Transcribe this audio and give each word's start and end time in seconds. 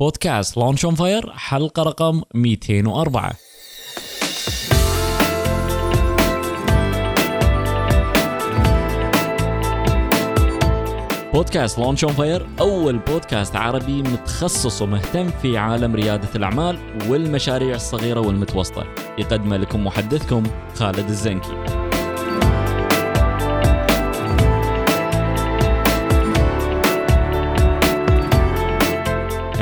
بودكاست 0.00 0.56
Launch 0.56 0.84
on 0.84 0.94
Fire 0.94 1.32
حلقة 1.32 1.82
رقم 1.82 2.22
204 2.34 3.32
بودكاست 11.32 11.78
Launch 11.78 12.04
on 12.04 12.12
Fire 12.12 12.46
أول 12.60 12.98
بودكاست 12.98 13.56
عربي 13.56 14.02
متخصص 14.02 14.82
ومهتم 14.82 15.30
في 15.30 15.58
عالم 15.58 15.94
ريادة 15.94 16.28
الأعمال 16.36 16.78
والمشاريع 17.08 17.74
الصغيرة 17.74 18.20
والمتوسطة. 18.20 18.86
يقدمه 19.18 19.56
لكم 19.56 19.86
محدثكم 19.86 20.42
خالد 20.74 21.08
الزنكي. 21.08 21.75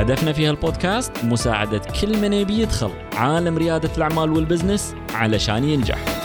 هدفنا 0.05 0.33
في 0.33 0.47
هالبودكاست 0.47 1.13
مساعدة 1.25 1.83
كل 2.01 2.21
من 2.21 2.33
يبي 2.33 2.59
يدخل 2.59 2.91
عالم 3.17 3.59
ريادة 3.59 3.91
الأعمال 3.97 4.31
وال 4.31 4.43
business 4.43 4.95
علشان 5.15 5.65
ينجح. 5.65 6.24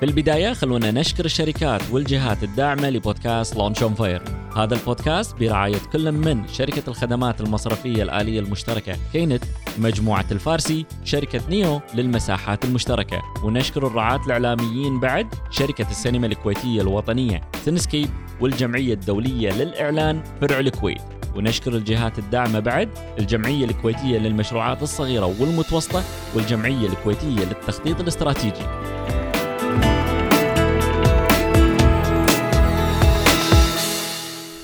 في 0.00 0.06
البداية 0.06 0.52
خلونا 0.52 0.90
نشكر 0.90 1.24
الشركات 1.24 1.82
والجهات 1.90 2.42
الداعمة 2.42 2.90
لبودكاست 2.90 3.56
Launch 3.56 3.82
on 3.82 3.94
Fire 3.94 4.22
هذا 4.56 4.74
البودكاست 4.74 5.36
برعاية 5.36 5.78
كل 5.92 6.12
من 6.12 6.48
شركة 6.48 6.82
الخدمات 6.88 7.40
المصرفية 7.40 8.02
الآلية 8.02 8.40
المشتركة 8.40 8.96
KNET 9.12 9.44
مجموعة 9.78 10.24
الفارسي 10.32 10.86
شركة 11.04 11.40
نيو 11.48 11.80
للمساحات 11.94 12.64
المشتركة. 12.64 13.22
ونشكر 13.44 13.86
الرعاة 13.86 14.20
الإعلاميين 14.26 15.00
بعد 15.00 15.34
شركة 15.50 15.90
السينما 15.90 16.26
الكويتية 16.26 16.80
الوطنية 16.80 17.40
Cinescape 17.64 18.08
والجمعية 18.40 18.94
الدولية 18.94 19.52
للإعلان 19.52 20.22
فرع 20.40 20.58
الكويت. 20.58 21.02
ونشكر 21.36 21.72
الجهات 21.72 22.18
الداعمة 22.18 22.60
بعد 22.60 22.88
الجمعية 23.18 23.64
الكويتية 23.64 24.18
للمشروعات 24.18 24.82
الصغيرة 24.82 25.34
والمتوسطة 25.40 26.02
والجمعية 26.34 26.86
الكويتية 26.86 27.44
للتخطيط 27.44 28.00
الاستراتيجي. 28.00 28.66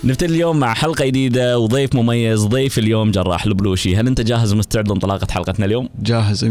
نبتدي 0.07 0.35
اليوم 0.35 0.59
مع 0.59 0.75
حلقة 0.75 1.05
جديدة 1.07 1.59
وضيف 1.59 1.95
مميز 1.95 2.45
ضيف 2.45 2.79
اليوم 2.79 3.11
جراح 3.11 3.45
البلوشي 3.45 3.97
هل 3.97 4.07
أنت 4.07 4.21
جاهز 4.21 4.53
ومستعد 4.53 4.89
لانطلاقة 4.89 5.27
حلقتنا 5.31 5.67
اليوم؟ 5.67 5.89
جاهز 6.03 6.45
100% 6.45 6.49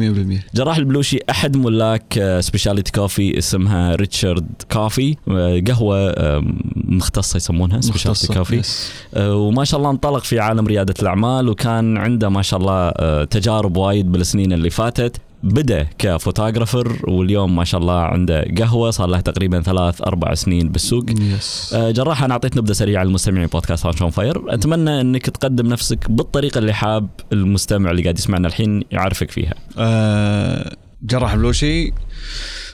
جراح 0.56 0.78
البلوشي 0.78 1.20
أحد 1.30 1.58
ملاك 1.58 2.38
specialty 2.40 2.92
coffee 2.92 3.38
اسمها 3.38 3.96
Richard 3.96 4.48
Coffee 4.72 5.16
آه، 5.28 5.62
قهوة 5.68 6.10
آه، 6.10 6.44
مختصة 6.76 7.38
يسمونها 7.38 7.82
specialty 7.82 8.34
coffee 8.34 8.56
yes. 8.56 8.92
آه، 9.14 9.36
وما 9.36 9.64
شاء 9.64 9.80
الله 9.80 9.92
انطلق 9.92 10.24
في 10.24 10.40
عالم 10.40 10.68
ريادة 10.68 10.94
الأعمال 11.02 11.50
وكان 11.50 11.98
عنده 11.98 12.30
ما 12.30 12.42
شاء 12.42 12.60
الله 12.60 12.74
آه، 12.90 13.24
تجارب 13.24 13.78
وايد 13.78 14.12
بالسنين 14.12 14.54
اللي 14.54 14.70
فاتت 14.70 15.18
بدا 15.46 15.88
ك 15.98 16.06
photographer 16.06 17.00
واليوم 17.08 17.56
ما 17.56 17.64
شاء 17.64 17.82
الله 17.82 18.00
عنده 18.00 18.46
قهوة 18.58 18.92
صار 18.92 19.08
له 19.08 19.20
تقريبا 19.20 19.62
ثلاث 19.62 20.02
أربع 20.02 20.34
سنين 20.34 20.70
بالسوق. 20.70 21.06
yes 21.10 21.74
آه، 21.74 21.92
جراح 21.92 22.24
أنا 22.24 22.34
اعطيت 22.34 22.58
نبذه 22.58 22.74
سريعه 22.74 23.04
للمستمعين 23.04 23.48
بودكاست 23.48 23.86
Launch 23.86 24.04
on 24.04 24.10
Fire. 24.10 24.54
أتمنى 24.54 25.02
إنك 25.02 25.30
تقدم 25.30 25.68
نفسك 25.68 26.12
بالطريقة 26.12 26.58
اللي 26.58 26.74
حاب 26.74 27.10
المستمع 27.34 27.92
اللي 27.92 28.02
قاعد 28.02 28.18
يسمعنا 28.18 28.48
الحين 28.48 28.84
يعرفك 28.92 29.32
فيها. 29.32 29.54
آه، 29.78 30.76
جراح 31.04 31.36
بلوشي 31.36 31.94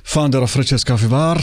فاوندر 0.03 0.41
اوف 0.41 0.57
ريتشز 0.57 0.83
كافي 0.83 1.07
بار 1.07 1.41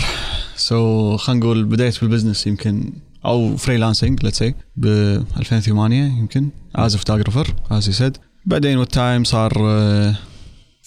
سو 0.56 1.16
خلينا 1.16 1.40
نقول 1.40 1.64
بديت 1.64 2.00
بالبزنس 2.00 2.46
يمكن 2.46 2.92
أو 3.24 3.56
فريلانسنج 3.56 4.24
ليتس 4.24 4.38
سي 4.38 4.54
ب 4.76 4.86
2008 5.36 6.04
يمكن 6.04 6.48
از 6.74 6.96
فوتوغرافر 6.96 7.54
از 7.70 7.90
سيد 7.90 8.16
بعدين 8.46 8.78
والتايم 8.78 9.24
صار 9.24 9.52
آه، 9.58 10.14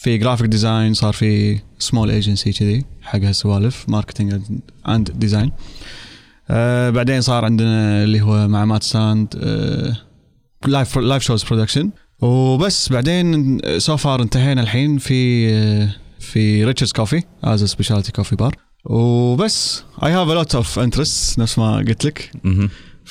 في 0.01 0.17
جرافيك 0.17 0.47
ديزاين 0.47 0.93
صار 0.93 1.13
في 1.13 1.59
سمول 1.79 2.11
ايجنسي 2.11 2.51
كذي 2.51 2.85
حق 3.01 3.19
هالسوالف 3.19 3.89
ماركتنج 3.89 4.41
اند 4.87 5.11
ديزاين 5.11 5.51
بعدين 6.91 7.21
صار 7.21 7.45
عندنا 7.45 8.03
اللي 8.03 8.21
هو 8.21 8.47
مع 8.47 8.65
مات 8.65 8.83
ستاند 8.83 9.35
لايف 10.65 10.97
لايف 10.97 11.23
شوز 11.23 11.43
برودكشن 11.43 11.91
وبس 12.21 12.89
بعدين 12.89 13.59
سو 13.77 13.97
فار 13.97 14.21
انتهينا 14.21 14.61
الحين 14.61 14.97
في 14.97 15.49
آه، 15.53 15.95
في 16.19 16.65
ريتشز 16.65 16.91
كوفي 16.91 17.23
از 17.43 17.63
سبيشاليتي 17.63 18.11
كوفي 18.11 18.35
بار 18.35 18.55
وبس 18.85 19.83
I 20.03 20.11
have 20.11 20.29
a 20.29 20.33
lot 20.33 20.55
of 20.55 20.79
interests 20.79 21.39
نفس 21.39 21.59
ما 21.59 21.75
قلت 21.77 22.05
لك. 22.05 22.31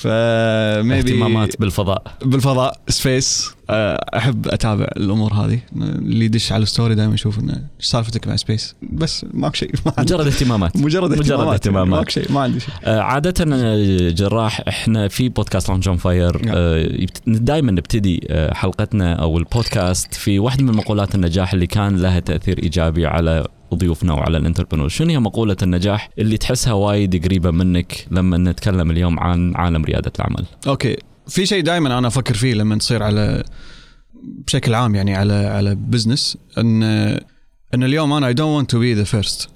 مهم. 0.05 1.01
ف 1.01 1.05
maybe 1.05 1.11
اهتمامات 1.11 1.59
بالفضاء. 1.59 2.03
بالفضاء 2.25 2.79
space 2.87 3.51
أحب 3.69 4.47
أتابع 4.47 4.87
الأمور 4.97 5.33
هذه. 5.33 5.59
اللي 5.75 6.25
يدش 6.25 6.51
على 6.51 6.63
ال 6.63 6.68
story 6.68 6.95
دائما 6.95 7.13
يشوف 7.13 7.39
إنه 7.39 7.53
إيش 7.53 7.85
سالفتك 7.85 8.27
مع 8.27 8.35
space 8.35 8.75
بس 8.91 9.25
ماك 9.33 9.55
شيء 9.55 9.71
ما 9.85 9.93
مجرد 9.97 10.27
اهتمامات. 10.27 10.77
مجرد 10.77 11.11
مجرد 11.11 11.21
اهتمامات. 11.21 11.53
اهتمامات. 11.53 11.99
ماك 11.99 12.09
شيء 12.09 12.31
ما 12.31 12.39
عندي 12.41 12.59
شيء. 12.59 12.73
آه، 12.83 12.99
عادة 12.99 13.45
آه، 13.53 14.09
جراح 14.09 14.61
إحنا 14.67 15.07
في 15.07 15.29
بودكاست 15.29 15.69
لونج 15.69 15.87
اون 15.87 15.97
فاير. 15.97 16.37
دائما 17.27 17.71
نبتدي 17.71 18.27
آه، 18.29 18.53
حلقتنا 18.53 19.13
أو 19.13 19.37
البودكاست 19.37 20.13
في 20.13 20.39
واحدة 20.39 20.63
من 20.63 20.75
مقولات 20.75 21.15
النجاح 21.15 21.53
اللي 21.53 21.67
كان 21.67 21.97
لها 21.97 22.19
تأثير 22.19 22.63
إيجابي 22.63 23.05
على 23.05 23.47
ضيوفنا 23.75 24.13
وعلى 24.13 24.37
ال 24.37 24.41
entrepreneur. 24.41 24.89
شنو 24.89 25.09
هي 25.09 25.19
مقولة 25.19 25.57
النجاح 25.63 26.09
اللي 26.19 26.37
تحسها 26.37 26.73
وايد 26.73 27.25
قريبة 27.25 27.51
منك 27.51 28.07
لما 28.11 28.37
نتكلم 28.37 28.91
اليوم 28.91 29.19
عن 29.19 29.55
عالم 29.55 29.85
ريادة 29.85 30.11
الأعمال 30.15 30.45
أوكي. 30.67 30.97
في 31.27 31.45
شيء 31.45 31.63
دائما 31.63 31.97
أنا 31.97 32.07
أفكر 32.07 32.33
فيه 32.33 32.53
لما 32.53 32.77
تصير 32.77 33.03
على 33.03 33.43
بشكل 34.47 34.73
عام 34.73 34.95
يعني 34.95 35.15
على 35.15 35.33
على 35.33 35.75
business 35.75 36.37
ان 36.57 36.83
إن 37.73 37.83
اليوم 37.83 38.13
أنا 38.13 38.27
I 38.27 38.33
don't 38.33 38.57
want 38.57 38.71
to 38.71 38.79
be 38.79 38.93
the 38.93 39.03
first 39.03 39.49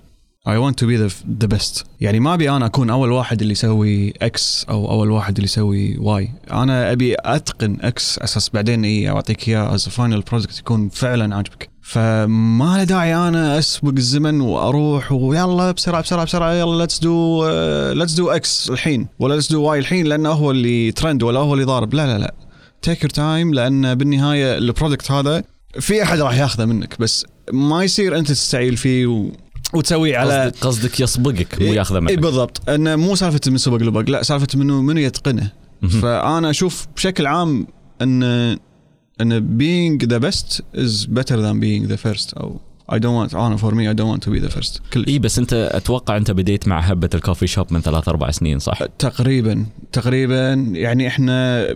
I 0.47 0.57
want 0.57 0.79
to 0.79 0.88
be 0.88 0.97
the 0.97 1.09
best 1.27 1.85
يعني 2.01 2.19
ما 2.19 2.33
أبي 2.33 2.50
أنا 2.50 2.66
أكون 2.66 2.89
أول 2.89 3.11
واحد 3.11 3.41
اللي 3.41 3.51
يسوي 3.51 4.13
X 4.21 4.66
أو 4.69 4.91
أول 4.91 5.11
واحد 5.11 5.35
اللي 5.35 5.45
يسوي 5.45 5.97
Y 5.97 6.29
أنا 6.51 6.91
أبي 6.91 7.16
أتقن 7.19 7.78
X 7.81 8.19
أساس 8.19 8.50
بعدين 8.50 8.85
اي 8.85 9.09
أعطيك 9.09 9.47
إياه 9.50 9.75
as 9.75 9.89
final 9.89 10.21
product 10.21 10.59
يكون 10.59 10.89
فعلا 10.89 11.35
عاجبك. 11.35 11.69
فما 11.81 12.78
له 12.78 12.84
داعي 12.84 13.16
أنا 13.16 13.59
أسبق 13.59 13.94
الزمن 13.97 14.41
وأروح 14.41 15.11
ويلا 15.11 15.72
بسرعة 15.72 16.01
بسرعة 16.01 16.25
بسرعة 16.25 16.53
يلا 16.53 16.81
let's 16.81 16.99
do 16.99 17.47
let's 17.91 18.13
do 18.13 18.29
X 18.29 18.69
الحين 18.69 19.07
ولا 19.19 19.34
let's 19.33 19.51
do 19.51 19.63
Y 19.63 19.79
الحين 19.79 20.05
لأنه 20.07 20.29
هو 20.29 20.51
اللي 20.51 20.91
ترند 20.91 21.23
ولا 21.23 21.39
هو 21.39 21.53
اللي 21.53 21.66
ضارب. 21.66 21.94
لا 21.94 22.05
لا 22.05 22.17
لا. 22.17 22.34
take 22.81 23.03
your 23.03 23.09
time 23.09 23.53
لأن 23.53 23.95
بالنهاية 23.95 24.57
ال 24.57 24.64
product 24.64 25.11
هذا 25.11 25.44
في 25.79 26.03
أحد 26.03 26.19
راح 26.19 26.38
ياخذه 26.38 26.66
منك 26.66 27.00
بس 27.00 27.25
ما 27.53 27.84
يصير 27.84 28.17
أنت 28.17 28.28
تستعيل 28.28 28.78
فيه 28.78 29.31
و... 29.73 29.77
وتسويه 29.77 30.17
على 30.17 30.43
قصدك, 30.43 30.65
قصدك 30.65 30.99
يسبقك 30.99 31.61
مو 31.61 31.73
ياخذه 31.73 31.95
اي 31.95 32.01
منك 32.01 32.19
بالضبط. 32.19 32.69
انه 32.69 32.95
مو 32.95 33.15
سالفة 33.15 33.41
من 33.47 33.57
سبق 33.57 33.77
لبق 33.77 34.09
لا 34.09 34.23
سالفة 34.23 34.47
منه 34.55 34.81
منو 34.81 34.99
يتقنه. 34.99 35.51
فأنا 36.01 36.49
أشوف 36.49 36.87
بشكل 36.95 37.27
عام 37.27 37.67
ان 38.01 38.23
إن 39.21 39.57
being 39.57 40.05
the 40.05 40.19
best 40.19 40.61
is 40.75 41.05
better 41.05 41.37
than 41.37 41.59
being 41.59 41.87
the 41.91 41.97
first 41.97 42.37
أو 42.37 42.59
I 42.91 42.95
don't 42.95 43.31
want 43.31 43.35
أنا 43.35 43.57
for 43.57 43.71
me 43.71 43.87
I 43.87 43.93
don't 43.93 44.09
want 44.13 44.23
to 44.27 44.31
be 44.31 44.49
the 44.49 44.57
first. 44.57 44.81
كل 44.93 45.05
اي 45.07 45.19
بس 45.19 45.39
أنت 45.39 45.53
أتوقع 45.53 46.17
أنت 46.17 46.31
بديت 46.31 46.67
مع 46.67 46.79
هبة 46.79 47.09
ال 47.13 47.18
coffee 47.18 47.47
shop 47.47 47.73
من 47.73 47.81
ثلاث 47.81 48.07
أربع 48.09 48.31
سنين 48.31 48.59
صح؟ 48.59 48.79
تقريبا 48.99 49.65
تقريبا. 49.91 50.53
يعني 50.73 51.07
إحنا 51.07 51.67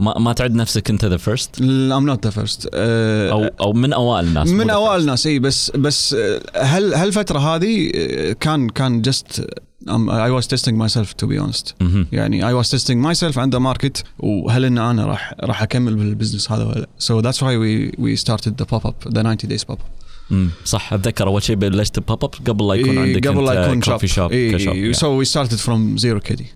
ما, 0.00 0.18
ما 0.18 0.32
تعد 0.32 0.54
نفسك 0.54 0.90
انت 0.90 1.04
the 1.04 1.16
first 1.16 1.56
not 1.60 2.28
the 2.28 2.32
first. 2.32 2.68
آه، 2.74 3.30
أو 3.30 3.44
أو 3.60 3.72
من 3.72 3.92
أوائل 3.92 4.26
الناس 4.26 4.48
من 4.48 4.70
أوائل. 4.70 5.00
الناس 5.00 5.26
إي 5.26 5.38
بس 5.38 5.70
بس 5.70 6.14
آه، 6.14 6.40
هل 6.56 6.94
هالفترة 6.94 7.38
هذه 7.38 7.92
آه، 7.94 8.32
كان 8.32 8.68
كان 8.68 9.02
just 9.04 9.40
um, 9.88 10.10
I 10.10 10.30
was 10.30 10.46
testing 10.46 10.76
myself 10.76 11.16
to 11.22 11.26
be 11.26 11.38
honest. 11.38 11.74
مهم. 11.80 12.06
يعني 12.12 12.42
I 12.42 12.64
was 12.64 12.68
testing 12.68 12.98
myself 13.08 13.38
عند 13.38 13.56
market 13.56 14.04
وهل 14.18 14.64
إن 14.64 14.78
أنا 14.78 15.06
راح 15.06 15.34
راح 15.40 15.62
أكمل 15.62 15.94
بال 15.94 16.06
business 16.06 16.52
هذا 16.52 16.64
ولا 16.64 16.78
لا. 16.80 16.88
So 16.98 17.22
that's 17.26 17.38
why 17.40 17.56
we 17.56 18.02
we 18.04 18.16
started 18.26 18.52
the 18.62 18.66
pop 18.66 18.84
up 18.84 19.10
the 19.14 19.22
90 19.22 19.48
days 19.48 19.64
pop 19.64 19.72
up 19.72 20.00
مم. 20.30 20.50
صح 20.64 20.92
أتذكر 20.92 21.26
أول 21.26 21.42
شيء 21.42 21.56
بلشت 21.56 21.98
pop 21.98 22.24
up 22.24 22.30
قبل 22.48 22.68
لا 22.68 22.74
يكون 22.74 22.98
عندك 22.98 23.28
قبل 23.28 23.44
لا 23.44 23.64
يكون 23.64 23.80
coffee 23.80 24.08
shop 24.08 24.32
إيه 24.32 24.52
ك 24.56 24.62
shop. 24.62 24.92
so 24.92 25.24
we 25.24 25.30
started 25.30 25.58
from 25.60 25.98
zero 26.02 26.18
كذي 26.18 26.46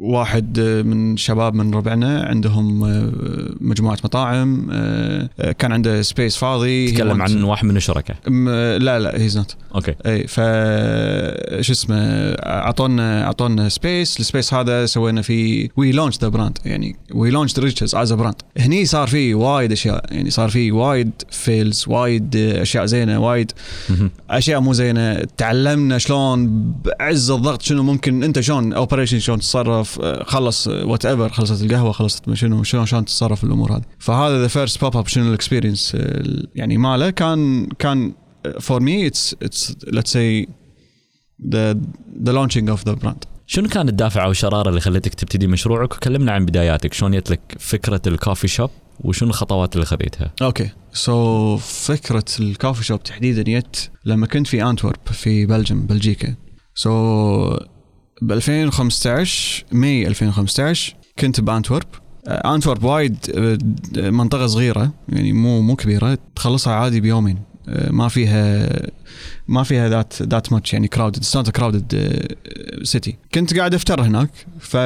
واحد 0.00 0.60
من 0.60 1.16
شباب 1.16 1.54
من 1.54 1.74
ربعنا 1.74 2.22
عندهم 2.22 2.84
آه، 2.84 3.12
مجموعة 3.60 3.98
مطاعم 4.04 4.68
آه، 4.72 5.28
آه، 5.40 5.52
كان 5.52 5.72
عنده 5.72 6.02
space 6.02 6.36
فاضي. 6.36 6.90
تكلم 6.92 7.22
عن 7.22 7.42
واحد 7.42 7.64
من 7.64 7.76
الشركاء. 7.76 8.16
م- 8.28 8.48
لا 8.78 8.98
لا 8.98 9.20
he's 9.20 9.36
not 9.38 9.56
أوكي. 9.74 9.94
إي 10.06 10.26
ف 10.26 10.34
شو 11.60 11.72
اسمه 11.72 11.96
أعطونا 12.34 13.24
أعطونا 13.24 13.68
space 13.68 14.20
ال 14.20 14.26
space 14.26 14.54
هذا 14.54 14.86
سوينا 14.86 15.22
فيه 15.22 15.68
we 15.76 15.92
launch 15.92 16.18
the 16.18 16.28
brand 16.28 16.58
يعني 16.64 16.96
we 17.14 17.30
launch 17.30 17.58
ريتشز 17.58 17.94
as 17.94 18.12
brand 18.12 18.34
هني 18.58 18.84
صار 18.84 19.08
فيه 19.08 19.34
وايد 19.34 19.72
أشياء 19.72 20.04
يعني 20.10 20.30
صار 20.30 20.48
فيه 20.48 20.72
وايد 20.72 21.10
fails 21.30 21.84
وايد 21.88 22.36
أشياء 22.36 22.86
زينة 22.86 23.18
وايد. 23.18 23.52
أشياء 24.30 24.60
مو 24.60 24.72
زينة. 24.72 25.14
تعلمنا 25.36 25.98
شلون 25.98 26.72
بعز 26.84 27.30
الضغط 27.30 27.62
شنو 27.62 27.82
ممكن 27.82 28.22
أنت 28.22 28.40
شلون 28.40 28.72
operation 28.72 29.18
شلون 29.18 29.38
تتصرف 29.38 29.87
تصرف 29.88 30.04
آه، 30.04 30.24
خلص 30.24 30.66
whatever 30.66 31.28
خلصت 31.28 31.62
القهوة 31.62 31.92
خلصت 31.92 32.34
شنو 32.34 32.62
شلون 32.62 32.86
شلون 32.86 33.04
تتصرف 33.04 33.44
الأمور 33.44 33.76
هذه. 33.76 33.82
فهذا 33.98 34.40
the 34.40 34.48
first 34.48 34.80
pop 34.80 34.96
up 34.96 35.06
شنو 35.06 35.28
ال 35.28 35.34
experience 35.34 35.96
يعني 36.54 36.76
ماله 36.76 37.10
كان 37.10 37.66
كان 37.66 38.12
for 38.60 38.80
me 38.80 39.06
it's 39.06 39.36
it's 39.42 39.76
let's 39.92 40.12
say 40.12 40.48
the 41.52 41.72
the 42.22 42.32
launching 42.32 42.70
of 42.70 42.86
the 42.86 42.92
brand 42.92 43.24
شنو 43.46 43.68
كان 43.68 43.88
الدافع 43.88 44.24
أو 44.24 44.30
الشراره 44.30 44.68
اللي 44.68 44.80
خلتك 44.80 45.14
تبتدي 45.14 45.46
مشروعك؟ 45.46 45.94
وكلمنا 45.94 46.32
عن 46.32 46.44
بداياتك 46.44 46.92
شلون 46.92 47.16
جت 47.16 47.30
لك 47.30 47.40
فكرة 47.58 48.00
ال 48.06 48.12
coffee 48.12 48.48
shop 48.48 48.70
وشنو 49.00 49.28
الخطوات 49.28 49.74
اللي 49.74 49.86
خذيتها؟ 49.86 50.32
أوكي 50.42 50.70
so, 50.92 51.60
فكرة 51.60 52.24
ال 52.40 52.46
coffee 52.46 52.84
shop 52.84 53.02
تحديدا 53.02 53.42
جت 53.42 53.90
لما 54.04 54.26
كنت 54.26 54.46
في 54.46 54.64
انتورب 54.64 54.96
في 55.12 55.46
Belgium 55.46 55.86
بلجيكا 55.86 56.34
so, 56.74 57.77
ب 58.22 58.32
2015 58.32 59.64
May 59.72 60.06
2015 60.06 60.96
كنت 61.18 61.40
بأنتورب. 61.40 61.86
أنتورب 62.28 62.84
وايد 62.84 63.16
آه، 63.36 64.10
منطقة 64.10 64.46
صغيرة 64.46 64.92
يعني 65.08 65.32
مو 65.32 65.60
مو 65.60 65.76
كبيرة 65.76 66.18
تخلصها 66.36 66.74
عادي 66.74 67.00
بيومين. 67.00 67.38
آه، 67.68 67.92
ما 67.92 68.08
فيها 68.08 68.68
ما 69.48 69.62
فيها 69.62 69.88
that 69.88 70.22
that 70.22 70.52
much 70.52 70.72
يعني 70.72 70.88
crowded 70.88 71.16
it's 71.16 71.36
not 71.36 71.50
crowded 71.50 72.18
city 72.82 73.16
كنت 73.34 73.58
قاعد 73.58 73.74
أفتر 73.74 74.02
هناك 74.02 74.30
ف 74.60 74.76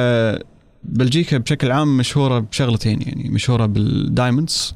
بلجيكا 0.83 1.37
بشكل 1.37 1.71
عام 1.71 1.97
مشهورة 1.97 2.39
بشغلتين 2.39 3.01
يعني 3.01 3.29
مشهورة 3.29 3.65
بال 3.65 3.87
diamonds 3.87 4.75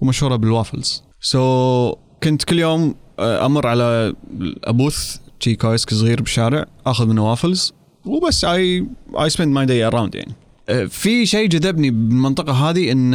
ومشهورة 0.00 0.36
بال 0.36 0.51
waffles 0.51 1.02
so, 1.20 1.96
كنت 2.22 2.44
كل 2.44 2.58
يوم 2.58 2.94
آه، 3.18 3.46
أمر 3.46 3.66
على 3.66 4.14
a 4.64 4.73
booth 4.73 5.16
شي 5.40 5.54
kiosk 5.54 5.94
صغير 5.94 6.22
بالشارع 6.22 6.66
أخذ 6.86 7.06
منه 7.06 7.30
وافلز 7.30 7.72
وبس 8.08 8.44
I 8.44 8.86
I 9.20 9.30
spend 9.30 9.48
my 9.48 9.66
day 9.66 9.84
around 9.84 10.14
يعني. 10.14 10.32
آه، 10.68 10.84
في 10.84 11.26
شيء 11.26 11.48
جذبني 11.48 11.90
بالمنطقة 11.90 12.52
هذه 12.52 12.92
إن 12.92 13.14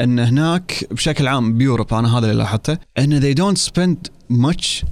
إن 0.00 0.18
هناك 0.18 0.84
بشكل 0.90 1.26
عام 1.26 1.58
بيوروب 1.58 1.94
أنا 1.94 2.18
هذا 2.18 2.26
اللي 2.26 2.38
لاحظته 2.38 2.78
إن 2.98 3.20
they 3.20 3.36
don't 3.36 3.60
spend 3.68 4.10
much 4.32 4.84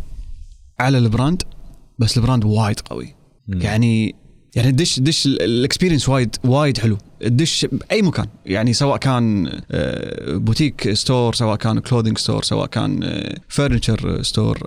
على 0.81 0.99
البراند 0.99 1.43
بس 1.99 2.17
ال 2.17 2.21
brand 2.21 2.44
وايد 2.44 2.81
قوي. 2.81 3.14
م. 3.49 3.61
يعني 3.61 4.14
يعني 4.55 4.69
الدش 4.69 5.00
دش 5.00 5.26
ال 5.26 5.34
experience 5.34 6.08
وايد 6.08 6.37
وايد 6.44 6.78
حلو. 6.78 6.99
الدش 7.25 7.67
بأي 7.73 8.02
مكان 8.02 8.26
يعني 8.46 8.73
سواء 8.73 8.96
كان 8.96 9.52
boutique 10.28 10.93
store 10.93 11.34
سواء 11.34 11.56
كان 11.56 11.78
clothing 11.78 12.19
store 12.19 12.43
سواء 12.43 12.67
كان 12.67 13.20
furniture 13.49 14.23
store 14.23 14.58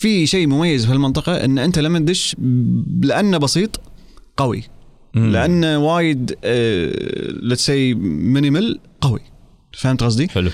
في 0.00 0.26
شيء 0.26 0.46
مميز 0.46 0.86
في 0.86 0.92
المنطقة 0.92 1.44
إن 1.44 1.58
أنت 1.58 1.78
لما 1.78 1.98
تدش 1.98 2.36
لأنه 3.02 3.38
بسيط 3.38 3.80
قوي. 4.36 4.62
لأنه 5.14 5.78
وايد 5.78 6.34
let's 7.42 7.66
say 7.66 7.94
minimal 7.94 8.80
قوي. 9.00 9.20
فهمت 9.72 10.02
قصدي؟ 10.02 10.28
حلو. 10.28 10.50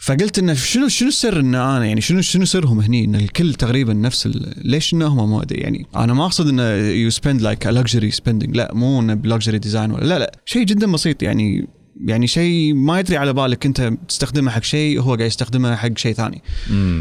فقلت 0.00 0.38
إنه 0.38 0.54
شنو 0.54 0.88
شنو 0.88 1.08
السر 1.08 1.40
إن 1.40 1.54
أنا 1.54 1.86
يعني 1.86 2.00
شنو 2.00 2.20
شنو 2.20 2.44
سرهم 2.44 2.80
هني؟ 2.80 3.04
إن 3.04 3.14
الكل 3.14 3.54
تقريبا 3.54 3.92
نفس 3.92 4.28
ليش 4.56 4.94
انهم 4.94 5.30
مو 5.30 5.42
يعني 5.50 5.86
أنا 5.96 6.14
ما 6.14 6.24
أقصد 6.24 6.48
إنه 6.48 6.62
you 6.74 7.10
spend 7.10 7.42
like 7.42 7.66
luxury 7.66 8.10
spending 8.10 8.56
لا 8.56 8.74
مو 8.74 9.00
إنه 9.00 9.14
ب 9.14 9.20
luxury 9.20 9.58
design 9.58 9.90
ولا 9.90 10.04
لا 10.04 10.18
لا 10.18 10.32
شيء 10.44 10.64
جدا 10.64 10.92
بسيط 10.92 11.22
يعني 11.22 11.68
يعني 12.06 12.26
شيء 12.26 12.74
ما 12.74 13.00
يدري 13.00 13.16
على 13.16 13.32
بالك 13.32 13.66
انت 13.66 13.92
تستخدمه 14.08 14.50
حق 14.50 14.62
شيء 14.62 14.98
وهو 14.98 15.14
قاعد 15.14 15.26
يستخدمه 15.26 15.76
حق 15.76 15.98
شيء 15.98 16.14
ثاني. 16.14 16.42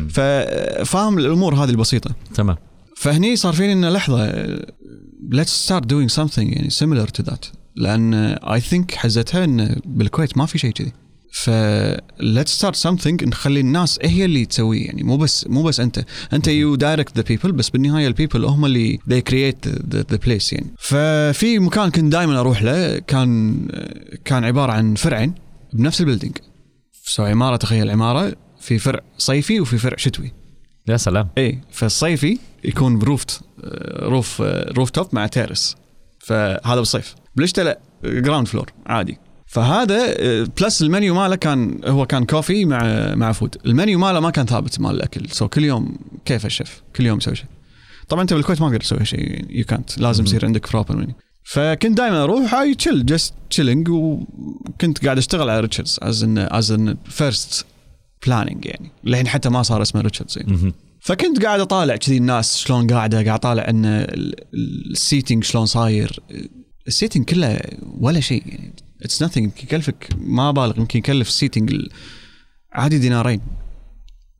ففاهم 0.10 1.18
الأمور 1.18 1.56
هذه 1.56 1.70
البسيطة. 1.70 2.16
تمام. 2.34 2.56
فهني 2.96 3.36
صار 3.36 3.54
فيني 3.54 3.74
إنه 3.74 3.90
لحظة 3.90 4.56
let's 5.34 5.68
start 5.68 5.84
doing 5.84 6.10
something 6.16 6.38
يعني 6.38 6.70
similar 6.70 7.08
to 7.20 7.24
that. 7.24 7.48
لأن 7.76 8.14
I 8.14 8.60
think 8.60 8.92
حزتها 8.92 9.44
إنه 9.44 9.76
بالكويت 9.86 10.38
ما 10.38 10.46
في 10.46 10.58
شيء 10.58 10.72
كذي. 10.72 10.94
ف 11.32 11.50
let's 12.20 12.60
start 12.60 12.76
something 12.88 13.24
نخلي 13.24 13.60
الناس 13.60 14.00
هي 14.02 14.26
اللي 14.26 14.46
تسويه 14.46 14.86
يعني 14.86 15.04
مو 15.04 15.18
بس 15.18 15.48
مو 15.48 15.64
بس 15.64 15.80
أنت. 15.80 16.06
أنت 16.34 16.48
you 16.48 16.76
direct 16.76 17.18
the 17.18 17.24
people 17.24 17.52
بس 17.52 17.70
بالنهاية 17.70 18.08
ال 18.08 18.13
people 18.13 18.46
هم 18.46 18.66
اللي 18.66 19.00
they 19.10 19.22
create 19.32 19.70
the, 19.70 20.14
the 20.14 20.18
place 20.28 20.54
يعني. 20.54 20.74
ففي 20.80 21.60
مكان 21.60 21.90
كنت 21.90 22.12
دائما 22.12 22.40
أروح 22.40 22.64
له 22.64 23.00
كان 23.00 23.58
كان 24.26 24.44
عبارة 24.44 24.72
عن 24.72 24.96
فرعين 24.96 25.34
بنفس 25.74 26.02
ال 26.02 26.06
building 26.06 26.38
so 27.04 27.24
عمارة 27.24 27.56
تخيل 27.56 27.90
عمارة 27.90 28.36
في 28.60 28.80
فرع 28.80 29.00
صيفي 29.18 29.60
وفي 29.60 29.78
فرع 29.78 29.98
شتوي. 29.98 30.32
يا 30.88 30.98
سلام. 30.98 31.30
اي 31.38 31.62
فالصيفي 31.72 32.38
يكون 32.64 33.00
بروفت 33.00 33.42
roof 34.00 34.42
rooftop 34.78 35.08
مع 35.14 35.28
terrace 35.28 35.76
فهذا 36.20 36.76
بالصيف. 36.76 37.16
بالشتاء 37.36 37.66
لا 37.66 37.80
ground 38.04 38.48
floor 38.48 38.72
عادي. 38.86 39.18
فهذا 39.48 40.14
plus 40.44 40.82
ال 40.82 40.89
menu 40.89 41.16
ماله 41.16 41.36
كان 41.36 41.80
هو 41.86 42.06
كان 42.06 42.26
coffee 42.26 42.66
مع 42.66 43.16
مع 43.16 43.32
food. 43.32 43.58
المنيو 43.66 44.00
ماله 44.00 44.20
ما 44.20 44.30
كان 44.30 44.46
ثابت 44.46 44.80
مال 44.80 44.96
الأكل. 44.96 45.30
so 45.30 45.48
كل 45.48 45.64
يوم 45.64 45.98
كيف 46.26 46.46
الشيف؟ 46.46 46.82
كل 46.96 47.06
يوم 47.06 47.18
يسوي 47.18 47.36
شيء. 47.36 47.46
طبعا 48.10 48.22
أنت 48.22 48.34
بالكويت 48.34 48.62
ما 48.62 48.68
تقدر 48.68 48.80
تسوي 48.80 49.06
شيء 49.06 49.46
يو 49.50 49.66
كانت 49.66 50.00
لازم 50.00 50.24
يصير 50.24 50.46
عندك 50.46 50.72
proper 50.72 50.96
menu 50.96 51.16
فكنت 51.44 51.98
دائما 51.98 52.24
أروح 52.24 52.54
هاي 52.54 52.76
chill 52.76 53.06
just 53.06 53.34
chilling 53.50 53.90
وكنت 53.90 55.06
قاعد 55.06 55.18
أشتغل 55.18 55.50
على 55.50 55.60
Richard's 55.60 56.00
as 56.02 56.24
in 56.24 56.38
as 56.38 56.72
in 56.72 56.98
first 57.06 57.66
planning 58.26 58.66
يعني. 58.66 58.92
للحين 59.04 59.28
حتى 59.28 59.50
ما 59.50 59.64
صار 59.64 59.82
اسمه 59.82 60.02
Richard's 60.02 60.38
يعني. 60.38 60.74
فكنت 61.02 61.46
قاعد 61.46 61.60
أطالع 61.60 61.96
كذي 61.96 62.18
الناس 62.18 62.58
شلون 62.58 62.88
قاعدة 62.88 63.18
قاعد 63.18 63.40
أطالع 63.40 63.70
إن 63.70 64.08
ال 64.92 64.98
seating 64.98 65.44
شلون 65.44 65.66
صاير. 65.66 66.20
ال 66.88 66.93
seating 66.93 67.26
كله 67.26 67.60
ولا 68.00 68.20
شيء 68.20 68.44
يعني. 68.46 68.74
it's 69.04 69.24
nothing 69.24 69.46
يمكن 69.46 69.64
يكلفك 69.64 70.10
ما 70.18 70.52
بالغ 70.52 70.78
يمكن 70.80 71.00
يكلف 71.00 71.28
ال 71.28 71.34
seating 71.34 71.76
عادي 72.74 72.98
دينارين 72.98 73.42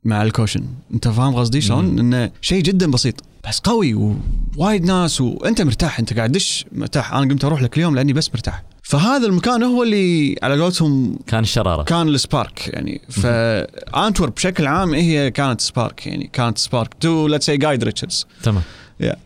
مع 0.04 0.22
ال 0.22 0.27
cushion. 0.27 0.64
أنت 0.94 1.08
فاهم 1.08 1.34
قصدي 1.34 1.60
شلون؟ 1.60 1.98
إنه 1.98 2.30
شيء 2.40 2.62
جدا 2.62 2.90
بسيط. 2.90 3.14
بس 3.48 3.58
قوي 3.60 3.94
ووايد 3.94 4.84
ناس 4.84 5.20
وانت 5.20 5.62
مرتاح. 5.62 5.98
أنت 5.98 6.14
قاعد 6.14 6.32
دش 6.32 6.64
مرتاح. 6.72 7.12
أنا 7.14 7.30
قمت 7.30 7.44
أروح 7.44 7.62
لك 7.62 7.76
اليوم 7.76 7.94
لأني 7.94 8.12
بس 8.12 8.30
مرتاح. 8.30 8.62
فهذا 8.82 9.26
المكان 9.26 9.62
هو 9.62 9.82
اللي 9.82 10.36
على 10.42 10.60
قولتهم 10.60 11.18
كان 11.26 11.42
الشرارة. 11.42 11.82
كان 11.82 12.08
ال 12.08 12.18
spark 12.18 12.68
يعني. 12.68 13.00
فأنتويرب 13.08 14.34
بشكل 14.34 14.66
عام 14.66 14.94
هي 14.94 15.30
كانت 15.30 15.60
spark 15.60 16.06
يعني. 16.06 16.30
كانت 16.32 16.58
spark 16.58 16.94
to 16.94 17.26
let's 17.26 17.46
say 17.46 17.56
guide 17.56 17.84
Richard's 17.84 18.26
تمام. 18.42 18.62
يا 19.00 19.16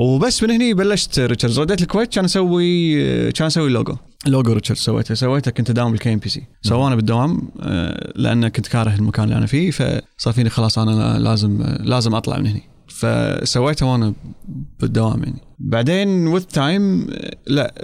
وبس 0.00 0.42
من 0.42 0.50
هني 0.50 0.74
بلشت 0.74 1.18
Richard's 1.20 1.60
رديت 1.60 1.82
الكويت 1.82 2.14
كان 2.14 2.24
أسوي 2.24 3.32
كان 3.32 3.46
أسوي 3.46 3.66
اللوجو 3.66 3.96
logo 4.26 4.52
Richard 4.52 4.78
سويته. 4.78 5.14
سويته 5.14 5.50
كنت 5.50 5.70
أداوم 5.70 5.92
بال 5.92 6.12
KNPC 6.12 6.42
so 6.62 6.78
أنا 6.78 6.94
بالدوام 6.94 7.48
آه، 7.60 8.12
لأن 8.16 8.48
كنت 8.48 8.66
كاره 8.66 8.94
المكان 8.94 9.24
اللي 9.24 9.36
أنا 9.36 9.46
فيه 9.46 9.70
فصار 9.70 10.32
فيني 10.34 10.50
خلاص 10.50 10.78
أنا 10.78 11.18
لازم 11.18 11.62
لازم 11.80 12.14
أطلع 12.14 12.38
من 12.38 12.46
هني. 12.46 12.62
فسويته 12.88 13.86
وأنا 13.86 14.14
بالدوام 14.80 15.22
يعني. 15.22 15.38
بعدين 15.58 16.26
with 16.26 16.42
time 16.42 17.06
لا 17.46 17.74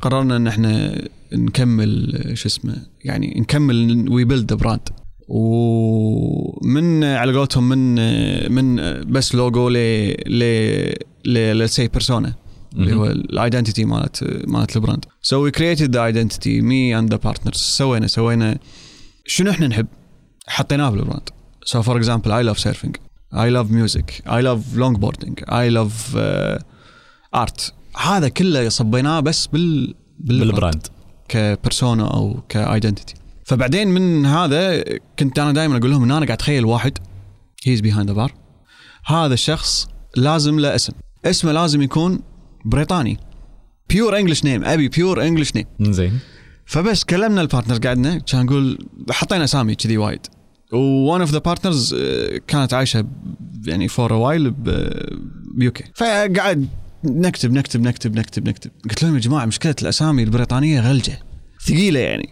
قررنا 0.00 0.36
إن 0.36 0.46
إحنا 0.46 1.02
نكمل 1.32 2.22
شو 2.34 2.48
اسمه 2.48 2.76
يعني 3.04 3.34
نكمل 3.40 4.08
we 4.10 4.24
build 4.24 4.54
brand 4.54 4.88
ومن 5.28 7.04
على 7.04 7.38
قولتهم 7.38 7.68
من 7.68 7.94
من 8.52 8.76
بس 9.12 9.34
لوجو 9.34 9.68
ل 9.68 9.76
ل 10.26 11.58
let's 11.58 11.68
say 11.68 11.88
persona 11.88 12.34
اللي 12.76 12.94
هو 12.94 13.06
ال 13.06 13.15
identity 13.15 13.84
مالت 13.84 14.44
مالت 14.48 14.76
ال 14.76 14.80
brand. 14.80 15.04
so 15.22 15.42
we 15.42 15.50
created 15.50 15.96
the 15.96 16.04
identity 16.04 16.60
me 16.60 16.98
and 16.98 17.10
the 17.10 17.16
partners 17.16 17.56
سوينا 17.56 18.06
سوينا. 18.06 18.58
شنو 19.26 19.50
إحنا 19.50 19.66
نحب؟ 19.66 19.86
حطيناه 20.46 20.90
بال 20.90 20.99
brand. 20.99 21.28
so 21.64 21.82
for 21.82 21.96
example 21.96 22.32
I 22.32 22.42
love 22.42 22.58
surfing 22.58 22.96
I 23.34 23.50
love 23.50 23.70
music 23.70 24.22
I 24.26 24.42
love 24.42 24.76
long 24.76 24.96
boarding 24.96 25.40
I 25.48 25.70
love 25.70 26.16
art 27.34 27.74
هذا 27.96 28.28
كله 28.28 28.68
صبيناه 28.68 29.20
بس 29.20 29.46
بال 29.46 29.94
بال 30.18 30.35
brand. 30.35 30.86
ك 31.28 31.38
persona 31.38 32.06
أو 32.14 32.40
ك 32.48 32.55
identity 32.55 33.14
فبعدين 33.46 33.88
من 33.88 34.26
هذا 34.26 34.84
كنت 35.18 35.38
أنا 35.38 35.52
دائما 35.52 35.76
أقول 35.76 35.90
لهم 35.90 36.02
إن 36.02 36.10
أنا 36.10 36.26
قاعد 36.26 36.30
أتخيل 36.30 36.64
واحد. 36.64 36.98
he's 37.64 37.80
behind 37.80 38.08
the 38.08 38.14
bar 38.14 38.34
هذا 39.06 39.34
الشخص 39.34 39.88
لازم 40.16 40.60
له 40.60 40.74
اسم. 40.74 40.92
اسمه 41.24 41.52
لازم 41.52 41.82
يكون 41.82 42.20
بريطاني. 42.64 43.18
pure 43.88 44.18
English 44.18 44.44
name 44.44 44.64
أبي 44.64 44.88
pure 44.88 45.22
English 45.22 45.52
name 45.56 45.92
زين 45.92 46.18
فبس 46.66 47.04
كلمنا 47.04 47.40
ال 47.40 47.45
partner 47.45 47.78
قعدنا 47.78 48.18
كان 48.18 48.46
نقول 48.46 48.78
حطينا 49.10 49.44
أسامي 49.44 49.74
كذي 49.74 49.96
وايد. 49.96 50.26
one 50.72 51.20
of 51.20 51.30
the 51.30 51.38
partners 51.38 51.94
كانت 52.46 52.74
عايشة 52.74 53.06
يعني 53.66 53.88
for 53.88 54.12
a 54.12 54.16
while 54.16 54.54
ب 55.54 55.64
UK 55.64 55.84
فقعد 55.94 56.68
نكتب 57.04 57.52
نكتب 57.52 57.80
نكتب 57.80 58.18
نكتب 58.18 58.48
نكتب. 58.48 58.70
قلت 58.90 59.02
لهم 59.02 59.14
يا 59.14 59.20
جماعة 59.20 59.46
مشكلة 59.46 59.74
الأسامي 59.82 60.22
البريطانية 60.22 60.80
غلجة. 60.80 61.18
ثقيلة 61.66 62.00
يعني. 62.00 62.28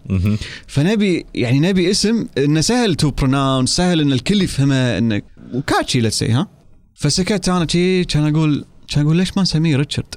فنبي 0.66 1.26
يعني 1.34 1.60
نبي 1.60 1.90
اسم 1.90 2.26
إنه 2.38 2.60
سهل 2.60 2.94
to 2.94 3.10
pronounce 3.10 3.76
سهل 3.76 4.00
إن 4.00 4.12
الكل 4.12 4.42
يفهمه 4.42 4.98
إنه 4.98 5.22
و 5.54 5.61
catchy 5.61 6.00
let's 6.00 6.22
ها؟ 6.22 6.48
فسكت 6.94 7.48
أنا 7.48 7.64
كان 8.04 8.34
أقول 8.34 8.64
كان 8.88 9.04
أقول 9.04 9.16
ليش 9.16 9.36
ما 9.36 9.42
نسميه 9.42 9.76
Richard؟ 9.76 10.14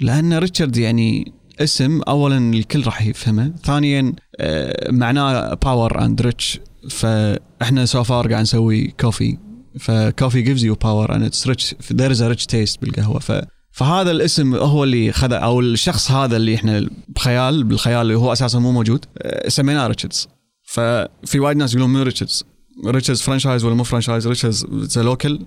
لأن 0.00 0.38
Richard 0.38 0.76
يعني 0.76 1.32
اسم 1.60 2.00
اولا 2.08 2.54
الكل 2.54 2.82
راح 2.84 3.06
يفهمه 3.06 3.52
ثانيا 3.64 4.12
آه، 4.40 4.90
معناه 4.90 5.54
power 5.54 6.04
and 6.04 6.22
rich 6.22 6.60
فإحنا 6.90 7.84
so 7.84 8.04
far 8.04 8.28
قاعد 8.28 8.42
نسوي 8.42 8.94
coffee 9.00 9.38
ف 9.80 9.89
coffee 9.89 10.42
gives 10.42 10.64
you 10.64 10.74
power 10.74 11.14
and 11.14 11.22
it's 11.22 11.46
rich 11.46 11.74
there 11.92 12.10
is 12.10 12.22
rich 12.22 12.46
taste 12.46 12.80
بالقهوة. 12.80 13.18
ف 13.18 13.32
فهذا 13.72 14.10
الاسم 14.10 14.54
هو 14.54 14.84
اللي 14.84 15.12
خذ 15.12 15.32
أو 15.32 15.60
الشخص 15.60 16.10
هذا 16.10 16.36
اللي 16.36 16.54
إحنا 16.54 16.90
بخيال 17.08 17.64
بالخيال 17.64 18.02
اللي 18.02 18.14
هو 18.14 18.32
أساسا 18.32 18.58
مو 18.58 18.72
موجود 18.72 19.04
آه، 19.18 19.48
سميناه 19.48 19.86
Richard's. 19.86 20.28
ففي 20.64 21.40
وايد 21.40 21.56
ناس 21.56 21.74
يقولون 21.74 21.90
من 21.90 22.02
Richard's؟ 22.02 22.44
Richard's 22.86 23.22
franchise 23.22 23.64
ولا 23.64 23.74
مو 23.74 23.84
franchise؟ 23.84 24.28
Richard's 24.28 24.98
local 24.98 25.40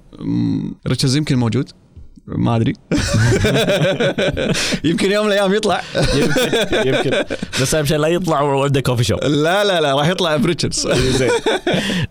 Richard's 0.87 1.15
يمكن 1.15 1.37
موجود. 1.37 1.69
ما 2.27 2.55
أدري. 2.55 2.73
يمكن 4.83 5.11
يوم 5.11 5.25
من 5.25 5.31
الأيام 5.31 5.53
يطلع. 5.53 5.81
يمكن 6.15 6.87
يمكن. 6.87 7.11
بس 7.61 7.75
أهم 7.75 7.85
شيء 7.85 7.97
لا 7.97 8.07
يطلع 8.07 8.41
وعنده 8.41 8.81
coffee 8.81 9.03
shop 9.03 9.19
لا 9.23 9.63
لا 9.63 9.81
لا 9.81 9.95
راح 9.95 10.07
يطلع 10.07 10.35
ب 10.35 10.41
Richard's 10.41 10.87
زين. 11.19 11.29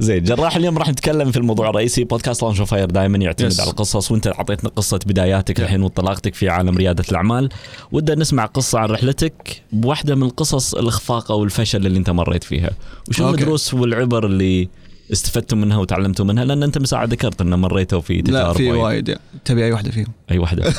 زين 0.01 0.25
جراح 0.25 0.57
اليوم 0.57 0.79
راح 0.79 0.89
نتكلم 0.89 1.31
في 1.31 1.37
الموضوع 1.37 1.71
الرئيسي. 1.71 2.05
بودكاست 2.05 2.43
لانش 2.43 2.61
فاير 2.61 2.91
دائما 2.91 3.19
يعتمد 3.19 3.53
Yes. 3.53 3.61
على 3.61 3.71
القصص 3.71 4.11
وأنت 4.11 4.27
أعطيتنا 4.27 4.71
قصة 4.71 5.01
بداياتك 5.07 5.61
الحين 5.61 5.83
وانطلاقتك 5.83 6.35
في 6.35 6.49
عالم 6.49 6.77
ريادة 6.77 7.05
الأعمال. 7.11 7.49
ودنا 7.93 8.21
نسمع 8.21 8.47
قصة 8.47 8.79
عن 8.79 8.89
رحلتك 8.89 9.63
بواحده 9.73 10.15
من 10.15 10.23
القصص 10.23 10.75
الإخفاق 10.75 11.33
أو 11.33 11.45
الفشل 11.45 11.87
اللي 11.87 11.99
أنت 11.99 12.11
مريت 12.11 12.45
فيها. 12.45 12.71
وشو. 13.09 13.31
الدروس 13.31 13.75
والعبر 13.75 14.27
اللي 14.27 14.69
استفدتم 15.13 15.61
منها 15.61 15.79
وتعلمتم 15.79 16.27
منها؟ 16.27 16.45
لأن 16.45 16.63
أنت 16.63 16.79
مساعد 16.79 17.13
ذكرت 17.13 17.41
إن 17.41 17.55
مريتوا 17.55 18.01
في 18.01 18.15
لا 18.15 18.23
تجارب 18.23 18.57
في 18.57 18.71
وايد. 18.73 19.19
تبي 19.45 19.65
أي 19.65 19.73
واحدة 19.73 19.91
فيهم؟ 19.91 20.07
أي 20.31 20.39
واحدة. 20.39 20.65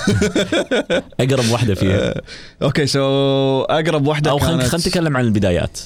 أقرب 1.20 1.50
واحدة 1.52 1.76
فيها. 1.76 2.22
okay 2.62 2.86
so 2.86 3.62
أقرب 3.62 4.08
واحدة 4.08 4.32
أو 4.32 4.40
خلينا 4.40 4.68
كانت 4.68 4.88
نتكلم 4.88 5.18
عن 5.18 5.26
البدايات. 5.26 5.80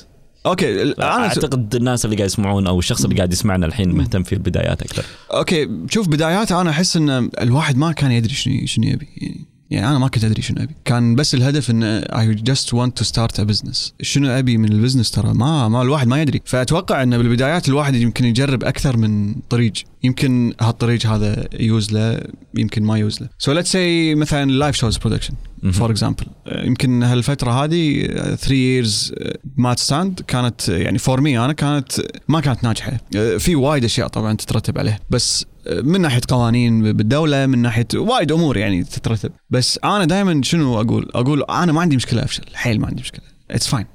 okay 0.46 0.81
أنا. 0.82 1.03
أعتقد 1.03 1.75
الناس 1.75 2.06
اللي 2.06 2.15
قاعد 2.15 2.29
يسمعون 2.29 2.67
أو 2.67 2.79
الشخص 2.79 3.03
اللي 3.03 3.15
قاعد 3.15 3.34
يسمعنا 3.34 3.65
الحين 3.65 3.91
مهتم 3.91 4.24
في 4.24 4.34
البدايات 4.34 4.82
أكثر. 4.82 5.03
okay 5.34 5.69
شوف 5.89 6.08
بدايات 6.08 6.51
أنا 6.51 6.70
أحس 6.70 6.98
إن 6.98 7.29
الواحد 7.41 7.77
ما 7.77 7.91
كان 7.91 8.12
يدري 8.12 8.34
شنو 8.34 8.65
شنو 8.65 8.86
يبي 8.88 9.08
يعني. 9.17 9.56
يعني 9.71 9.89
أنا 9.89 10.00
ما 10.00 10.07
كنت 10.07 10.24
أدري 10.24 10.41
شنو 10.41 10.63
أبي. 10.63 10.75
كان 10.86 11.15
بس 11.15 11.36
الهدف 11.36 11.71
إن 11.71 11.83
I 11.84 12.34
just 12.34 12.74
want 12.74 12.98
to 12.98 13.03
start 13.03 13.39
a 13.39 13.43
business 13.43 13.93
شنو 14.01 14.29
أبي 14.29 14.57
من 14.57 14.71
ال 14.72 14.76
business 14.76 15.12
ترى؟ 15.12 15.33
ما 15.33 15.67
ما 15.67 15.81
الواحد 15.81 16.07
ما 16.07 16.21
يدري. 16.21 16.41
فأتوقع 16.45 17.03
إن 17.03 17.17
بالبدايات 17.17 17.69
الواحد 17.69 17.95
يمكن 17.95 18.25
يجرب 18.25 18.63
أكثر 18.63 18.97
من 18.97 19.36
طريق. 19.50 19.74
يمكن 20.03 20.53
هالطريق 20.62 21.05
هذا 21.05 21.47
يوز 21.59 21.91
له 21.91 22.19
يمكن 22.57 22.83
ما 22.83 22.97
يوز 22.97 23.21
له. 23.21 23.29
so 23.39 23.51
let's 23.51 23.72
say 23.72 24.15
مثلا 24.15 24.51
Live 24.51 24.75
Shows 24.75 24.98
Production 24.98 25.34
for 25.72 25.91
example 25.91 26.25
يمكن 26.47 27.03
هالفترة 27.03 27.51
هذه 27.51 28.07
3 28.36 28.55
years 28.55 29.13
مات 29.57 29.79
stand 29.79 30.22
كانت 30.27 30.69
يعني 30.69 30.97
for 30.98 31.22
me 31.22 31.39
أنا 31.39 31.53
كانت 31.53 31.91
ما 32.27 32.39
كانت 32.39 32.63
ناجحة. 32.63 32.97
في 33.38 33.55
وايد 33.55 33.83
أشياء 33.83 34.07
طبعا 34.07 34.33
تترتب 34.33 34.77
عليه. 34.77 35.00
بس 35.09 35.45
من 35.71 36.01
ناحية 36.01 36.21
قوانين 36.27 36.93
بالدولة 36.93 37.45
من 37.45 37.59
ناحية 37.59 37.88
وايد 37.95 38.31
أمور 38.31 38.57
يعني 38.57 38.83
تترتب. 38.83 39.31
بس 39.50 39.79
أنا 39.83 40.05
دائما 40.05 40.41
شنو 40.43 40.81
أقول؟ 40.81 41.12
أقول 41.13 41.43
أنا 41.43 41.71
ما 41.71 41.81
عندي 41.81 41.95
مشكلة 41.95 42.24
أفشل 42.24 42.43
حيل 42.53 42.81
ما 42.81 42.88
عندي 42.88 43.01
مشكلة. 43.01 43.25
it's 43.51 43.67
fine 43.67 43.86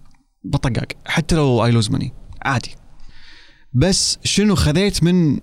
بطقاق 0.44 0.86
حتى 1.06 1.36
لو 1.36 1.64
I 1.64 1.70
lose 1.70 1.90
money 1.90 2.12
عادي. 2.42 2.74
بس 3.72 4.18
شنو 4.24 4.54
خذيت 4.54 5.02
من 5.02 5.38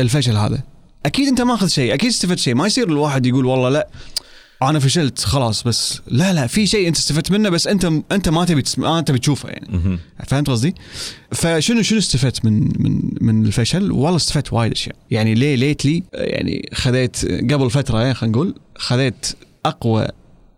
الفشل 0.00 0.36
هذا؟ 0.36 0.62
أكيد 1.06 1.28
أنت 1.28 1.40
ماخذ 1.40 1.66
شيء. 1.66 1.94
أكيد 1.94 2.10
استفدت 2.10 2.38
شيء. 2.38 2.54
ما 2.54 2.66
يصير 2.66 2.88
الواحد 2.88 3.26
يقول 3.26 3.44
والله 3.46 3.68
لا. 3.68 3.88
أنا 4.62 4.78
فشلت 4.78 5.18
خلاص 5.18 5.62
بس 5.62 6.00
لا 6.06 6.32
لا 6.32 6.46
في 6.46 6.66
شيء 6.66 6.88
أنت 6.88 6.96
استفدت 6.96 7.30
منه 7.30 7.48
بس 7.48 7.66
أنت 7.66 7.84
أنت 8.12 8.28
ما 8.28 8.44
تبي. 8.44 8.62
ما 8.78 8.98
انت 8.98 9.10
بتشوفه 9.10 9.48
يعني. 9.48 9.98
فهمت 10.26 10.50
قصدي؟ 10.50 10.74
فشنو 11.32 11.82
شنو 11.82 11.98
استفدت 11.98 12.44
من 12.44 12.68
من 12.78 13.00
من 13.20 13.46
الفشل؟ 13.46 13.92
والله 13.92 14.16
استفدت 14.16 14.52
وايد 14.52 14.72
أشياء، 14.72 14.94
يعني 15.10 15.34
ليه 15.34 15.54
lately 15.54 16.02
يعني 16.12 16.68
خذيت 16.74 17.24
قبل 17.52 17.70
فترة 17.70 18.02
يعني 18.02 18.14
خلينا 18.14 18.36
نقول 18.36 18.54
خذيت 18.76 19.26
أقوى 19.66 20.06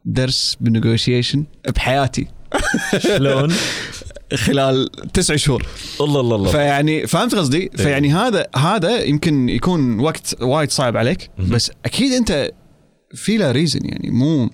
درس 0.05 0.57
بال 0.61 0.74
negotiation 0.74 1.45
بحياتي 1.75 2.27
شلون؟ 2.99 3.53
خلال 4.35 4.89
تسع 5.15 5.37
شهور 5.37 5.67
الله 6.01 6.21
الله 6.21 6.37
الله 6.37 6.51
فيعني 6.51 7.07
فهمت 7.07 7.35
قصدي؟ 7.35 7.71
فيعني 7.77 8.15
هذا 8.15 8.47
هذا 8.57 9.01
يمكن 9.01 9.49
يكون 9.49 10.01
وقت 10.01 10.37
وايد 10.43 10.71
صعب 10.71 10.97
عليك. 10.97 11.31
بس 11.39 11.71
أكيد 11.85 12.13
أنت 12.13 12.51
في 13.15 13.37
له 13.37 13.51
reason 13.51 13.81
يعني 13.85 14.11
مو 14.11 14.51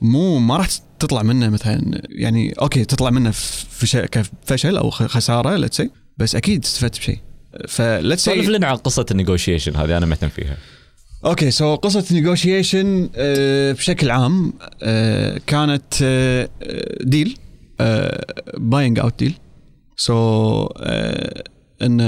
مو 0.00 0.38
ما 0.38 0.56
راح 0.56 0.68
تطلع 0.98 1.22
منه 1.22 1.48
مثلا 1.48 2.02
يعني 2.08 2.52
okay 2.52 2.84
تطلع 2.84 3.10
منه 3.10 3.30
فشل 3.30 4.06
كفشل 4.06 4.76
أو 4.76 4.90
خسارة 4.90 5.56
let's 5.56 5.76
say 5.76 5.90
بس 6.18 6.36
أكيد 6.36 6.64
استفدت 6.64 6.98
بشيء. 6.98 7.18
ف 7.68 7.77
let's 7.77 8.24
سولف 8.24 8.48
لنا 8.48 8.66
عن 8.66 8.76
قصة 8.76 9.06
ال 9.10 9.16
negotiation 9.16 9.76
هذه 9.76 9.96
أنا 9.96 10.06
مهتم 10.06 10.28
فيها. 10.28 10.56
okay 11.24 11.50
so 11.50 11.74
قصة 11.74 12.04
negotiation 12.12 13.08
بشكل 13.72 14.10
عام 14.10 14.52
آه، 14.82 15.40
كانت 15.46 15.94
deal 17.00 17.36
buying 18.54 18.98
out 18.98 19.18
deal 19.18 19.34
so 19.96 20.66
إن 21.82 22.00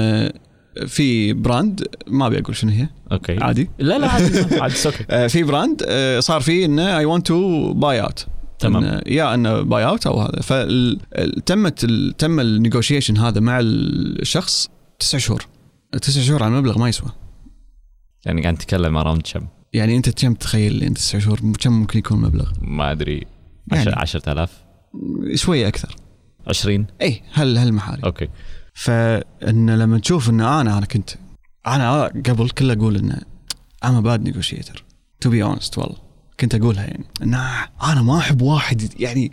في 0.87 1.33
brand 1.33 1.87
ما 2.07 2.27
أبي 2.27 2.39
أقول 2.39 2.57
شنو 2.57 2.71
هي. 2.71 2.89
okay. 3.13 3.37
عادي. 3.41 3.71
لا 3.79 3.99
لا 3.99 4.09
عادي 4.09 4.41
عادي 4.61 4.75
okay 4.87 5.05
آه، 5.11 5.27
في 5.27 5.43
brand 5.43 5.83
آه، 5.89 6.21
صار 6.21 6.41
فيه 6.41 6.65
إنه 6.65 6.99
I 6.99 7.05
want 7.05 7.27
to 7.27 7.73
buy 7.73 8.01
out 8.01 8.27
تمام. 8.59 9.01
يا 9.07 9.35
إنه 9.35 9.61
buy 9.61 9.85
out 9.85 10.07
أو 10.07 10.21
هذا. 10.21 10.41
فتمت 10.41 11.85
تم 12.19 12.41
ال 12.41 12.47
negotiation 12.47 13.17
هذا 13.17 13.41
مع 13.41 13.59
الشخص 13.63 14.69
تسع 14.99 15.19
شهور. 15.19 15.47
تسع 16.03 16.21
شهور 16.21 16.43
على 16.43 16.53
مبلغ 16.53 16.79
ما 16.79 16.89
يسوى. 16.89 17.11
يعني 18.27 18.43
قاعد 18.43 18.55
نتكلم 18.55 18.97
around 18.97 19.23
كم؟ 19.33 19.47
يعني 19.73 19.97
أنت 19.97 20.23
كم 20.23 20.35
تخيل 20.35 20.83
انت 20.83 20.99
تسع 20.99 21.19
شهور 21.19 21.41
كم 21.61 21.73
ممكن 21.73 21.99
يكون 21.99 22.17
المبلغ؟ 22.17 22.51
ما 22.61 22.93
أدري. 22.93 23.27
يعني. 23.73 23.93
10000 23.93 24.51
شوية 25.35 25.69
أكثر. 25.69 25.97
20 26.47 26.87
اي 27.03 27.23
هل 27.33 27.59
هالمحاري 27.59 28.03
okay. 28.05 28.29
فإن 28.81 29.71
لما 29.71 29.99
تشوف 29.99 30.31
إن 30.31 30.41
أنا 30.41 30.79
أنا 30.79 30.87
كنت 30.87 31.11
أنا 31.67 32.05
قبل 32.05 32.51
كله 32.51 32.73
أقول 32.73 33.13
I'm 33.85 33.89
a 33.89 34.03
bad 34.03 34.29
negotiator 34.29 34.77
to 35.25 35.29
be 35.29 35.43
honest 35.43 35.79
والله. 35.79 35.97
كنت 36.41 36.55
أقولها 36.55 36.85
يعني 36.85 37.05
إن 37.23 37.35
أنا 37.83 38.03
ما 38.03 38.19
أحب 38.19 38.43
واحد 38.43 39.01
يعني 39.01 39.31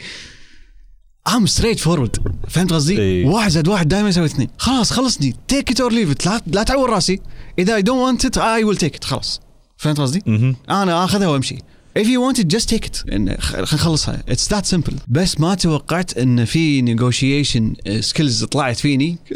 I'm 1.29 1.47
straight 1.59 1.79
forward 1.79 2.21
فهمت 2.49 2.73
قصدي؟ 2.73 3.23
واحد 3.25 3.49
زائد 3.49 3.67
واحد 3.67 3.87
دائما 3.87 4.09
يساوي 4.09 4.25
اثنين. 4.27 4.49
خلاص 4.57 4.91
خلصني 4.91 5.35
take 5.53 5.73
it 5.73 5.77
or 5.77 5.91
leave 5.91 6.25
it 6.25 6.31
لا 6.47 6.63
تعور 6.63 6.89
راسي. 6.89 7.19
إذا 7.59 7.79
I 7.79 7.81
don't 7.81 8.19
want 8.19 8.25
it 8.25 8.37
I 8.37 8.63
will 8.63 8.77
take 8.77 8.95
it 8.97 9.03
خلاص. 9.03 9.41
فهمت 9.77 9.99
قصدي؟ 9.99 10.23
أنا 10.69 11.03
آخذها 11.03 11.27
وأمشي. 11.27 11.57
If 11.97 12.07
you 12.07 12.19
want 12.21 12.39
it 12.39 12.47
just 12.55 12.69
take 12.69 12.85
it. 12.85 13.13
إن 13.13 13.37
خ- 13.39 13.51
خلينا 13.51 13.63
نخلصها. 13.73 14.23
It's 14.31 14.47
that 14.55 14.65
simple. 14.75 14.93
بس 15.07 15.39
ما 15.39 15.55
توقعت 15.55 16.17
إن 16.17 16.45
في 16.45 16.95
negotiation 16.95 17.89
skills 17.99 18.43
طلعت 18.43 18.77
فيني. 18.77 19.17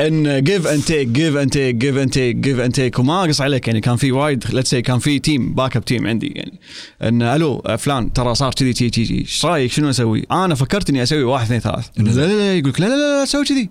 إن 0.00 0.44
give 0.44 0.62
and 0.66 0.82
take 0.86 1.12
give 1.12 1.36
and 1.36 1.50
take 1.52 1.78
give 1.78 1.96
and 1.96 2.12
take 2.12 2.40
give 2.46 2.58
and 2.66 2.74
take. 2.74 2.98
وما 2.98 3.24
أقص 3.24 3.40
عليك. 3.40 3.68
يعني 3.68 3.80
كان 3.80 3.96
في 3.96 4.12
وايد 4.12 4.44
let's 4.44 4.68
say 4.70 4.76
كان 4.76 4.98
في 4.98 5.18
team 5.18 5.54
backup 5.54 5.84
team 5.84 6.06
عندي. 6.06 6.26
يعني 6.26 6.60
إن 7.02 7.22
ألو 7.22 7.62
فلان 7.78 8.12
ترى 8.12 8.34
صار 8.34 8.52
كذي 8.54 8.72
كذي 8.72 8.90
كذي. 8.90 9.18
إيش 9.18 9.44
رأيك؟ 9.44 9.72
شنو 9.72 9.90
أسوي؟ 9.90 10.26
أنا 10.30 10.54
فكرت 10.54 10.90
إني 10.90 11.02
أسوي 11.02 11.22
واحد 11.22 11.44
اثنين 11.44 11.60
ثلاث. 11.60 11.86
لا 11.96 12.10
لا 12.10 12.26
لا 12.26 12.58
يقول 12.58 12.70
لك 12.70 12.80
لا 12.80 12.86
لا 12.86 12.94
لا, 12.94 13.20
لا 13.20 13.24
سوي 13.24 13.44
كذي. 13.44 13.68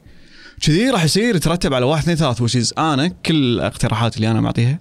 كذي 0.62 0.90
راح 0.90 1.04
يصير 1.04 1.36
يترتب 1.36 1.74
على 1.74 1.86
واحد 1.86 2.02
اثنين 2.02 2.18
ثلاث 2.18 2.42
وش 2.42 2.58
أنا 2.78 3.08
كل 3.08 3.36
الاقتراحات 3.36 4.16
اللي 4.18 4.32
أنا 4.32 4.42
معطيها. 4.42 4.80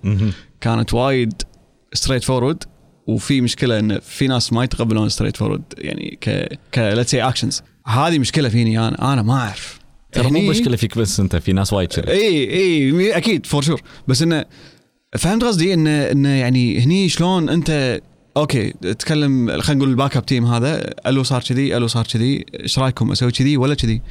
كانت 0.61 0.95
وايد 0.95 1.33
straight 1.93 2.25
forward 2.25 2.65
وفي 3.07 3.41
مشكلة 3.41 3.79
إن 3.79 3.99
في 4.01 4.27
ناس 4.29 4.53
ما 4.53 4.65
يتقبلون 4.65 5.09
straight 5.09 5.37
forward 5.37 5.63
يعني 5.79 6.19
ك 6.21 6.29
ك 6.73 6.79
let's 6.79 7.11
say 7.11 7.23
actions 7.23 7.63
هذه 7.87 8.19
مشكلة 8.19 8.49
فيني 8.49 8.79
أنا 8.89 9.13
أنا 9.13 9.23
ما 9.23 9.35
أعرف. 9.35 9.81
ترى 10.13 10.23
مو 10.31 10.39
هني- 10.39 10.49
مشكلة 10.49 10.77
فيك 10.77 10.99
بس 10.99 11.21
أنت 11.21 11.37
في 11.37 11.53
ناس 11.53 11.73
وايد 11.73 11.89
إي 12.09 12.51
إي 12.51 13.17
أكيد 13.17 13.47
for 13.47 13.63
sure 13.63 13.81
بس 14.09 14.23
انه 14.23 14.45
فهمت 15.19 15.45
قصدي؟ 15.45 15.75
انه 15.75 15.91
انه 15.91 16.29
يعني 16.29 16.79
هني 16.81 17.09
شلون 17.09 17.49
أنت 17.49 18.01
okay 18.41 18.71
تكلم 18.71 19.61
خلينا 19.61 19.79
نقول 19.79 19.91
ال 19.91 20.17
backup 20.17 20.27
team 20.27 20.47
هذا 20.47 20.95
ألو 21.07 21.23
صار 21.23 21.43
كذي 21.43 21.77
ألو 21.77 21.87
صار 21.87 22.07
كذي 22.07 22.45
إيش 22.61 22.79
رأيكم 22.79 23.13
أسوي 23.13 23.31
كذي 23.31 23.57
ولا 23.57 23.75
كذي؟ 23.75 24.03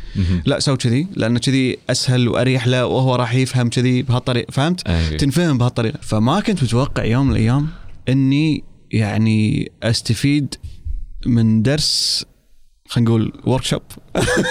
لا 0.45 0.59
سوي 0.59 0.77
كذي 0.77 1.07
لأن 1.15 1.37
كذي 1.37 1.77
أسهل 1.89 2.27
وأريح 2.27 2.67
له 2.67 2.85
وهو 2.85 3.15
راح 3.15 3.35
يفهم 3.35 3.69
كذي 3.69 4.01
بهالطريقه 4.01 4.51
فهمت؟ 4.51 4.87
أي. 4.87 5.17
تنفهم 5.17 5.57
بهالطريقه 5.57 5.99
فما 6.01 6.39
كنت 6.39 6.63
متوقع 6.63 7.03
يوم 7.05 7.25
من 7.27 7.31
الأيام 7.31 7.67
إني 8.09 8.63
يعني 8.91 9.71
أستفيد 9.83 10.55
من 11.25 11.61
درس 11.61 12.25
خلينا 12.89 13.09
نقول 13.09 13.33
workshop 13.45 13.81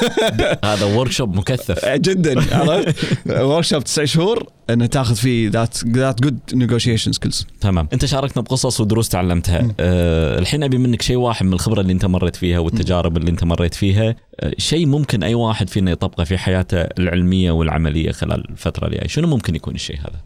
هذا 0.64 0.84
workshop 0.84 1.36
مكثف. 1.36 1.84
جدا 2.08 2.56
عرفت؟ 2.56 2.96
workshop 3.30 3.84
تسع 3.84 4.04
شهور 4.04 4.46
إنه 4.70 4.86
تاخذ 4.86 5.14
فيه 5.14 5.50
ذات 5.50 5.84
ذات 5.86 6.22
جود 6.22 6.38
نيغوشيشن 6.54 7.12
سكيلز 7.12 7.46
تمام. 7.60 7.88
أنت 7.92 8.04
شاركنا 8.04 8.42
بقصص 8.42 8.80
ودروس 8.80 9.08
تعلمتها. 9.08 9.74
أه 9.80 10.38
الحين 10.38 10.62
أبي 10.62 10.78
منك 10.78 11.02
شيء 11.02 11.16
واحد 11.16 11.46
من 11.46 11.52
الخبرة 11.52 11.80
اللي 11.80 11.92
أنت 11.92 12.06
مريت 12.06 12.36
فيها 12.36 12.58
والتجارب 12.58 13.16
اللي 13.16 13.30
أنت 13.30 13.44
مريت 13.44 13.74
فيها. 13.74 14.16
أه 14.40 14.54
شيء 14.58 14.86
ممكن 14.86 15.22
أي 15.22 15.34
واحد 15.34 15.68
فينا 15.68 15.90
يطبقه 15.90 16.24
في 16.24 16.38
حياته 16.38 16.78
العلمية 16.78 17.50
والعملية 17.50 18.12
خلال 18.12 18.50
الفترة 18.50 18.86
الجايه 18.86 19.08
شنو 19.08 19.28
ممكن 19.28 19.54
يكون 19.54 19.74
الشيء 19.74 19.98
هذا؟ 19.98 20.20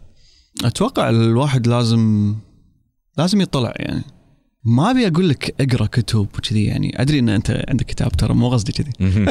أتوقع 0.63 1.09
الواحد 1.09 1.67
لازم 1.67 2.35
لازم 3.17 3.41
يطلع 3.41 3.73
يعني. 3.75 4.03
ما 4.65 4.91
أبي 4.91 5.07
أقول 5.07 5.29
لك 5.29 5.55
أقرأ 5.61 5.85
كتب 5.85 6.19
وكذي 6.19 6.63
يعني. 6.63 7.01
أدري 7.01 7.19
إن 7.19 7.29
أنت 7.29 7.65
عندك 7.69 7.85
كتاب 7.85 8.11
ترى 8.11 8.33
مو 8.33 8.49
قصدي 8.49 8.71
كذي. 8.71 8.91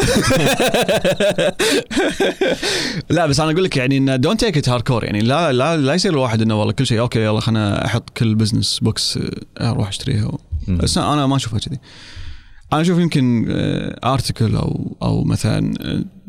لا 3.10 3.26
بس 3.26 3.40
أنا 3.40 3.50
أقول 3.50 3.64
لك 3.64 3.76
يعني 3.76 3.96
انه 3.96 4.16
don't 4.16 4.40
take 4.40 4.56
it 4.56 4.68
hardcore 4.68 5.04
يعني. 5.04 5.20
لا 5.20 5.52
لا 5.52 5.76
لا 5.76 5.94
يصير 5.94 6.12
الواحد 6.12 6.42
إنه 6.42 6.58
والله 6.58 6.72
كل 6.72 6.86
شيء 6.86 7.00
okay 7.00 7.20
يلا 7.20 7.40
خلنا 7.40 7.86
أحط 7.86 8.10
كل 8.10 8.34
business 8.34 8.78
books 8.78 9.18
أروح 9.60 9.88
أشتريها. 9.88 10.38
بس 10.68 10.98
أنا 10.98 11.26
ما 11.26 11.36
أشوفها 11.36 11.58
كذي. 11.58 11.78
أنا 12.72 12.80
أشوف 12.80 12.98
يمكن 12.98 13.46
article 14.04 14.56
أو 14.56 14.96
أو 15.02 15.24
مثلا 15.24 15.74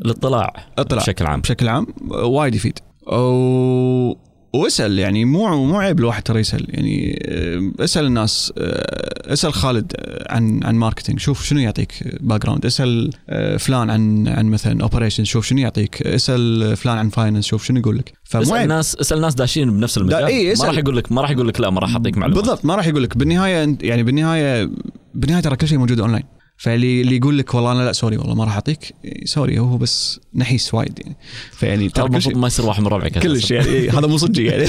الاطلاع 0.04 0.66
اطلاع 0.78 1.02
بشكل 1.02 1.26
عام. 1.26 1.40
بشكل 1.40 1.68
عام 1.68 1.86
وايد 2.10 2.54
يفيد. 2.54 2.78
أو 3.08 4.18
واسأل 4.54 4.98
يعني 4.98 5.24
مو 5.24 5.66
مو 5.66 5.78
عيب 5.78 5.98
الواحد 5.98 6.22
ترى 6.22 6.40
يسأل 6.40 6.66
يعني 6.68 7.22
آه، 7.28 7.84
اسأل 7.84 8.04
الناس 8.04 8.52
آه، 8.58 9.32
اسأل 9.32 9.54
خالد 9.54 9.92
عن 10.28 10.64
عن 10.64 10.74
marketing 10.74 11.20
شوف 11.20 11.44
شنو 11.44 11.60
يعطيك 11.60 12.18
background 12.20 12.66
اسأل 12.66 13.10
آه، 13.28 13.56
فلان 13.56 13.90
عن 13.90 14.28
عن 14.28 14.46
مثلا 14.46 14.82
operation 14.82 15.24
شوف 15.24 15.46
شنو 15.46 15.58
يعطيك 15.58 16.02
اسأل 16.02 16.76
فلان 16.76 16.98
عن 16.98 17.08
finance 17.08 17.46
شوف 17.46 17.64
شنو 17.64 17.80
يقول 17.80 17.98
لك 17.98 18.12
اسأل 18.34 18.56
الناس 18.56 18.96
اسأل 18.96 19.20
ناس 19.20 19.34
داشين 19.34 19.70
بنفس 19.70 19.98
المجال. 19.98 20.24
إيه 20.24 20.54
ما 20.58 20.64
راح 20.64 20.78
يقول 20.78 20.96
لك 20.96 21.12
ما 21.12 21.20
راح 21.20 21.30
يقول 21.30 21.48
لك 21.48 21.60
لا 21.60 21.70
ما 21.70 21.80
راح 21.80 21.92
أعطيك 21.92 22.18
معلومات. 22.18 22.44
بالضبط 22.44 22.64
ما 22.64 22.74
راح 22.74 22.86
يقول 22.86 23.02
لك 23.02 23.16
بالنهايه 23.16 23.76
يعني 23.80 24.02
بالنهاية 24.02 24.70
بالنهاية 25.14 25.42
ترى 25.42 25.56
كل 25.56 25.68
شيء 25.68 25.78
موجود 25.78 26.00
اونلاين 26.00 26.24
فاللي 26.64 27.00
اللي 27.00 27.16
يقول 27.16 27.38
لك 27.38 27.54
والله 27.54 27.72
أنا 27.72 27.82
لا 27.82 27.92
sorry 27.92 28.16
والله 28.16 28.34
ما 28.34 28.44
راح 28.44 28.54
أعطيك. 28.54 28.94
sorry 29.24 29.58
هو 29.58 29.76
بس 29.76 30.20
نحيس 30.34 30.74
وايد 30.74 30.98
يعني. 30.98 31.16
فيعني 31.52 31.88
ترى 31.88 32.06
المفروض 32.06 32.36
ما 32.36 32.46
يصير 32.46 32.66
واحد 32.66 32.80
من 32.80 32.86
ربعك 32.86 33.18
كلش 33.18 33.50
يعني 33.50 33.90
هذا 33.90 34.06
مو 34.06 34.16
صدق 34.16 34.42
يعني. 34.42 34.66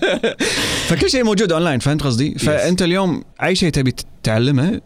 فكل 0.88 1.10
شيء 1.10 1.24
موجود 1.24 1.52
اونلاين 1.52 1.78
فهمت 1.78 2.02
قصدي؟ 2.02 2.34
فأنت 2.34 2.82
اليوم 2.82 3.22
أي 3.42 3.54
شيء 3.54 3.70
تبي 3.70 3.92
تتعلمه 4.22 4.80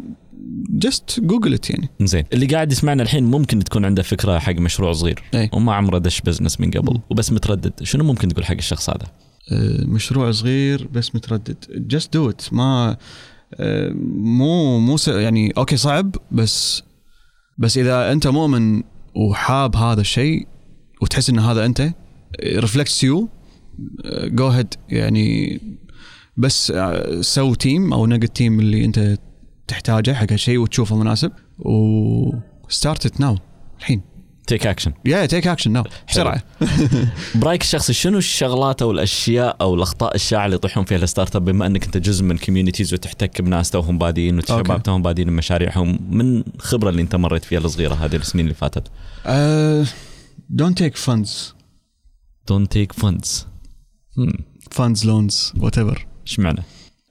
just 0.70 1.20
Google 1.20 1.54
it 1.54 1.70
يعني. 1.70 1.88
زين. 2.00 2.24
اللي 2.32 2.46
قاعد 2.46 2.72
يسمعنا 2.72 3.02
الحين 3.02 3.24
ممكن 3.24 3.64
تكون 3.64 3.84
عنده 3.84 4.02
فكرة 4.02 4.38
حق 4.38 4.54
مشروع 4.54 4.92
صغير. 4.92 5.22
أي. 5.34 5.50
وما 5.52 5.74
عمره 5.74 5.98
دش 5.98 6.20
business 6.20 6.60
من 6.60 6.70
قبل 6.70 7.00
وبس 7.10 7.32
متردد. 7.32 7.72
شنو 7.82 8.04
ممكن 8.04 8.28
تقول 8.28 8.44
حق 8.44 8.54
الشخص 8.54 8.90
هذا؟ 8.90 9.06
أه، 9.52 9.84
مشروع 9.84 10.30
صغير 10.30 10.88
بس 10.92 11.14
متردد. 11.14 11.56
just 11.70 12.12
do 12.12 12.30
it 12.30 12.42
ما 12.52 12.96
مو 13.60 14.78
مو 14.78 14.96
يعني 15.06 15.52
okay 15.58 15.76
صعب 15.76 16.16
بس 16.30 16.82
بس 17.58 17.78
إذا 17.78 18.12
أنت 18.12 18.26
مؤمن 18.26 18.82
وحاب 19.16 19.76
هذا 19.76 20.00
الشيء 20.00 20.46
وتحس 21.02 21.30
إن 21.30 21.38
هذا 21.38 21.64
أنت 21.64 21.92
reflects 22.44 23.04
you 23.04 23.28
go 24.24 24.48
ahead 24.48 24.74
يعني 24.88 25.60
بس 26.36 26.72
سو 27.20 27.54
team 27.54 27.92
أو 27.92 28.06
نق 28.06 28.28
team 28.28 28.60
اللي 28.60 28.84
أنت 28.84 29.18
تحتاجه 29.68 30.12
حق 30.12 30.32
هالشيء 30.32 30.58
وتشوفه 30.58 30.96
مناسب 30.96 31.32
و 31.58 32.30
start 32.68 33.06
it 33.06 33.20
now 33.20 33.38
الحين. 33.78 34.11
take 34.46 34.66
action 34.66 34.92
يا 35.04 35.26
take 35.26 35.46
action 35.46 35.72
now 35.72 35.84
بسرعة 36.08 36.42
برايك 37.34 37.62
الشخصي 37.62 37.92
شنو 37.92 38.18
الشغلات 38.18 38.82
أو 38.82 38.90
الأشياء 38.90 39.56
أو 39.60 39.74
الأخطاء 39.74 40.14
الشائعة 40.14 40.44
اللي 40.44 40.56
يطيحون 40.56 40.84
فيها 40.84 40.98
ال 40.98 41.36
startup؟ 41.36 41.44
بما 41.44 41.66
إنك 41.66 41.84
أنت 41.84 41.96
جزء 41.96 42.24
من 42.24 42.38
communities 42.38 42.94
وتحتك 42.94 43.42
بناس 43.42 43.70
توهم 43.70 43.98
بادين 43.98 44.38
وشباب 44.38 44.82
توهم 44.82 45.02
بادين 45.02 45.26
بمشاريعهم 45.26 45.98
من 46.10 46.44
الخبره 46.54 46.90
اللي 46.90 47.02
أنت 47.02 47.16
مريت 47.16 47.44
فيها 47.44 47.58
الصغيرة 47.58 47.94
هذه 47.94 48.16
السنين 48.16 48.44
اللي 48.44 48.54
فاتت؟ 48.54 48.90
don't 50.50 50.78
take 50.78 50.96
funds 50.96 51.54
don't 52.48 52.72
take 52.72 52.92
funds 52.92 53.46
funds 54.70 55.06
loans 55.06 55.52
whatever 55.56 56.06
إيش 56.26 56.38
معنى؟ 56.38 56.62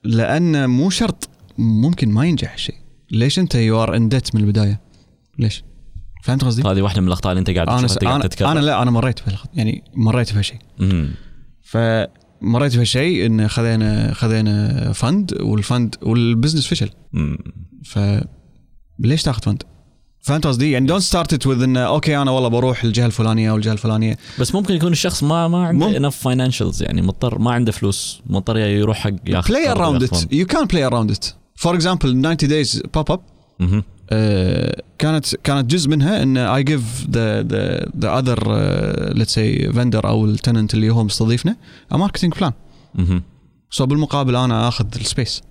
لأن 0.04 0.70
مو 0.70 0.90
شرط 0.90 1.30
ممكن 1.58 2.10
ما 2.10 2.26
ينجح 2.26 2.54
الشيء 2.54 2.76
ليش 3.12 3.40
أنت 3.40 3.56
you 3.56 3.84
are 3.84 3.96
in 3.96 4.10
من 4.34 4.42
البداية؟ 4.42 4.82
ليش؟ 5.40 5.64
فهمت 6.22 6.44
قصدي؟ 6.44 6.62
هذه 6.62 6.82
واحدة 6.82 7.02
من 7.02 7.08
الأخطاء 7.08 7.32
اللي 7.32 7.40
أنت 7.40 7.50
قاعد 7.50 7.70
أنا 7.70 7.88
س... 7.88 7.98
أنا, 7.98 8.30
أنا 8.42 8.60
لا 8.60 8.82
أنا 8.82 8.92
مريت 8.92 9.20
في 9.20 9.38
يعني 9.54 9.84
مريت 9.96 10.30
في 10.30 10.38
هالشيء 10.38 10.58
فمريت 11.62 12.72
في 12.72 12.80
هالشيء 12.80 13.26
إن 13.26 13.48
خذينا 13.48 14.14
خذينا 14.14 14.92
fund 14.94 15.42
وال 15.42 15.60
fund 15.60 15.96
وال 16.02 16.15
business 16.15 16.68
فشل. 16.68 16.90
ف 17.86 18.00
ليش 19.00 19.24
تاخذ 19.24 19.42
fund؟ 19.42 19.64
فهمت 20.22 20.48
قصدي؟ 20.48 20.72
يعني 20.72 20.86
don't 20.86 21.02
start 21.02 21.34
it 21.34 21.48
with 21.48 21.64
انه 21.64 21.80
okay 21.80 22.18
أنا 22.18 22.32
والله 22.32 22.50
بروح 22.50 22.84
الجهة 22.84 23.06
الفلانية 23.06 23.52
أو 23.52 23.56
الجهة 23.56 23.74
الفلانية. 23.74 24.18
بس 24.40 24.56
ممكن 24.56 24.74
يكون 24.74 24.92
الشخص 24.92 25.24
ما 25.24 25.48
ما 25.48 25.68
عنده 25.68 25.98
enough 25.98 26.16
financials 26.16 26.84
يعني 26.84 27.02
مضطر 27.02 27.40
ما 27.40 27.52
عنده 27.52 27.72
فلوس 27.72 28.22
مضطر 28.26 28.58
يروح 28.58 28.98
حق 28.98 29.12
ياخذ 29.26 29.50
بلاي 29.50 29.72
اراوند 29.72 30.04
ات 30.04 30.34
يو 30.34 30.46
كان 30.46 30.66
بلاي 30.66 30.86
اراوند 30.86 31.12
ات 31.12 31.26
فور 31.56 31.76
اكزامبل 31.76 32.22
90 32.22 32.36
days 32.36 32.84
pop 32.94 33.12
up 33.12 33.22
كانت 34.98 35.36
كانت 35.44 35.72
جزء 35.72 35.90
منها 35.90 36.24
إن 36.24 36.38
I 36.38 36.64
give 36.64 37.08
the 37.10 37.42
the 37.42 37.90
the 38.00 38.20
other 38.20 38.54
let's 39.14 39.34
say 39.34 39.74
vendor 39.74 40.08
أو 40.08 40.26
ال 40.26 40.33
tenant 40.33 40.74
اللي 40.74 40.90
هو 40.90 41.04
مستضيفنا 41.04 41.56
marketing 41.92 42.34
plan 42.34 42.54
so 43.70 43.86
بالمقابل 43.86 44.36
أنا 44.36 44.68
آخذ 44.68 44.86
ال 44.96 45.04
space 45.04 45.42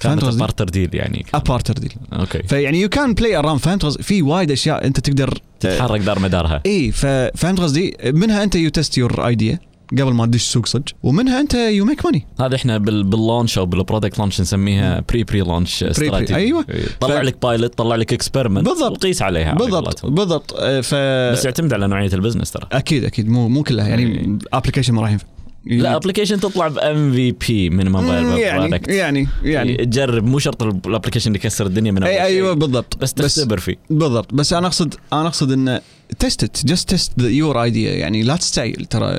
كانت 0.00 0.24
barter 0.24 0.68
deal 0.68 0.94
يعني. 0.94 1.26
a 1.34 1.40
barter 1.40 1.74
deal 1.74 1.92
okay. 2.12 2.42
فيعني 2.42 2.80
you 2.80 2.88
can 2.88 3.14
play 3.14 3.36
around 3.36 3.60
فهمت 3.60 3.84
قصدي 3.84 4.02
في 4.02 4.22
وايد 4.22 4.50
أشياء 4.50 4.86
أنت 4.86 5.00
تقدر 5.00 5.38
تتحرك 5.60 6.00
دار 6.00 6.18
مدارها. 6.18 6.62
اي 6.66 6.92
فهمت 7.34 7.60
قصدي 7.60 7.96
منها 8.04 8.42
أنت 8.42 8.54
you 8.54 8.70
test 8.70 8.98
your 8.98 9.26
idea 9.26 9.58
قبل 9.92 10.12
ما 10.12 10.26
تدش 10.26 10.42
سوق 10.42 10.66
صدق. 10.66 10.84
ومنها 11.02 11.40
أنت 11.40 11.54
you 11.54 11.84
make 11.84 12.04
money 12.04 12.26
هذا 12.40 12.56
إحنا 12.56 12.78
بال 12.78 12.98
launch 12.98 13.58
أو 13.58 13.66
بال 13.66 13.78
product 13.78 14.18
launch 14.18 14.40
نسميها 14.40 15.04
pre 15.08 15.24
pre 15.24 15.40
launch 15.40 15.84
strategy 15.84 16.34
أيوه. 16.34 16.64
طلع 17.00 17.20
ف... 17.20 17.24
لك 17.24 17.42
pilot 17.42 17.78
طلع 17.78 17.96
لك 17.96 18.12
experiment 18.12 18.66
بالضبط. 18.68 18.92
وقيس 18.92 19.22
عليها 19.22 19.54
بالضبط. 19.54 20.06
بالضبط. 20.06 20.54
ف 20.60 20.94
بس 21.32 21.44
يعتمد 21.44 21.72
على 21.72 21.86
نوعية 21.86 22.10
ال 22.12 22.16
business 22.16 22.50
ترى. 22.50 22.68
أكيد 22.72 23.04
أكيد. 23.04 23.28
مو 23.28 23.48
مو 23.48 23.62
كلها. 23.62 23.88
يعني 23.88 24.38
application 24.52 24.94
ما 24.94 25.02
راح 25.02 25.10
ينفع. 25.10 25.26
لا 25.66 25.96
application 25.96 26.40
تطلع 26.40 26.68
بام 26.68 27.12
MVP 27.12 27.70
من 27.70 27.92
موبايل 27.92 28.24
يعني 28.38 28.80
يعني 28.88 29.28
يعني. 29.42 29.76
تجرب 29.76 30.24
مو 30.24 30.38
شرط 30.38 30.62
ال 30.62 30.67
application 30.67 31.26
اللي 31.26 31.38
يكسر 31.38 31.66
الدنيا 31.66 31.92
من 31.92 32.02
اي 32.02 32.22
أيوه 32.22 32.52
بالضبط. 32.52 32.98
بس 32.98 33.14
تختبر 33.14 33.60
فيه. 33.60 33.76
بالضبط. 33.90 34.34
بس 34.34 34.52
أنا 34.52 34.66
أقصد 34.66 34.94
أنا 35.12 35.26
أقصد 35.26 35.52
إنه 35.52 35.80
test 36.18 36.66
just 36.66 36.88
test 36.88 37.12
your 37.18 37.62
idea 37.62 37.94
يعني 37.94 38.22
لا 38.22 38.36
تستعجل. 38.36 38.84
ترى 38.84 39.18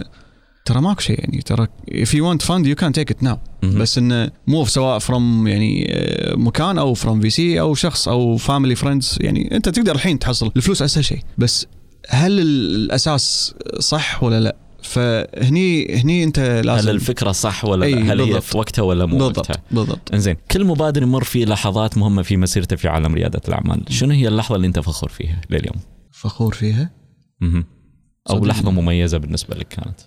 ترى 0.67 0.81
ماكو 0.81 1.01
شيء 1.01 1.19
يعني 1.19 1.41
ترى 1.41 1.67
if 1.91 2.07
you 2.07 2.21
want 2.21 2.45
fund 2.47 2.65
you 2.65 2.83
can 2.83 2.91
take 2.99 3.15
it 3.15 3.27
now 3.27 3.37
بس 3.63 3.97
انه 3.97 4.31
مو 4.47 4.65
سواء 4.65 4.99
from 4.99 5.47
يعني 5.47 5.87
مكان 6.35 6.77
أو 6.77 6.93
from 6.93 7.21
VC 7.21 7.59
أو 7.59 7.75
شخص 7.75 8.07
أو 8.07 8.37
family 8.37 8.75
friends 8.75 9.17
يعني 9.21 9.55
أنت 9.55 9.69
تقدر 9.69 9.95
الحين 9.95 10.19
تحصل 10.19 10.51
الفلوس 10.55 10.81
أسهل 10.81 11.05
شيء 11.05 11.19
بس 11.37 11.67
هل 12.09 12.39
الأساس 12.39 13.53
صح 13.79 14.23
ولا 14.23 14.39
لا؟ 14.39 14.55
فهني 14.83 15.95
هني 15.95 16.23
أنت 16.23 16.39
لازم 16.39 16.89
هل 16.89 16.95
الفكرة 16.95 17.31
صح 17.31 17.65
ولا 17.65 17.85
لا؟ 17.85 18.13
هل 18.13 18.21
هي 18.21 18.41
في 18.41 18.57
وقتها 18.57 18.81
ولا 18.83 19.05
مو 19.05 19.17
بالضبط 19.17 19.37
وقتها؟ 19.37 19.63
بالضبط 19.71 20.13
إنزين 20.13 20.35
كل 20.51 20.65
مبادر 20.65 21.03
يمر 21.03 21.23
في 21.23 21.45
لحظات 21.45 21.97
مهمة 21.97 22.21
في 22.21 22.37
مسيرته 22.37 22.75
في 22.75 22.87
عالم 22.87 23.15
ريادة 23.15 23.41
الأعمال، 23.47 23.83
شنو 23.89 24.13
هي 24.13 24.27
اللحظة 24.27 24.55
اللي 24.55 24.67
أنت 24.67 24.79
فخور 24.79 25.09
فيها 25.09 25.41
لليوم؟ 25.49 25.75
فخور 26.11 26.53
فيها؟ 26.53 26.91
أها 27.43 27.63
أو 28.29 28.45
لحظة 28.45 28.71
مميزة 28.71 29.17
بالنسبة 29.17 29.55
لك 29.55 29.67
كانت؟ 29.67 29.99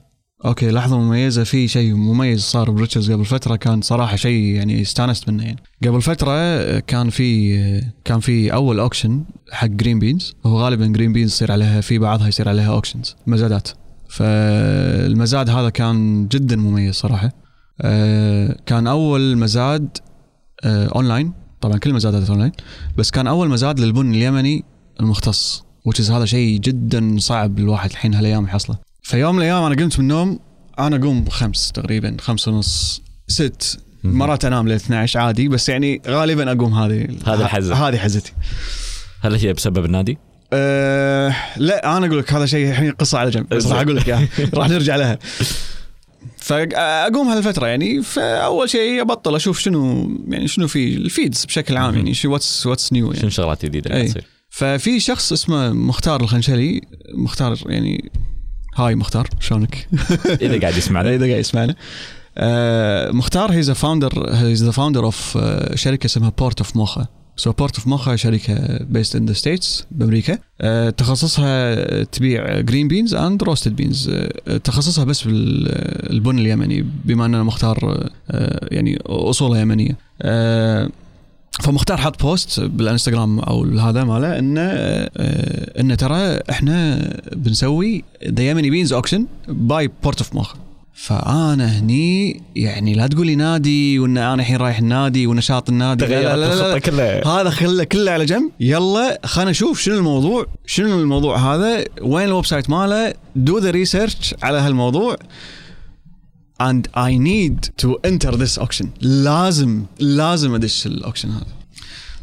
okay 0.44 0.70
لحظة 0.70 0.98
مميزة. 0.98 1.44
في 1.44 1.68
شيء 1.68 1.94
مميز 1.94 2.40
صار 2.40 2.70
بريتشز 2.70 3.12
قبل 3.12 3.24
فترة 3.24 3.57
كان 3.57 3.81
صراحة 3.81 4.16
شيء 4.16 4.44
يعني 4.44 4.83
استانست 4.83 5.29
منه 5.29 5.44
يعني. 5.44 5.59
قبل 5.85 6.03
فترة 6.03 6.79
كان 6.79 7.11
في 7.11 7.83
كان 8.05 8.20
في 8.20 8.53
أول 8.53 8.81
auction 8.80 9.24
حق 9.53 9.66
green 9.66 9.98
beans 9.98 10.35
هو 10.46 10.61
غالبا 10.61 10.87
green 10.87 11.12
beans 11.12 11.33
يصير 11.33 11.53
عليها 11.53 11.81
في 11.81 11.98
بعضها 11.98 12.29
يصير 12.29 12.48
عليها 12.48 12.72
auctions 12.72 13.16
مزادات. 13.26 13.68
فالمزاد 14.09 15.50
هذا 15.50 15.70
كان 15.70 16.29
جدا 16.29 16.57
مميز 16.57 16.94
صراحة. 16.94 17.33
كان 18.66 18.87
أول 18.87 19.37
مزاد 19.38 19.98
اونلاين 20.64 21.33
طبعا 21.61 21.79
كل 21.79 21.90
المزادات 21.90 22.31
اونلاين 22.31 22.53
بس 22.96 23.11
كان 23.11 23.26
أول 23.26 23.48
مزاد 23.48 23.81
للبن 23.81 24.14
اليمني 24.14 24.64
المختص 25.00 25.64
which 25.85 26.03
is 26.03 26.11
هذا 26.11 26.24
شيء 26.24 26.61
جدا 26.61 27.16
صعب 27.18 27.59
الواحد 27.59 27.90
الحين 27.90 28.14
هالأيام 28.14 28.44
يحصله. 28.44 28.89
فيوم 29.11 29.37
من 29.37 29.42
الأيام 29.42 29.62
أنا 29.62 29.75
قمت 29.75 29.99
من 29.99 30.05
النوم 30.05 30.38
أنا 30.79 30.96
أقوم 30.96 31.29
خمس 31.29 31.73
تقريبا 31.73 32.16
خمس 32.20 32.49
ونص 32.49 33.03
ست. 33.29 33.81
مرات 34.05 34.44
أنام 34.44 34.68
ل 34.68 34.73
12 34.73 35.20
عادي 35.20 35.49
بس 35.49 35.68
يعني 35.68 36.03
غالبا 36.07 36.53
أقوم 36.53 36.75
هذه 36.75 37.09
هذا 37.27 37.44
الحزه 37.44 37.75
هذه 37.75 37.96
حزتي. 37.96 38.33
هل 39.20 39.35
هي 39.35 39.53
بسبب 39.53 39.85
النادي؟ 39.85 40.18
أه 40.53 41.37
لا 41.57 41.96
أنا 41.96 42.07
أقول 42.07 42.18
لك 42.18 42.33
هذا 42.33 42.46
شيء 42.46 42.70
الحين 42.70 42.90
قصة 42.90 43.18
على 43.18 43.31
جنب 43.31 43.49
بس 43.49 43.66
راح 43.66 43.81
أقول 43.81 43.96
لك 43.96 44.09
إياها. 44.09 44.29
راح 44.55 44.68
نرجع 44.68 44.96
لها. 44.96 45.18
فاقوم 46.37 47.29
هالفترة 47.29 47.66
يعني 47.66 48.03
فأول 48.03 48.70
شيء 48.70 49.01
أبطل 49.01 49.37
أشوف 49.37 49.59
شنو 49.59 50.11
يعني 50.29 50.49
شنو 50.49 50.68
في 50.68 50.94
ال 50.94 51.03
feeds 51.03 51.44
بشكل 51.44 51.77
عام 51.77 51.94
يعني 51.94 52.14
شو 52.14 52.33
what's 52.33 52.66
what's 52.66 52.92
new 52.92 53.06
يعني. 53.07 53.20
شنو 53.20 53.31
شغلات 53.31 53.64
جديدة 53.64 53.90
اللي 53.90 54.03
أي. 54.03 54.09
تصير؟ 54.09 54.25
ففي 54.51 55.01
شخص 55.01 55.33
اسمه 55.33 55.73
مختار 55.73 56.20
الخنشلي. 56.20 56.81
مختار 57.14 57.59
يعني 57.66 58.11
hi 58.76 58.94
مختار 58.94 59.28
شلونك؟ 59.40 59.88
إذا 60.42 60.61
قاعد 60.61 60.76
يسمعنا. 60.76 61.14
إذا 61.14 61.26
قاعد 61.26 61.40
يسمعنا. 61.40 61.74
آه 62.38 63.11
مختار 63.11 63.52
he's 63.52 63.70
founder 63.70 64.30
he's 64.35 64.64
the 64.64 64.70
founder 64.70 65.04
of 65.04 65.38
شركة 65.74 66.06
اسمها 66.06 66.33
Port 66.38 66.59
of 66.59 66.76
Mokha 66.76 67.06
so 67.37 67.52
Port 67.52 67.76
of 67.76 67.87
Mokha 67.87 68.16
شركة 68.16 68.78
based 68.85 69.16
in 69.16 69.26
the 69.26 69.33
States 69.33 69.87
بأمريكا. 69.90 70.38
آه 70.61 70.90
تخصصها 70.90 72.02
تبيع 72.02 72.61
green 72.61 72.88
beans 72.88 73.14
and 73.14 73.42
roasted 73.42 73.76
beans 73.76 74.11
تخصصها 74.64 75.04
بس 75.04 75.22
بالبن 75.24 76.38
اليمني 76.38 76.87
بما 77.04 77.26
ان 77.26 77.42
مختار 77.44 78.09
آه 78.30 78.68
يعني 78.70 78.98
اصوله 79.06 79.59
يمنية. 79.61 79.96
آه 80.22 80.88
فمختار 81.61 81.96
حط 81.96 82.23
post 82.22 82.61
بالانستغرام 82.61 83.38
أو 83.38 83.64
هذا 83.64 84.05
ماله 84.05 84.38
إنه 84.38 84.61
آه، 84.61 85.81
إنه 85.81 85.94
ترى 85.94 86.40
إحنا 86.51 87.11
بنسوي 87.33 88.05
the 88.28 88.42
يمني 88.42 88.70
beans 88.70 88.92
auction 88.92 89.26
by 89.48 89.90
Port 90.02 90.18
of 90.18 90.35
Mokha 90.35 90.56
فأنا 90.94 91.79
هني 91.79 92.42
يعني 92.57 92.94
لا 92.94 93.07
تقول 93.07 93.27
لي 93.27 93.35
نادي 93.35 93.99
وإن 93.99 94.18
أنا 94.18 94.35
الحين 94.35 94.57
رايح 94.57 94.79
النادي 94.79 95.27
ونشاط 95.27 95.68
النادي 95.68 96.07
لا 96.07 96.37
لا, 96.37 96.37
لا, 96.37 96.73
لا. 96.73 96.79
كلها. 96.79 97.27
هذا 97.27 97.51
خله 97.51 97.85
كله 97.85 98.11
على 98.11 98.25
جنب. 98.25 98.51
يلا 98.61 99.20
خلينا 99.25 99.51
نشوف 99.51 99.81
شنو 99.81 99.99
الموضوع 99.99 100.46
شنو 100.66 101.01
الموضوع 101.01 101.55
هذا 101.55 101.85
وين 102.03 102.29
ال 102.28 102.46
website 102.46 102.70
ماله 102.70 103.14
do 103.37 103.59
the 103.59 103.70
research 103.70 104.35
على 104.42 104.59
هالموضوع. 104.59 105.16
And 106.61 106.88
I 106.94 107.11
need 107.16 107.59
to 107.83 107.88
enter 108.05 108.33
this 108.37 108.59
auction. 108.59 108.87
لازم 109.01 109.85
لازم 109.99 110.55
أدش 110.55 110.87
ال 110.87 110.92
auction 110.92 111.30
هذا. 111.31 111.46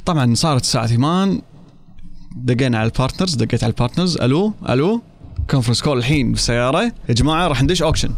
طبعا 0.05 0.35
صارت 0.35 0.61
الساعة 0.61 0.87
8 0.87 1.41
دقينا 2.35 2.77
على 2.77 2.85
ال 2.85 2.91
partners 2.91 3.35
دقيت 3.35 3.63
على 3.63 3.71
ال 3.71 3.76
partners 3.76 4.17
ألو؟ 4.17 4.53
ألو؟ 4.69 5.01
conference 5.49 5.81
call 5.81 5.97
الحين 5.97 6.31
بالسياره 6.31 6.81
يا 7.09 7.13
جماعة 7.13 7.47
راح 7.47 7.63
ندش 7.63 7.81
auction 7.81 8.09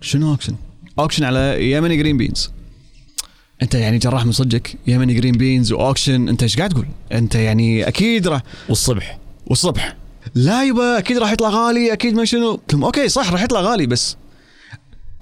شنو 0.00 0.30
auction؟ 0.30 0.54
auction 0.98 1.24
على 1.24 1.72
يمني 1.72 1.96
green 1.96 2.16
beans 2.16 2.50
أنت 3.62 3.74
يعني 3.74 3.98
جراح 3.98 4.26
من 4.26 4.32
صدقك 4.32 4.76
يمني 4.86 5.14
green 5.14 5.32
beans 5.32 5.72
و 5.72 5.79
auction 5.79 6.28
أنت 6.28 6.42
إيش 6.42 6.56
قاعد 6.56 6.70
تقول؟ 6.70 6.86
أنت 7.12 7.34
يعني 7.34 7.88
أكيد 7.88 8.28
راح 8.28 8.42
والصبح. 8.68 9.18
والصبح. 9.46 9.96
لا 10.34 10.64
يبا 10.64 10.98
أكيد 10.98 11.18
راح 11.18 11.32
يطلع 11.32 11.48
غالي 11.48 11.92
أكيد 11.92 12.14
ما 12.14 12.24
شنو. 12.24 12.60
okay 12.74 13.08
صح 13.08 13.32
راح 13.32 13.42
يطلع 13.42 13.60
غالي 13.60 13.86
بس 13.86 14.16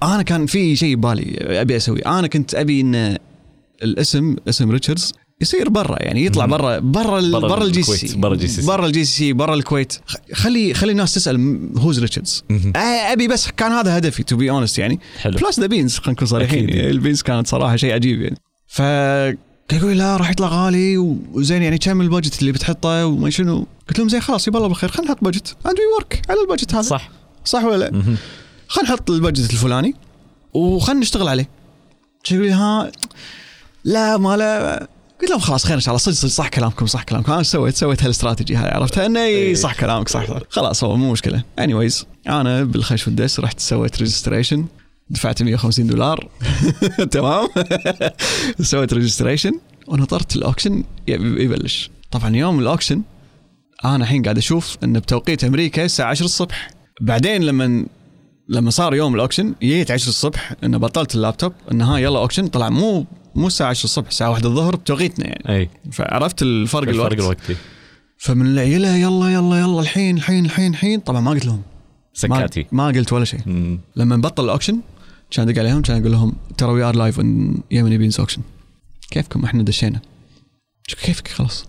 أنا 0.03 0.21
كان 0.21 0.45
في 0.45 0.75
شيء 0.75 0.95
ببالي 0.95 1.61
أبي 1.61 1.77
أسوي 1.77 1.99
أنا 1.99 2.27
كنت 2.27 2.55
أبي 2.55 2.81
إن 2.81 3.17
الاسم 3.83 4.35
اسم 4.49 4.71
ريتشاردز 4.71 5.13
يصير 5.41 5.69
برا 5.69 6.03
يعني 6.03 6.25
يطلع. 6.25 6.45
برا 6.45 6.79
برا 6.79 7.39
برا 7.39 7.63
الجي 7.63 7.83
سي. 7.83 8.17
برا 8.17 8.33
الجي 8.33 8.47
سي. 8.47 8.67
برا 8.67 8.85
الجي 8.85 9.05
سي 9.05 9.33
برا 9.33 9.53
الكويت. 9.53 9.93
خلي 10.33 10.73
خلي 10.73 10.91
الناس 10.91 11.13
تسأل 11.13 11.59
who's 11.77 11.99
ريتشاردز 11.99 12.43
أبي 12.75 13.27
بس 13.27 13.47
كان 13.51 13.71
هذا 13.71 13.97
هدفي 13.97 14.23
to 14.23 14.35
be 14.35 14.49
honest 14.49 14.79
يعني. 14.79 14.99
حلو. 15.17 15.37
plus 15.37 15.59
the 15.59 15.65
beans 15.65 15.97
خلينا 15.97 16.11
نكون 16.11 16.27
صريحين. 16.27 16.69
ال 16.69 16.78
beans 16.78 17.21
كانت 17.21 17.47
صراحة 17.47 17.75
شيء 17.75 17.93
عجيب 17.93 18.21
يعني. 18.21 18.37
ف 18.67 18.79
يقول 19.73 19.97
لا 19.97 20.17
راح 20.17 20.29
يطلع 20.29 20.47
غالي 20.47 20.97
وزين 20.97 21.61
يعني 21.61 21.77
كم 21.77 22.01
ال 22.01 22.06
budget 22.06 22.39
اللي 22.39 22.51
بتحطه 22.51 23.05
وما 23.05 23.29
شنو. 23.29 23.67
قلت 23.89 23.99
لهم 23.99 24.09
زين 24.09 24.21
خلاص 24.21 24.47
يبا 24.47 24.57
الله 24.57 24.67
بالخير 24.67 24.89
خلينا 24.89 25.11
نحط 25.11 25.23
budget 25.23 25.55
and 25.65 25.79
we 25.79 25.85
work 25.97 26.21
على 26.29 26.41
ال 26.41 26.46
budget 26.46 26.73
هذا. 26.73 26.81
صح. 26.81 27.09
صح 27.45 27.63
ولا 27.63 27.77
لا؟ 27.77 28.17
خلينا 28.67 28.89
نحط 28.89 29.09
ال 29.11 29.17
budget 29.17 29.51
الفلاني 29.53 29.93
وخلينا 30.53 31.01
نشتغل 31.01 31.27
عليه. 31.27 31.49
يقول 32.31 32.45
لي؟ 32.45 32.51
ها 32.51 32.91
لا 33.83 34.17
ما 34.17 34.37
لا. 34.37 34.87
قلت 35.21 35.29
لهم 35.29 35.39
خلاص 35.39 35.65
خير 35.65 35.75
إن 35.75 35.79
شاء 35.81 35.89
الله. 35.91 35.97
صدق 35.97 36.13
صدق 36.13 36.29
صح 36.31 36.47
كلامكم 36.47 36.85
صح 36.85 37.03
كلامكم. 37.03 37.31
أنا 37.31 37.43
سويت 37.43 37.75
سويت 37.75 38.03
هالاستراتيجي 38.03 38.55
هاي 38.55 38.69
عرفتها 38.69 39.05
انه. 39.05 39.19
إي 39.25 39.55
صح 39.55 39.73
كلامك 39.79 40.09
صح, 40.09 40.27
صح. 40.27 40.39
خلاص 40.49 40.83
هو 40.83 40.95
مو 40.97 41.11
مشكلة. 41.11 41.43
anyways 41.59 42.05
أنا 42.27 42.63
بالخش 42.63 43.07
والدس 43.07 43.39
رحت 43.39 43.59
سويت 43.59 43.99
registration 43.99 44.65
دفعت 45.09 45.43
150 45.43 45.87
دولار. 45.87 46.29
تمام؟ 47.11 47.47
سويت 48.61 48.93
registration 48.93 49.51
ونطرت 49.87 50.35
ال 50.35 50.41
auction 50.41 50.83
يب- 51.07 51.37
يبلش. 51.39 51.89
طبعا 52.11 52.35
يوم 52.35 52.59
ال 52.59 52.64
auction 52.64 53.01
أنا 53.85 53.95
الحين 54.03 54.23
قاعد 54.23 54.37
أشوف 54.37 54.77
انه 54.83 54.99
بتوقيت 54.99 55.43
أمريكا 55.43 55.85
الساعة 55.85 56.09
10 56.09 56.25
الصبح. 56.25 56.69
بعدين 57.01 57.43
لما 57.43 57.85
لما 58.49 58.69
صار 58.69 58.95
يوم 58.95 59.15
ال 59.15 59.20
auction 59.20 59.55
جيت 59.61 59.91
10 59.91 60.09
الصبح 60.09 60.53
إنه 60.63 60.77
بطلت 60.77 61.15
اللابتوب 61.15 61.53
إنه 61.71 61.95
ها 61.95 61.97
يلا 61.97 62.19
auction 62.19 62.47
طلع 62.47 62.69
مو 62.69 63.05
مو 63.35 63.47
الساعة 63.47 63.69
10 63.69 63.83
الصبح 63.83 64.07
الساعة 64.07 64.29
1 64.29 64.45
الظهر 64.45 64.75
بتوقيتنا 64.75 65.27
يعني. 65.27 65.49
أي. 65.49 65.69
فعرفت 65.91 66.41
الفرق 66.41 66.89
الوقت. 66.89 67.11
الفرق 67.11 67.23
الوقتي. 67.23 67.55
فمن 68.17 68.45
العيله 68.45 68.95
يلا 68.95 69.29
يلا 69.33 69.59
يلا 69.59 69.79
الحين 69.79 70.17
الحين 70.17 70.45
الحين 70.45 70.71
الحين 70.71 70.99
طبعا 70.99 71.21
ما 71.21 71.31
قلت 71.31 71.45
لهم. 71.45 71.57
ما, 71.57 71.63
سكاتي. 72.13 72.65
ما 72.71 72.87
قلت 72.87 73.13
ولا 73.13 73.25
شيء. 73.25 73.39
لما 73.95 74.15
نبطل 74.15 74.43
ال 74.45 74.49
auction 74.49 74.79
كان 75.31 75.49
ادق 75.49 75.59
عليهم 75.59 75.81
كان 75.81 76.01
أقول 76.01 76.11
لهم 76.11 76.33
ترى 76.57 76.71
we 76.71 76.83
are 76.83 76.95
live 76.95 77.19
in 77.19 77.57
يمني 77.71 77.97
beans 77.97 78.19
auction 78.19 78.41
كيفكم؟ 79.11 79.43
إحنا 79.43 79.63
دشينا. 79.63 79.99
كيفك 81.03 81.27
خلاص. 81.27 81.65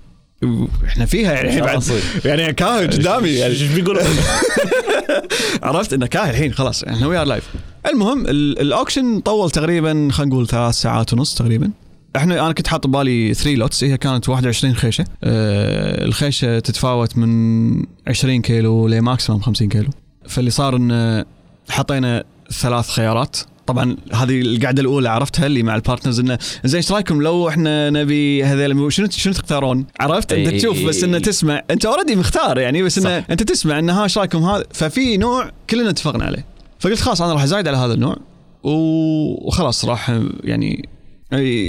إحنا 0.87 1.07
فيها 1.07 1.33
يعني 1.33 1.49
الحين 1.49 1.61
بعد 1.65 1.83
يعني 2.25 2.53
كاهل 2.53 2.91
قدامي 2.91 3.29
يعني. 3.29 3.53
إيش 3.53 3.63
بيقول 3.63 3.99
عرفت؟ 5.63 5.93
إنه 5.93 6.07
كاهل 6.07 6.31
الحين 6.31 6.53
خلاص 6.53 6.83
إحنا 6.85 7.07
we 7.07 7.17
are 7.17 7.27
live 7.27 7.45
المهم 7.87 8.27
ال- 8.27 8.61
ال 8.61 8.68
auction 8.68 9.21
طول 9.21 9.51
تقريبا 9.51 10.09
خلينا 10.13 10.33
نقول 10.35 10.47
ثلاث 10.49 10.75
ساعات 10.75 11.13
ونص 11.13 11.35
تقريبا. 11.35 11.71
إحنا 12.17 12.45
أنا 12.45 12.53
كنت 12.53 12.69
حاط 12.69 12.87
ببالي 12.87 13.35
3 13.35 13.55
lots 13.55 13.85
هي 13.85 13.97
كانت 13.99 14.29
21 14.29 14.75
خيشة. 14.75 15.05
أه 15.25 16.05
الخيشة 16.05 16.59
تتفاوت 16.59 17.19
من 17.19 17.83
20 18.09 18.43
كيلو 18.43 18.89
ل 18.89 18.95
maximum 18.95 19.41
50 19.41 19.69
كيلو. 19.69 19.89
فاللي 20.29 20.51
صار 20.51 20.77
إن 20.77 21.25
حطينا 21.69 22.25
ثلاث 22.53 22.89
خيارات. 22.89 23.37
طبعا 23.67 23.97
هذه 24.13 24.41
القعده 24.41 24.83
الأولى 24.83 25.09
عرفتها 25.09 25.47
اللي 25.47 25.63
مع 25.63 25.75
ال 25.77 25.82
partners 25.82 26.21
إنه 26.21 26.39
زين 26.65 26.77
إيش 26.77 26.93
رأيكم 26.93 27.23
لو 27.23 27.49
إحنا 27.49 27.91
نبي 27.91 28.45
هذول 28.45 28.93
شنو 28.93 29.09
شنو 29.11 29.33
تختارون؟ 29.33 29.87
عرفت؟ 30.01 30.33
انت 30.33 30.49
تشوف 30.49 30.85
بس 30.85 31.05
إنه 31.05 31.19
تسمع. 31.19 31.63
أنت 31.71 31.85
already 31.85 32.17
مختار 32.17 32.59
يعني 32.59 32.83
بس 32.83 32.99
إنه. 32.99 33.25
أنت 33.31 33.43
تسمع 33.43 33.79
إنه 33.79 33.93
ها 33.93 34.05
إيش 34.05 34.19
رأيكم 34.19 34.43
هذا؟ 34.43 34.65
ففي 34.73 35.17
نوع 35.17 35.51
كلنا 35.71 35.91
اتفقنا 35.91 36.25
عليه. 36.25 36.45
فقلت 36.81 37.01
خلاص 37.01 37.23
أنا 37.23 37.33
راح 37.33 37.43
أزايد 37.43 37.69
على 37.69 37.77
هذا 37.77 37.95
النوع 37.95 38.17
وخلاص 38.63 39.85
راح 39.85 40.21
يعني 40.45 40.89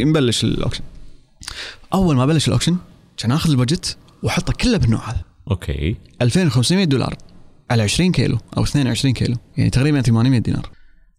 نبلش 0.03 0.43
ال 0.43 0.48
auction 0.48 0.83
أول 1.93 2.15
ما 2.15 2.25
بلش 2.25 2.47
ال 2.47 2.51
auction 2.51 2.77
كان 3.17 3.31
آخذ 3.31 3.49
ال 3.49 3.56
budget 3.56 3.97
وأحطه 4.23 4.53
كله 4.53 4.77
بالنوع 4.77 5.09
هذا. 5.09 5.21
okay. 5.51 5.95
2500 6.21 6.85
دولار 6.85 7.15
على 7.71 7.83
20 7.83 8.11
كيلو 8.11 8.37
أو 8.57 8.63
22 8.63 9.13
كيلو 9.13 9.35
يعني 9.57 9.69
تقريبا 9.69 10.01
800 10.01 10.39
دينار. 10.39 10.69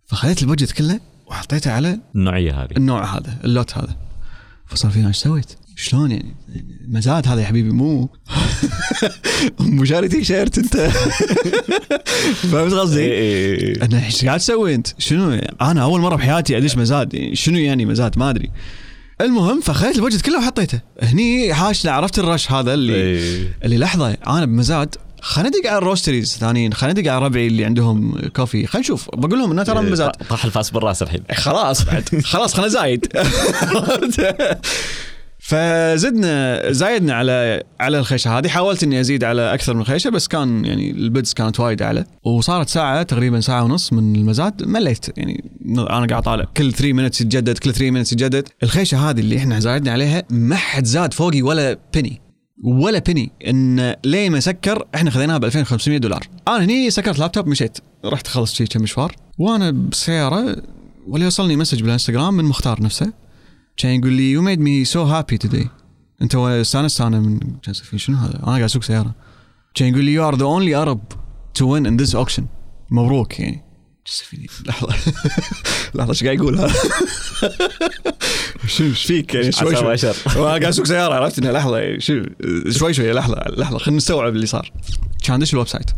فخذيت 0.08 0.42
ال 0.42 0.47
budget 0.47 0.72
كله 0.72 1.00
وحطيته 1.26 1.72
على 1.72 2.00
النوعية 2.14 2.62
هذه 2.62 2.68
النوع 2.76 3.16
هذا 3.16 3.38
ال 3.44 3.53
lot 3.53 3.78
هذا 3.78 3.96
فصار 4.66 4.90
في 4.90 4.98
ناس 4.98 5.16
سويت 5.16 5.56
شلون 5.76 6.10
يعني 6.10 6.34
مزاد 6.88 7.28
هذا 7.28 7.40
يا 7.40 7.46
حبيبي 7.46 7.70
مو 7.70 8.10
مو 9.60 9.84
شاري 9.84 10.08
تي 10.08 10.24
شيرت 10.24 10.58
أنت 10.58 10.76
فهمت 12.52 12.72
قصدي؟ 12.72 13.00
إيه. 13.00 13.82
أنا 13.82 14.06
إيش 14.06 14.24
قاعد 14.24 14.38
تسوي 14.38 14.74
أنت؟ 14.74 14.88
شنو؟ 14.98 15.40
أنا 15.60 15.82
أول 15.82 16.00
مرة 16.00 16.16
بحياتي 16.16 16.56
أدش 16.56 16.76
مزاد 16.76 17.14
يعني 17.14 17.36
شنو 17.36 17.58
يعني 17.58 17.86
مزاد 17.86 18.18
ما 18.18 18.30
أدري 18.30 18.50
المهم 19.20 19.60
فخذيت 19.60 19.96
ال 19.96 20.00
budget 20.00 20.20
كله 20.20 20.38
وحطيته 20.38 20.80
هني 21.02 21.54
حاشنا 21.54 21.92
عرفت 21.92 22.18
ال 22.18 22.25
rush 22.25 22.52
هذا 22.52 22.74
اللي 22.74 22.94
إيه. 22.94 23.52
اللي 23.64 23.78
لحظة 23.78 24.10
أنا 24.10 24.46
بمزاد 24.46 24.94
خلينا 25.20 25.48
ندق 25.48 25.70
على 25.70 25.78
ال 25.78 25.84
roasteries 25.84 26.36
ثانيين 26.36 26.72
خلينا 26.72 27.00
ندق 27.00 27.12
على 27.12 27.24
ربعي 27.24 27.46
اللي 27.46 27.64
عندهم 27.64 28.18
coffee. 28.36 28.66
خلينا 28.66 28.84
نشوف. 28.84 29.08
بقول 29.14 29.38
لهم 29.38 29.50
إنه 29.50 29.62
ترى 29.62 29.80
إيه، 29.80 29.92
مزاد 29.92 30.10
طاح 30.10 30.44
الفاس 30.44 30.70
بالراس 30.70 31.02
الحين. 31.02 31.22
خلاص. 31.32 31.84
بعد. 31.84 32.08
خلاص 32.32 32.54
خلنا 32.54 32.68
زايد. 32.68 33.06
فزدنا 35.38 36.62
زايدنا 36.72 37.14
على 37.14 37.62
على 37.80 37.98
الخيشة 37.98 38.38
هذه. 38.38 38.48
حاولت 38.48 38.82
إني 38.82 39.00
أزيد 39.00 39.24
على 39.24 39.54
أكثر 39.54 39.74
من 39.74 39.84
خيشة 39.84 40.10
بس 40.10 40.28
كان 40.28 40.64
يعني 40.64 40.90
ال 40.90 40.99
bids 40.99 41.32
كانت 41.32 41.60
وايد 41.60 41.82
أعلى. 41.82 42.04
وصارت 42.24 42.68
ساعة 42.68 43.02
تقريبا 43.02 43.40
ساعة 43.40 43.64
ونص 43.64 43.92
من 43.92 44.16
المزاد 44.16 44.64
مليت. 44.64 45.18
يعني 45.18 45.44
أنا 45.66 46.06
قاعد 46.06 46.22
طالع. 46.22 46.44
كل 46.56 46.72
3 46.72 46.92
minutes 46.92 47.20
يتجدد 47.20 47.58
كل 47.58 47.72
3 47.72 47.90
minutes 47.90 48.12
يتجدد. 48.12 48.48
الخيشة 48.62 49.10
هذه 49.10 49.20
اللي 49.20 49.36
إحنا 49.36 49.60
زايدنا 49.60 49.92
عليها 49.92 50.22
ما 50.30 50.56
حد 50.56 50.84
زاد 50.84 51.12
فوقي 51.12 51.42
ولا 51.42 51.78
بنين 51.94 52.27
ولا 52.64 52.98
بني 52.98 53.32
إن 53.46 53.94
ليه 54.04 54.30
ما 54.30 54.40
سكر 54.40 54.84
إحنا 54.94 55.10
خذيناها 55.10 55.38
ب 55.38 55.44
2500 55.44 55.98
دولار. 55.98 56.28
أنا 56.48 56.64
هني 56.64 56.90
سكرت 56.90 57.18
لابتوب 57.18 57.46
مشيت. 57.46 57.78
رحت 58.04 58.26
خلصت 58.26 58.54
شي 58.54 58.66
كم 58.66 58.82
مشوار. 58.82 59.16
وأنا 59.38 59.70
بالسياره 59.70 60.62
ولا 61.06 61.24
يوصلني 61.24 61.56
message 61.56 61.82
بالإنستغرام 61.82 62.34
من 62.34 62.44
مختار 62.44 62.82
نفسه. 62.82 63.12
كان 63.76 64.00
يقول 64.00 64.12
لي 64.12 64.32
you 64.32 64.42
made 64.42 64.60
me 64.60 64.84
so 64.84 65.02
happy 65.02 65.38
today 65.38 65.68
أنت 66.22 66.34
استانست؟ 66.34 67.00
أنا 67.00 67.20
من 67.20 67.40
شنو 67.96 68.16
هذا؟ 68.16 68.36
أنا 68.36 68.46
قاعد 68.46 68.62
أسوق 68.62 68.82
سيارة. 68.82 69.14
كان 69.74 69.88
يقول 69.88 70.04
لي 70.04 70.12
you 70.12 70.28
are 70.28 70.36
the 70.36 70.44
only 70.44 70.74
Arab 70.74 71.00
to 71.54 71.68
win 71.68 71.86
in 71.86 71.96
this 71.96 72.14
auction 72.14 72.46
مبروك 72.90 73.40
يعني. 73.40 73.67
جالس 74.08 74.22
فيني 74.22 74.46
لحظة. 74.66 74.88
لحظة 75.94 76.10
إيش 76.10 76.24
قاعد 76.24 76.36
يقول 76.36 76.58
هذا؟ 76.58 76.72
شو 78.66 78.84
إيش 78.84 79.04
فيك 79.04 79.34
يعني 79.34 79.52
شوي 79.52 79.76
شوي. 79.76 80.12
قاعد 80.44 80.64
اسوق 80.64 80.86
سيارة 80.86 81.14
عرفت 81.14 81.38
إنه 81.38 81.50
لحظة 81.50 81.98
شو 81.98 82.22
شوي 82.68 82.94
شوي 82.94 83.12
لحظة 83.12 83.44
لحظة. 83.56 83.78
خلينا 83.78 83.96
نستوعب 83.96 84.34
اللي 84.34 84.46
صار. 84.46 84.72
كان 85.24 85.38
دش 85.38 85.52
ال 85.52 85.68
website؟ 85.68 85.90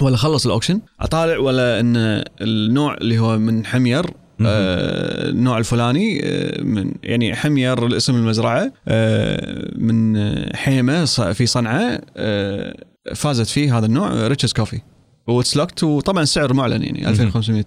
ولا 0.00 0.16
خلص 0.16 0.46
ال 0.46 0.50
auction؟ 0.50 0.80
أطالع 1.00 1.38
ولا 1.38 1.80
إن 1.80 2.24
النوع 2.40 2.94
اللي 2.94 3.18
هو 3.18 3.38
من 3.38 3.66
حِمير 3.66 4.06
آه 4.46 5.28
النوع 5.28 5.58
الفلاني 5.58 6.20
آه 6.24 6.62
من 6.62 6.92
يعني 7.02 7.36
حمير 7.36 7.96
اسم 7.96 8.14
المزرعة 8.14 8.72
آه 8.88 9.70
من 9.76 10.16
آه، 10.16 10.56
حيمه 10.56 11.04
في 11.04 11.46
صنعاء 11.46 12.04
آه 12.16 12.76
فازت 13.14 13.46
فيه 13.46 13.78
هذا 13.78 13.86
النوع 13.86 14.26
Richard's 14.26 14.52
Coffee 14.52 14.80
what's 15.26 15.56
locked 15.56 15.84
وطبعا 15.84 16.22
السعر 16.22 16.52
معلن 16.52 16.82
يعني 16.82 17.08
2500 17.08 17.64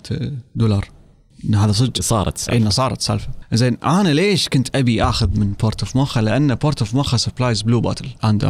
دولار. 0.55 0.89
هذا 1.53 1.71
صدق. 1.71 2.01
صارت 2.01 2.49
إي 2.49 2.57
إنه 2.57 2.69
صارت 2.69 3.01
سالفة. 3.01 3.29
زين 3.53 3.77
أنا 3.83 4.09
ليش 4.09 4.49
كنت 4.49 4.75
أبي 4.75 5.03
آخذ 5.03 5.39
من 5.39 5.53
Port 5.53 5.83
of 5.83 5.95
Mokha 5.95 6.21
لأن 6.21 6.55
Port 6.55 6.79
of 6.79 6.95
Mokha 6.95 7.17
supplies 7.17 7.61
Blue 7.61 7.81
Bottle 7.81 8.07
and 8.23 8.43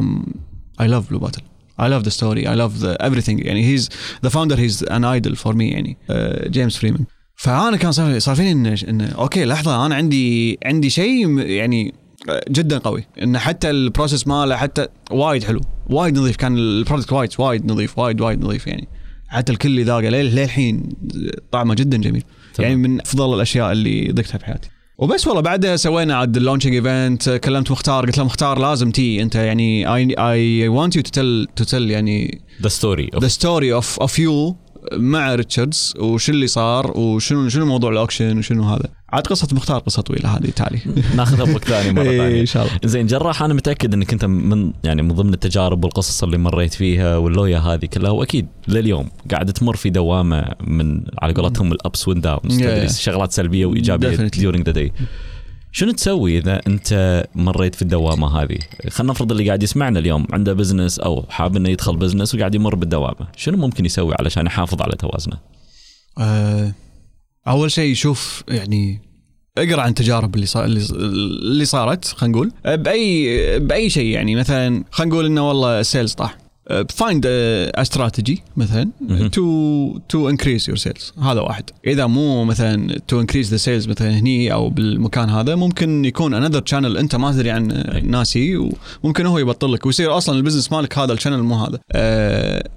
I 0.82 0.88
love 0.88 1.10
Blue 1.10 1.20
Bottle 1.20 1.42
I 1.82 1.88
love 1.94 2.06
the 2.06 2.14
story. 2.20 2.44
I 2.46 2.56
love 2.62 2.74
the 2.84 2.96
everything. 3.08 3.46
يعني 3.46 3.78
he's 3.78 3.84
the 4.26 4.30
founder 4.30 4.56
he's 4.56 4.82
an 4.88 5.04
idol 5.04 5.36
for 5.36 5.54
me 5.54 5.62
يعني 5.62 5.98
جيمس 6.48 6.78
فريمان 6.78 7.06
فأنا 7.36 7.78
كان 7.78 7.92
صار 7.92 8.36
فيني 8.36 8.52
إنه 8.52 8.78
إن 8.88 9.02
okay 9.02 9.46
لحظة 9.46 9.86
أنا 9.86 9.96
عندي 9.96 10.60
عندي 10.66 10.90
شيء 10.90 11.40
يعني 11.40 11.94
جدا 12.50 12.78
قوي. 12.78 13.08
إنه 13.22 13.40
حتى 13.40 13.70
ال 13.70 13.77
process 13.77 14.28
ماله 14.28 14.56
حتى 14.56 14.88
وايد 15.12 15.44
حلو. 15.44 15.62
وايد 15.90 16.18
نظيف 16.18 16.36
كان 16.36 16.58
ال 16.58 16.65
product 16.65 17.14
وايد 17.14 17.30
وايد 17.40 17.72
نظيف 17.72 18.00
وايد 18.00 18.22
وايد 18.22 18.44
نظيف 18.44 18.68
يعني. 18.68 18.88
حتى 19.28 19.52
الكل 19.52 19.70
اللي 19.70 19.84
ذاقه 19.84 20.10
للحين 20.10 20.90
طعمه 21.52 21.76
جدا 21.76 21.98
جميل. 21.98 22.24
تمام. 22.54 22.70
يعني 22.70 22.88
من 22.88 23.02
أفضل 23.02 23.36
الأشياء 23.36 23.72
اللي 23.72 24.08
ذقتها 24.08 24.38
بحياتي 24.38 24.70
وبس 24.98 25.28
والله 25.28 25.42
بعدها 25.42 25.76
سوينا 25.76 26.16
عاد 26.16 26.38
ال 26.38 26.41
launching 26.41 26.74
event 26.74 27.30
كلمت 27.30 27.72
مختار 27.72 28.06
قلت 28.06 28.18
له 28.18 28.24
مختار 28.24 28.60
لازم 28.60 28.92
تيي 28.92 29.22
أنت 29.22 29.36
يعني 29.36 29.96
I 29.96 30.16
I 30.20 30.68
want 30.68 30.96
you 30.96 31.02
to 31.02 31.12
tell 31.12 31.48
to 31.56 31.64
tell 31.64 31.92
يعني 31.92 32.42
the 32.62 32.68
story 32.68 33.10
the 33.20 33.28
story 33.28 33.74
of 33.74 34.00
of 34.00 34.20
you 34.20 34.56
مع 34.94 35.36
Richard's 35.36 35.94
وشو 36.00 36.32
اللي 36.32 36.48
صار 36.48 36.98
وشنو 36.98 37.50
شنو 37.50 37.66
موضوع 37.66 37.92
ال 37.92 37.98
auction 37.98 38.38
وشنو 38.38 38.64
هذا. 38.64 38.90
عاد 39.16 39.28
قصة 39.28 39.48
مختار 39.52 39.80
قصة 39.80 40.02
طويلة 40.02 40.38
هذه 40.38 40.50
تعالي. 40.50 40.80
ناخذها 41.16 41.46
بوقت 41.46 41.66
ثاني 41.66 41.92
مرة 41.92 42.04
إيه، 42.04 42.18
ثانية. 42.18 42.42
إن 42.42 42.46
شاء 42.46 42.66
الله. 42.66 42.80
زين 42.86 43.08
جراح 43.08 43.44
أنا 43.44 43.54
متأكد 43.54 43.94
إنك 43.94 44.14
أنت 44.14 44.26
من 44.26 44.74
يعني 44.84 45.02
من 45.02 45.12
ضمن 45.12 45.34
التجارب 45.34 45.84
والقصص 45.84 46.24
اللي 46.24 46.38
مريت 46.38 46.74
فيها 46.74 47.18
واللوية 47.18 47.60
هذه 47.60 47.86
كلها. 47.86 48.12
واكيد 48.12 48.48
لليوم 48.68 49.10
قاعد 49.32 49.54
تمر 49.54 49.76
في 49.76 49.90
دوامة 49.90 50.46
من 50.68 51.02
على 51.22 51.34
قولتهم 51.34 51.72
ال 51.72 51.81
ups 51.81 52.08
وال 52.08 52.21
downs. 52.21 52.60
تدري 52.60 52.90
شغلات 52.90 53.32
سلبية 53.32 53.66
وإيجابية 53.66 54.30
during 54.30 54.64
the 54.70 54.74
day. 54.74 54.92
شنو 55.72 55.92
تسوي 55.92 56.38
إذا 56.38 56.62
أنت 56.68 57.24
مريت 57.36 57.76
في 57.76 57.82
الدوامة 57.82 58.42
هذه؟ 58.42 58.58
خلينا 58.90 59.12
نفرض 59.14 59.32
اللي 59.32 59.48
قاعد 59.48 59.64
يسمعنا 59.64 60.00
اليوم 60.00 60.28
عنده 60.32 60.54
business 60.54 61.00
أو 61.00 61.26
حاب 61.30 61.56
إنه 61.56 61.70
يدخل 61.70 61.98
بزنس 61.98 62.36
وقاعد 62.36 62.56
يمر 62.56 62.76
بالدوامة، 62.76 63.28
شنو 63.36 63.58
ممكن 63.58 63.86
يسوي 63.86 64.16
علشان 64.20 64.46
يحافظ 64.46 64.82
على 64.82 64.96
توازنه؟ 64.96 65.38
آه، 66.18 66.72
أول 67.48 67.72
شيء 67.72 67.96
شوف 67.96 68.44
يعني 68.48 69.02
اقرأ 69.58 69.82
عن 69.82 69.90
التجارب 69.90 70.36
اللي 70.36 70.46
صار 70.46 70.66
اللي 70.66 71.66
صارت 71.66 72.06
خلينا 72.06 72.36
نقول. 72.36 72.52
آه، 72.66 72.76
بأي 72.76 73.60
بأي 73.60 73.90
شيء 73.90 74.06
يعني 74.06 74.36
مثلا 74.36 74.84
خلينا 74.92 75.14
نقول 75.14 75.26
إنه 75.26 75.48
والله 75.48 75.80
ال 75.80 75.86
sales 75.86 76.14
طاح. 76.14 76.38
find 76.90 77.26
strategy 77.76 78.44
مثلا. 78.58 78.90
to 79.32 80.00
to 80.10 80.30
increase 80.30 80.70
your 80.70 80.78
sales 80.78 81.14
هذا 81.22 81.42
واحد. 81.42 81.64
إذا 81.88 82.06
مو 82.06 82.44
مثلا 82.44 83.00
to 83.08 83.22
increase 83.22 83.52
the 83.52 83.58
sales 83.58 83.88
مثلا 83.88 84.20
هني 84.20 84.54
أو 84.54 84.70
بالمكان 84.70 85.30
هذا 85.30 85.56
ممكن 85.56 86.06
يكون 86.06 86.34
another 86.34 86.62
channel 86.66 86.98
أنت 86.98 87.16
ما 87.16 87.32
تدري 87.32 87.52
عنه. 87.52 87.84
ناسي 88.04 88.70
وممكن 89.04 89.26
هو 89.26 89.38
يبطل 89.38 89.74
لك 89.74 89.86
ويصير 89.86 90.18
أصلا 90.18 90.38
ال 90.38 90.42
business 90.42 90.72
مالك 90.72 90.98
هذا 90.98 91.14
ال 91.14 91.18
channel 91.18 91.44
مو 91.44 91.56
هذا. 91.56 91.80
أه 91.92 92.70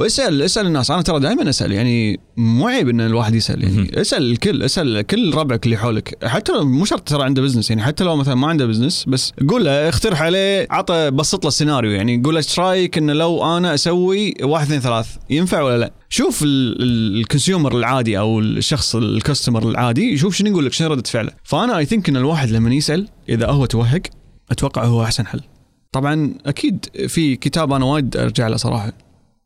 واسأل 0.00 0.42
اسأل 0.42 0.66
الناس. 0.66 0.90
أنا 0.90 1.02
ترى 1.02 1.20
دائما 1.20 1.48
أسأل 1.48 1.72
يعني 1.72 2.20
مو 2.36 2.66
عيب 2.68 2.88
إن 2.88 3.00
الواحد 3.00 3.34
يسأل. 3.34 3.62
يعني 3.62 4.00
اسأل 4.00 4.30
الكل 4.30 4.62
اسأل 4.62 5.02
كل 5.02 5.34
ربعك 5.34 5.64
اللي 5.64 5.76
حولك. 5.76 6.24
حتى 6.24 6.52
لو 6.52 6.64
مو 6.64 6.84
شرط 6.84 7.08
ترى 7.08 7.24
عنده 7.24 7.42
business 7.42 7.70
يعني 7.70 7.82
حتى 7.82 8.04
لو 8.04 8.16
مثلا 8.16 8.34
ما 8.34 8.46
عنده 8.48 8.66
business 8.66 9.04
بس 9.08 9.32
قول 9.48 9.64
له 9.64 9.88
اقترح 9.88 10.22
عليه 10.22 10.66
عطه 10.70 11.10
بسط 11.10 11.44
له 11.44 11.48
السيناريو 11.48 11.90
يعني 11.92 12.22
قول 12.24 12.34
له 12.34 12.38
إيش 12.38 12.58
رأيك 12.60 12.98
انه 12.98 13.12
لو 13.12 13.56
أنا 13.56 13.74
أسوي 13.74 14.34
واحد 14.42 14.66
اثنين 14.66 14.80
ثلاث 14.80 15.16
ينفع 15.30 15.62
ولا 15.62 15.78
لا؟ 15.78 15.92
شوف 16.08 16.42
ال- 16.42 16.82
ال- 16.82 17.20
الconsumer 17.20 17.78
العادي 17.78 18.18
أو 18.18 18.40
الشخص 18.40 18.96
ال 18.96 19.04
customer 19.04 19.68
العادي 19.68 20.12
يشوف 20.12 20.34
شنو 20.36 20.50
يقول 20.50 20.66
لك 20.66 20.72
شنو 20.72 20.88
ردة 20.88 21.02
فعله. 21.10 21.32
فأنا 21.44 21.78
I 21.78 21.84
think 21.84 22.08
إن 22.08 22.16
الواحد 22.16 22.50
لما 22.50 22.74
يسأل 22.74 23.08
إذا 23.28 23.46
هو 23.46 23.66
توهق 23.66 24.02
أتوقع 24.50 24.84
هو 24.84 25.02
أحسن 25.04 25.26
حل. 25.26 25.40
طبعا 25.92 26.34
أكيد 26.46 26.86
في 27.08 27.36
كتاب 27.36 27.72
أنا 27.72 27.84
وايد 27.84 28.16
أرجع 28.16 28.48
له 28.48 28.56
صراحة. 28.56 28.92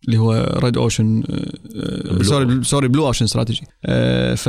اللي 0.06 0.18
هو 0.18 0.58
ريد 0.64 0.76
اوشن 0.76 1.22
Blue. 1.22 2.22
سوري 2.22 2.64
سوري 2.64 2.88
بلو 2.88 3.06
اوشن 3.06 3.24
استراتيجي 3.24 3.62
ف 4.36 4.48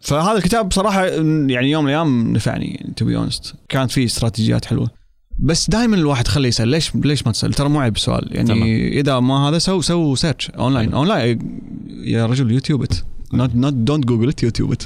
فهذا 0.00 0.38
الكتاب 0.38 0.68
بصراحة 0.68 1.06
يعني 1.06 1.70
يوم 1.70 1.84
من 1.84 1.90
الأيام 1.90 2.32
نفعني 2.32 2.66
يعني 2.66 2.92
تو 2.96 3.04
بي 3.04 3.16
اونست 3.16 3.54
كانت 3.68 3.90
فيه 3.90 4.04
استراتيجيات 4.04 4.64
حلوة. 4.64 4.90
بس 5.38 5.70
دائما 5.70 5.96
الواحد 5.96 6.28
خليه 6.28 6.48
يسأل 6.48 6.68
ليش 6.68 6.94
ليش 6.94 7.26
ما 7.26 7.32
تسأل؟ 7.32 7.54
ترى 7.54 7.68
مو 7.68 7.80
عيب 7.80 7.96
السؤال. 7.96 8.28
يعني 8.36 8.48
تمام. 8.48 8.62
إذا 8.92 9.20
ما 9.20 9.48
هذا 9.48 9.58
سو 9.58 9.80
سو 9.80 10.14
سيرش 10.14 10.50
اونلاين 10.50 10.92
اونلاين 10.92 11.60
يا 12.04 12.26
رجل 12.26 12.50
يوتيوب 12.50 12.82
ات 12.82 12.94
نوت 13.32 13.54
نوت 13.54 13.72
دونت 13.72 14.04
جوجل 14.04 14.28
ات 14.28 14.42
يوتيوب 14.42 14.72
ات 14.72 14.82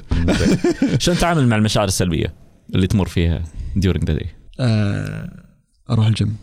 شلون 1.02 1.16
تتعامل 1.16 1.48
مع 1.48 1.56
المشاعر 1.56 1.88
السلبية 1.88 2.34
اللي 2.74 2.86
تمر 2.86 3.08
فيها 3.08 3.42
during 3.78 4.00
the 4.00 4.14
day؟ 4.14 4.26
آه، 4.60 5.42
أروح 5.90 6.06
الجيم. 6.06 6.36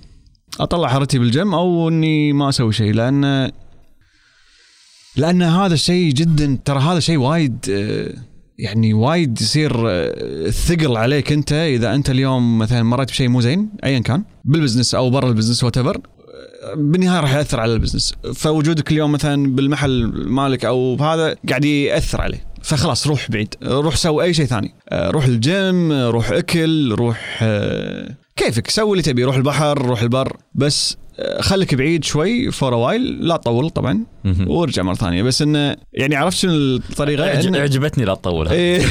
أطلع 0.60 0.88
حرتي 0.88 1.20
بالجيم 1.20 1.54
أو 1.54 1.90
إني 1.90 2.34
ما 2.34 2.50
أسوي 2.50 2.74
شيء 2.74 2.94
لأن 2.94 3.52
لأن 5.16 5.42
هذا 5.42 5.74
الشيء 5.74 6.14
جدا 6.14 6.60
ترى 6.66 6.80
هذا 6.80 7.00
شيء 7.00 7.18
وايد 7.18 7.66
آه، 7.72 8.14
يعني 8.58 8.94
وايد 8.94 9.42
يصير 9.42 9.72
آه، 9.90 10.50
ثقل 10.50 10.98
عليك 10.98 11.32
أنت 11.32 11.54
إذا 11.54 11.96
أنت 11.96 12.10
اليوم 12.10 12.60
مثلا 12.60 12.84
مريت 12.84 13.10
بشيء 13.10 13.30
مو 13.30 13.42
زين 13.42 13.70
ايا 13.84 14.00
كان 14.00 14.24
بال 14.46 14.56
business 14.56 14.96
أو 14.96 15.10
برا 15.10 15.30
ال 15.30 15.33
business 15.33 15.64
whatever 15.64 16.02
بالنهاية 16.76 17.20
راح 17.20 17.34
يأثر 17.34 17.60
على 17.60 17.74
ال 17.74 17.78
business. 17.78 18.14
فوجودك 18.34 18.92
اليوم 18.92 19.12
مثلا 19.12 19.56
بالمحل 19.56 20.12
مالك 20.28 20.66
أو 20.66 20.96
هذا 20.96 21.36
قاعد 21.50 21.66
يأثر 21.66 22.22
عليه. 22.22 22.44
فخلاص 22.64 23.08
روح 23.08 23.32
بعيد 23.32 23.56
روح 23.64 23.96
سوي 23.96 24.24
أي 24.24 24.34
شيء 24.34 24.46
ثاني. 24.46 24.74
آه، 24.90 25.10
روح 25.10 25.26
الجيم 25.26 25.92
آه، 25.92 26.10
روح 26.10 26.32
أكل 26.32 26.92
روح 26.92 27.40
آه، 27.42 28.16
كيفك 28.40 28.70
سوي 28.70 28.92
اللي 28.92 29.04
تبي 29.04 29.24
روح 29.24 29.36
البحر 29.36 29.82
روح 29.82 30.02
البر 30.02 30.38
بس 30.56 30.98
آه، 31.20 31.42
خليك 31.42 31.76
بعيد 31.76 32.04
شوي 32.04 32.52
for 32.52 32.74
while 32.74 33.28
لا 33.28 33.38
تطول 33.38 33.70
طبعا. 33.70 34.04
وارجع 34.48 34.84
مرة 34.84 34.94
ثانية 34.94 35.24
بس 35.24 35.42
انه 35.42 35.76
يعني 35.94 36.16
عرفت 36.16 36.38
شنو 36.38 36.52
الطريقة؟ 36.52 37.60
عجبتني 37.62 38.06
لا 38.06 38.14
تطولها 38.14 38.52
إيه. 38.54 38.82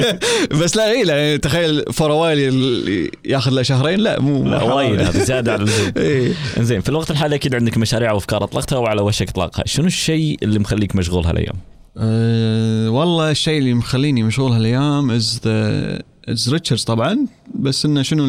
بس 0.60 0.76
لا 0.76 0.90
اي 0.90 1.02
لا 1.04 1.36
تخيل 1.36 1.84
for 1.92 2.10
while 2.10 3.10
ياخذ 3.24 3.50
له 3.50 3.62
شهرين 3.62 4.00
لا 4.00 4.20
مو 4.20 4.48
لا 4.48 4.62
وايد. 4.62 5.00
هذا 5.00 5.24
زيادة 5.24 5.52
على 5.52 5.62
اللزوم 5.62 5.92
إيه. 5.96 6.32
زين 6.58 6.80
في 6.80 6.88
الوقت 6.88 7.10
الحالي 7.10 7.34
أكيد 7.34 7.54
عندك 7.54 7.78
مشاريع 7.78 8.12
وأفكار 8.12 8.44
أطلقتها 8.44 8.78
وعلى 8.78 9.02
وشك 9.02 9.28
إطلاقها، 9.28 9.62
شنو 9.66 9.86
الشيء 9.86 10.38
اللي 10.42 10.58
مخليك 10.58 10.96
مشغول 10.96 11.24
هالأيام؟ 11.24 11.54
أه 11.96 12.88
والله 12.90 13.30
الشيء 13.30 13.58
اللي 13.58 13.74
مخليني 13.74 14.22
مشغول 14.22 14.52
هالأيام 14.52 15.10
is 15.10 15.40
the 15.44 15.98
Richard's 16.28 16.84
طبعا 16.84 17.26
بس 17.54 17.84
إنه 17.84 18.02
شنو 18.02 18.24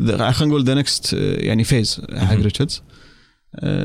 خلينا 0.00 0.32
نقول 0.40 0.64
the 0.64 0.74
next 0.74 1.12
يعني 1.18 1.64
phase 1.64 2.00
حق. 2.16 2.34
Richard's 2.34 2.82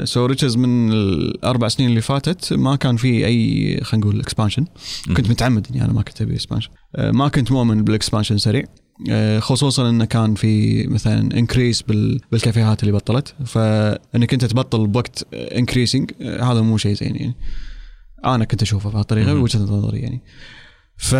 so 0.03 0.25
Richard's 0.25 0.57
من 0.57 0.91
الأربع 0.91 1.67
سنين 1.67 1.89
اللي 1.89 2.01
فاتت 2.01 2.53
ما 2.53 2.75
كان 2.75 2.97
في 2.97 3.25
أي 3.25 3.79
خلينا 3.83 4.05
نقول 4.05 4.19
expansion 4.19 4.65
كنت 5.17 5.29
متعمد 5.29 5.67
إني 5.71 5.85
أنا 5.85 5.93
ما 5.93 6.01
كنت 6.01 6.21
أبي 6.21 6.33
expansion 6.33 6.69
ما 6.97 7.27
كنت 7.27 7.51
مؤمن 7.51 7.83
بال 7.83 7.93
expansion 7.93 8.37
سريع. 8.37 8.65
آه، 9.09 9.39
خصوصا 9.39 9.89
إنه 9.89 10.05
كان 10.05 10.35
في 10.35 10.83
مثلا 10.87 11.37
increase 11.37 11.81
بالكافيهات 12.31 12.83
اللي 12.83 12.91
بطلت. 12.91 13.35
فإنك 13.45 14.33
أنت 14.33 14.45
تبطل 14.45 14.87
بوقت 14.87 15.27
increasing 15.33 16.11
هذا 16.21 16.61
مو 16.61 16.77
شيء 16.77 16.93
زين 16.93 17.15
يعني. 17.15 17.35
أنا 18.25 18.45
كنت 18.45 18.61
أشوفه 18.61 18.89
بهالطريقة. 18.89 19.33
بوجهة 19.33 19.59
نظري 19.59 19.99
يعني. 19.99 20.21
ف 20.97 21.15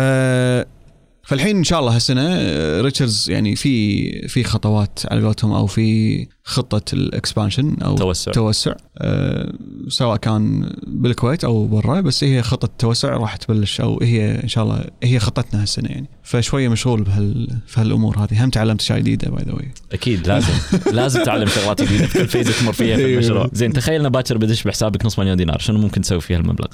فالحين 1.26 1.56
إن 1.56 1.64
شاء 1.64 1.80
الله 1.80 1.94
هالسنة 1.94 2.22
آه، 2.28 2.80
Richard's 2.80 3.30
يعني 3.30 3.56
في 3.56 4.28
في 4.28 4.44
خطوات 4.44 4.98
على 5.10 5.22
قولتهم 5.22 5.52
أو 5.52 5.66
في 5.66 6.26
خطة 6.44 6.94
ال 6.94 7.02
expansion 7.02 7.76
أو 7.82 7.96
توسع. 7.96 8.32
توسع 8.32 8.74
آه، 8.98 9.52
سواء 9.88 10.16
كان 10.16 10.72
بالكويت 10.86 11.44
أو 11.44 11.66
برا 11.66 12.00
بس 12.00 12.24
هي 12.24 12.42
خطة 12.42 12.68
توسع 12.78 13.08
راح 13.08 13.36
تبلش 13.36 13.80
أو 13.80 13.98
هي 14.02 14.42
إن 14.42 14.48
شاء 14.48 14.64
الله 14.64 14.84
هي 15.02 15.18
خطتنا 15.18 15.62
هالسنة 15.62 15.88
يعني. 15.88 16.08
فشوية 16.22 16.68
مشغول 16.68 17.02
بهال 17.02 17.58
في 17.66 17.80
هالامور 17.80 18.18
هذه. 18.18 18.44
هم 18.44 18.50
تعلمت 18.50 18.80
أشياء 18.80 18.98
جديدة 18.98 19.30
by 19.30 19.44
the 19.44 19.52
way 19.52 19.72
أكيد 19.92 20.28
لازم. 20.28 20.52
لازم 20.92 21.22
تعلم 21.22 21.48
شغلات 21.48 21.82
جديدة. 21.82 22.06
في 22.06 22.18
كل 22.18 22.28
phase 22.28 22.52
تمر 22.60 22.72
فيها 22.72 22.96
في 22.96 23.04
أيوه. 23.04 23.20
المشروع. 23.20 23.50
زين 23.52 23.72
تخيل 23.72 24.10
باكر 24.10 24.38
بدش 24.38 24.62
بحسابك 24.62 25.06
نص 25.06 25.18
مليون 25.18 25.36
دينار. 25.36 25.58
شنو 25.58 25.78
ممكن 25.78 26.00
تسوي 26.00 26.20
فيها 26.20 26.38
المبلغ 26.38 26.68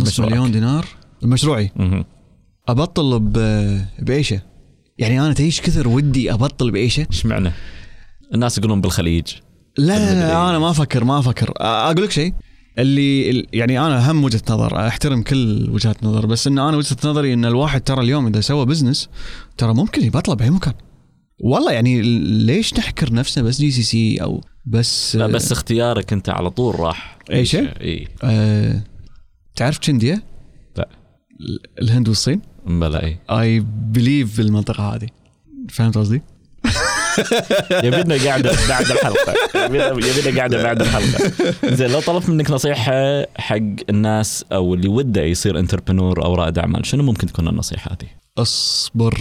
نص؟ 0.00 0.20
مليون 0.20 0.52
دينار؟ 0.52 0.86
مشروعي. 1.22 1.70
أبطل 2.68 3.18
بعيشة. 3.98 4.40
يعني 4.98 5.20
أنا 5.20 5.32
تعيش 5.32 5.60
كثر 5.60 5.88
ودي 5.88 6.32
أبطل 6.32 6.70
بعيشة؟ 6.70 7.06
إيش 7.12 7.26
معنى؟ 7.26 7.52
الناس 8.34 8.58
يقولون 8.58 8.80
بالخليج. 8.80 9.24
لا. 9.78 10.14
لا 10.14 10.50
أنا 10.50 10.58
ما 10.58 10.70
أفكر 10.70 11.04
ما 11.04 11.18
أفكر. 11.18 11.52
أقول 11.56 12.02
لك 12.04 12.10
شيء. 12.10 12.34
اللي 12.78 13.30
ال- 13.30 13.46
يعني 13.52 13.80
أنا 13.80 14.10
هم 14.10 14.24
وجهة 14.24 14.42
نظر 14.50 14.86
أحترم 14.86 15.22
كل 15.22 15.70
وجهات 15.70 16.04
نظر 16.04 16.26
بس 16.26 16.46
إن 16.46 16.58
أنا 16.58 16.76
وجهة 16.76 16.96
نظري 17.04 17.32
إن 17.34 17.44
الواحد 17.44 17.80
ترى 17.80 18.02
اليوم 18.02 18.26
إذا 18.26 18.40
سوى 18.40 18.66
business 18.66 19.08
ترى 19.58 19.74
ممكن 19.74 20.04
يبطله 20.04 20.34
بأي 20.34 20.50
مكان. 20.50 20.74
والله 21.40 21.72
يعني 21.72 22.02
ليش 22.46 22.74
نحكر 22.74 23.12
نفسنا 23.12 23.44
بس 23.44 23.58
GCC 23.60 24.22
أو 24.22 24.40
بس 24.66 25.16
لا 25.16 25.26
بس 25.26 25.52
اختيارك 25.52 26.12
أنت 26.12 26.28
على 26.28 26.50
طول 26.50 26.80
راح. 26.80 27.18
أي 27.30 27.44
شيء؟ 27.44 27.68
إي. 27.80 28.08
آه 28.22 28.80
تعرف 29.56 29.78
Chindia 29.78 30.22
لا. 30.76 30.88
ال- 31.40 31.82
الهند 31.82 32.08
والصين؟ 32.08 32.40
بلا 32.66 33.04
إي. 33.04 33.18
I 33.30 33.60
believe 33.68 34.36
بالمنطقة 34.36 34.94
هذه. 34.94 35.06
فهمت 35.70 35.98
قصدي؟ 35.98 36.22
يبيلنا 37.84 38.24
قعدة 38.24 38.52
بعد 38.68 38.90
الحلقة. 38.90 39.34
يبيلنا 39.64 40.36
قعدة 40.38 40.62
بعد 40.62 40.80
الحلقة. 40.80 41.32
زين 41.64 41.90
لو 41.90 42.00
طلبت 42.00 42.28
منك 42.28 42.50
نصيحة 42.50 43.26
حق 43.36 43.56
الناس 43.90 44.44
أو 44.52 44.74
اللي 44.74 44.88
وده 44.88 45.22
يصير 45.22 45.58
entrepreneur 45.58 46.24
أو 46.24 46.34
رائد 46.34 46.58
أعمال 46.58 46.86
شنو 46.86 47.02
ممكن 47.02 47.26
تكون 47.26 47.48
النصيحة 47.48 47.90
هذه؟ 47.92 48.08
أصبر. 48.38 49.18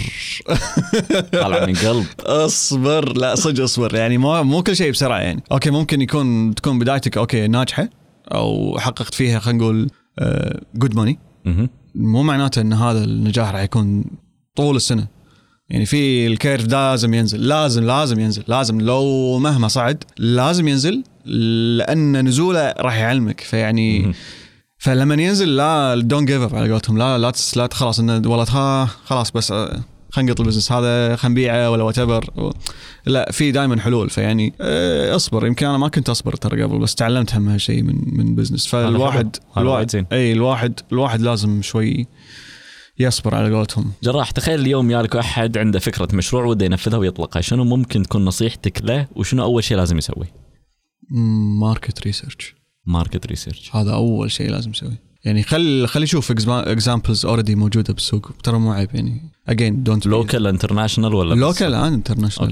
طالعه 1.42 1.66
من 1.66 1.76
قلب. 1.76 2.06
أصبر. 2.20 3.18
لا 3.18 3.36
صدق 3.36 3.64
أصبر. 3.64 3.96
يعني 3.96 4.18
مو 4.18 4.44
مو 4.44 4.64
كل 4.64 4.76
شيء 4.76 4.92
بسرعة 4.92 5.20
يعني. 5.20 5.44
okay 5.52 5.70
ممكن 5.70 6.02
يكون 6.02 6.56
تكون 6.56 6.80
بدايتك 6.80 7.18
okay 7.18 7.48
ناجحة 7.48 7.90
أو 8.34 8.78
حققت 8.80 9.14
فيها 9.14 9.40
خلينا 9.40 9.60
نقول 9.64 9.90
good 10.76 10.96
money 10.96 11.20
مهم. 11.46 11.70
مو 11.96 12.24
معناته 12.24 12.62
إن 12.62 12.74
هذا 12.74 13.04
النجاح 13.04 13.52
راح 13.52 13.62
يكون 13.62 14.06
طول 14.56 14.76
السنة 14.76 15.08
يعني 15.70 15.86
في 15.86 16.28
ال 16.28 16.35
curve 16.35 16.68
لازم 16.68 17.14
ينزل 17.14 17.48
لازم 17.48 17.84
لازم 17.84 18.20
ينزل 18.20 18.44
لازم 18.48 18.82
لو 18.82 19.38
مهما 19.40 19.68
صعد 19.68 20.04
لازم 20.18 20.68
ينزل 20.68 21.04
لأن 21.26 22.28
نزوله 22.28 22.74
راح 22.80 22.98
يعلمك 22.98 23.40
فيعني. 23.42 24.14
فلما 24.78 25.24
ينزل 25.24 25.56
لا 25.56 26.02
don't 26.02 26.28
give 26.28 26.42
up 26.42 26.56
على 26.56 26.72
قولتهم 26.72 26.98
لا 26.98 27.18
لا 27.18 27.32
لا 27.56 27.70
خلاص 27.74 28.00
إنه 28.00 28.14
والله 28.14 28.46
ها 28.50 28.86
خلاص 28.86 29.32
بس 29.32 29.52
آه، 29.52 29.84
خلينا 30.14 30.32
نقط 30.32 30.42
ال 30.42 30.45
business. 30.45 30.72
هذا 30.72 31.16
خلينا 31.16 31.32
نبيعه 31.32 31.70
ولا 31.70 31.84
what 31.84 32.00
لا 33.06 33.32
في 33.32 33.52
دائما 33.52 33.80
حلول. 33.80 34.10
فيعني 34.10 34.54
آه، 34.62 35.16
اصبر. 35.16 35.48
يمكن 35.48 35.66
أنا 35.66 35.78
ما 35.78 35.88
كنت 35.88 36.10
أصبر 36.10 36.36
ترى 36.36 36.64
قبل 36.64 36.80
بس 36.80 36.96
تعلمت 36.96 37.36
هم 37.36 37.50
هالشيء 37.50 37.84
من 37.84 38.18
من 38.18 38.36
business 38.36 38.68
فالواحد. 38.68 39.36
الواحد 39.58 40.06
إي 40.12 40.32
الواحد 40.32 40.80
الواحد 40.92 41.22
لازم 41.22 41.62
شوي 41.62 42.08
يصبر 43.00 43.36
على 43.36 43.56
قولتهم. 43.56 43.92
جراح 44.04 44.32
تخيل 44.32 44.60
اليوم 44.60 44.92
يالك 44.92 45.16
أحد 45.16 45.58
عنده 45.58 45.80
فكرة 45.80 46.08
مشروع 46.14 46.46
وده 46.46 46.66
ينفذها 46.66 46.98
ويطلقها. 46.98 47.42
شنو 47.42 47.64
ممكن 47.64 48.04
تكون 48.04 48.26
نصيحتك 48.26 48.82
له؟ 48.84 49.08
وشنو 49.16 49.44
أول 49.44 49.64
شيء 49.64 49.78
لازم 49.78 49.98
يسوي؟ 49.98 50.26
market 51.60 52.02
research 52.02 52.56
market 52.86 53.26
research 53.26 53.76
هذا 53.76 53.94
أول 53.94 54.32
شيء 54.32 54.52
لازم 54.52 54.72
يسويه 54.72 55.13
يعني 55.24 55.44
خل 55.44 55.88
خلي 55.88 56.04
يشوف 56.04 56.32
examples 56.50 57.26
already 57.26 57.56
موجودة 57.56 57.94
بالسوق. 57.94 58.32
ترى 58.44 58.60
مو 58.60 58.72
عيب 58.72 58.90
يعني. 58.94 59.22
again 59.48 59.84
don't 59.84 60.06
local 60.06 60.48
international 60.48 61.14
ولا 61.14 61.36
local 61.36 61.74
and 61.74 61.94
international. 61.94 62.52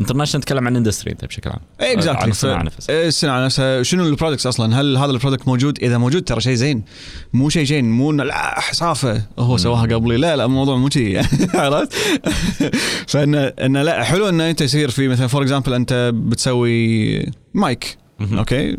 international 0.00 0.40
نتكلم 0.40 0.66
عن 0.66 0.76
industry 0.76 1.12
انت 1.12 1.24
بشكل 1.24 1.50
عام. 1.50 1.60
عن 1.80 1.86
exactly 1.86 2.30
الصناعه 2.30 2.62
نفسها. 2.62 3.06
الصناعه 3.08 3.44
نفسها. 3.44 3.82
شنو 3.82 4.06
ال 4.06 4.10
products 4.10 4.46
أصلا؟ 4.46 4.80
هل 4.80 4.96
هذا 4.96 5.10
ال 5.10 5.15
product 5.15 5.48
موجود؟ 5.48 5.78
إذا 5.82 5.98
موجود 5.98 6.24
ترى 6.24 6.40
شيء 6.40 6.54
زين. 6.54 6.82
مو 7.32 7.48
شيء 7.48 7.64
زين. 7.64 7.90
مو 7.90 8.12
لا 8.12 8.60
حسافة. 8.60 9.22
هو 9.38 9.56
سواها 9.56 9.82
قبلي. 9.82 10.16
لا 10.16 10.36
لا 10.36 10.44
الموضوع 10.44 10.76
مو 10.76 10.88
كذي 10.88 11.18
عرفت؟ 11.54 11.92
فإنه 13.06 13.38
إنه 13.38 13.82
لا 13.82 14.04
حلو 14.04 14.28
إنه 14.28 14.50
أنت 14.50 14.60
يصير 14.60 14.90
في 14.90 15.08
مثلا 15.08 15.26
for 15.26 15.42
example 15.42 15.74
أنت 15.74 16.10
بتسوي 16.14 17.32
mic. 17.54 17.98
Okay؟ 18.32 18.76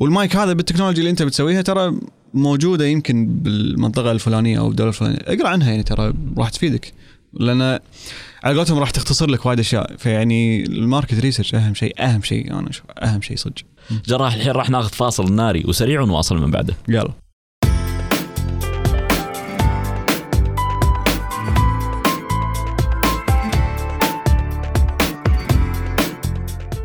والمايك 0.00 0.36
هذا 0.36 0.52
بالتكنولوجيا 0.52 1.00
اللي 1.00 1.10
انت 1.10 1.22
بتسويها 1.22 1.62
ترى 1.62 2.00
موجودة 2.34 2.86
يمكن 2.86 3.26
بالمنطقة 3.26 4.12
الفلانية 4.12 4.58
أو 4.58 4.70
الدولة 4.70 4.88
الفلانية. 4.88 5.18
اقرأ 5.26 5.48
عنها 5.48 5.70
يعني 5.70 5.82
ترى 5.82 6.12
راح 6.38 6.48
تفيدك. 6.48 6.92
لأن 7.32 7.78
على 8.44 8.56
قولتهم 8.56 8.78
راح 8.78 8.90
تختصر 8.90 9.30
لك 9.30 9.46
وايد 9.46 9.58
أشياء. 9.58 9.96
فيعني 9.96 10.64
ال 10.64 10.72
market 10.72 11.20
research 11.20 11.54
أهم 11.54 11.74
شيء 11.74 11.94
أهم 12.04 12.22
شيء. 12.22 12.58
أنا 12.58 12.70
أشوف 12.70 12.84
أهم 13.02 13.22
شيء 13.22 13.36
صدق. 13.36 13.54
جراح 14.06 14.34
الحين 14.34 14.52
راح 14.52 14.70
ناخذ 14.70 14.88
فاصل 14.88 15.32
ناري 15.32 15.64
وسريع 15.66 16.00
ونواصل 16.00 16.38
من 16.38 16.50
بعده. 16.50 16.74
يلا. 16.88 17.12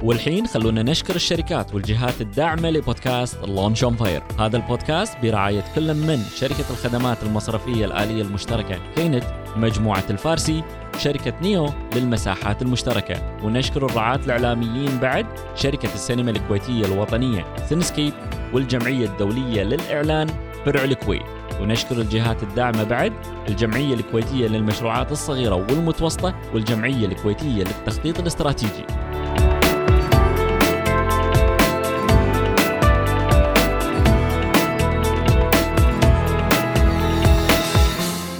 والحين 0.05 0.47
خلونا 0.47 0.83
نشكر 0.83 1.15
الشركات 1.15 1.73
والجهات 1.73 2.21
الداعمة 2.21 2.69
لبودكاست 2.69 3.37
Launch 3.47 3.83
on 3.83 3.95
Fire 3.95 4.23
هذا 4.39 4.57
البودكاست 4.57 5.17
برعاية 5.23 5.63
كل 5.75 5.93
من 5.93 6.19
شركة 6.35 6.65
الخدمات 6.69 7.23
المصرفية 7.23 7.85
الآلية 7.85 8.21
المشتركة 8.21 8.79
KNET 8.95 9.23
مجموعة 9.55 10.03
الفارسي 10.09 10.63
شركة 10.97 11.33
Neo 11.41 11.69
للمساحات 11.95 12.61
المشتركة. 12.61 13.37
ونشكر 13.43 13.85
الرعاة 13.85 14.19
الإعلاميين 14.25 14.97
بعد 14.99 15.25
شركة 15.55 15.93
السينما 15.93 16.31
الكويتية 16.31 16.85
الوطنية 16.85 17.55
Cinescape 17.69 18.13
والجمعية 18.53 19.05
الدولية 19.05 19.63
للإعلان 19.63 20.27
فرع 20.65 20.83
الكويت. 20.83 21.25
ونشكر 21.61 21.95
الجهات 22.01 22.43
الداعمة 22.43 22.83
بعد 22.83 23.13
الجمعية 23.49 23.93
الكويتية 23.93 24.47
للمشروعات 24.47 25.11
الصغيرة 25.11 25.55
والمتوسطة 25.55 26.35
والجمعية 26.53 27.05
الكويتية 27.05 27.63
للتخطيط 27.63 28.19
الاستراتيجي. 28.19 28.85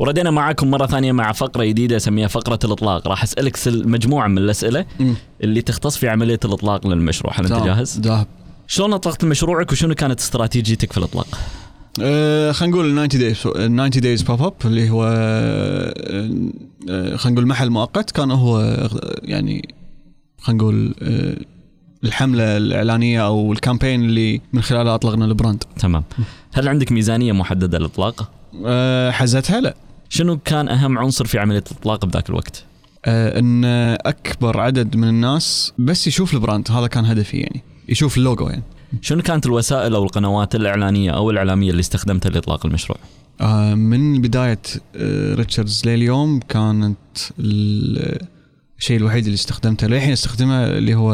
وردينا 0.00 0.30
معاكم 0.30 0.70
مرة 0.70 0.86
ثانية 0.86 1.12
مع 1.12 1.32
فقرة 1.32 1.64
جديدة 1.64 1.96
أسميها 1.96 2.28
فقرة 2.28 2.58
الإطلاق. 2.64 3.08
راح 3.08 3.22
أسألك 3.22 3.56
سل 3.56 3.88
مجموعة 3.88 4.28
من 4.28 4.38
الأسئلة 4.38 4.86
اللي 5.42 5.62
تختص 5.62 5.96
في 5.96 6.08
عملية 6.08 6.40
الإطلاق 6.44 6.86
للمشروع. 6.86 7.40
هل 7.40 7.52
أنت 7.52 7.64
جاهز؟ 7.64 8.00
زاهب 8.00 8.26
شلون 8.66 8.92
أطلقت 8.92 9.24
مشروعك 9.24 9.72
وشنو 9.72 9.94
كانت 9.94 10.20
استراتيجيتك 10.20 10.92
في 10.92 10.98
الإطلاق؟ 10.98 11.26
أه 12.02 12.52
خلينا 12.52 12.76
نقول 12.76 13.08
90 13.08 13.08
دايز 13.08 13.38
90 13.38 13.90
days 13.90 14.22
pop 14.22 14.42
up 14.42 14.52
اللي 14.64 14.90
هو 14.90 15.04
أه، 15.04 16.30
أه، 16.90 17.16
خلينا 17.16 17.34
نقول 17.34 17.46
محل 17.46 17.70
مؤقت. 17.70 18.10
كان 18.10 18.30
هو 18.30 18.60
يعني 19.22 19.74
خلينا 20.38 20.62
نقول 20.62 20.94
الحملة 22.04 22.56
الإعلانية 22.56 23.26
أو 23.26 23.52
ال 23.52 23.58
campaign 23.58 24.04
اللي 24.04 24.40
من 24.52 24.62
خلالها 24.62 24.94
أطلقنا 24.94 25.24
ال 25.24 25.30
brand. 25.30 25.64
تمام. 25.78 26.04
هل 26.52 26.68
عندك 26.68 26.92
ميزانية 26.92 27.32
محددة 27.32 27.78
للإطلاق؟ 27.78 28.30
أه، 28.66 29.10
حزتها 29.10 29.60
لا. 29.60 29.74
شنو 30.12 30.38
كان 30.38 30.68
أهم 30.68 30.98
عنصر 30.98 31.24
في 31.24 31.38
عملية 31.38 31.64
الإطلاق 31.72 32.04
بذاك 32.04 32.30
الوقت؟ 32.30 32.64
أه، 33.04 33.38
إن 33.38 33.64
أكبر 34.06 34.60
عدد 34.60 34.96
من 34.96 35.08
الناس 35.08 35.72
بس 35.78 36.06
يشوف 36.06 36.34
ال 36.34 36.40
brand 36.40 36.70
هذا 36.70 36.86
كان 36.86 37.04
هدفي 37.04 37.36
يعني 37.36 37.62
يشوف 37.88 38.16
اللوجو 38.16 38.48
يعني 38.48 38.62
شنو 39.02 39.22
كانت 39.22 39.46
الوسائل 39.46 39.94
أو 39.94 40.04
القنوات 40.04 40.54
الإعلانية 40.54 41.10
أو 41.10 41.30
الإعلامية 41.30 41.70
اللي 41.70 41.80
استخدمتها 41.80 42.30
لإطلاق 42.30 42.66
المشروع؟ 42.66 42.98
آه 43.40 43.74
من 43.74 44.20
بداية 44.22 44.58
آه 44.96 45.34
Richard's 45.34 45.82
لليوم 45.86 46.40
كانت 46.40 46.96
ال- 47.38 48.26
الشيء 48.78 48.96
الوحيد 48.96 49.24
اللي 49.24 49.34
استخدمته 49.34 49.86
للحين 49.86 50.12
استخدمه 50.12 50.64
اللي 50.66 50.94
هو 50.94 51.12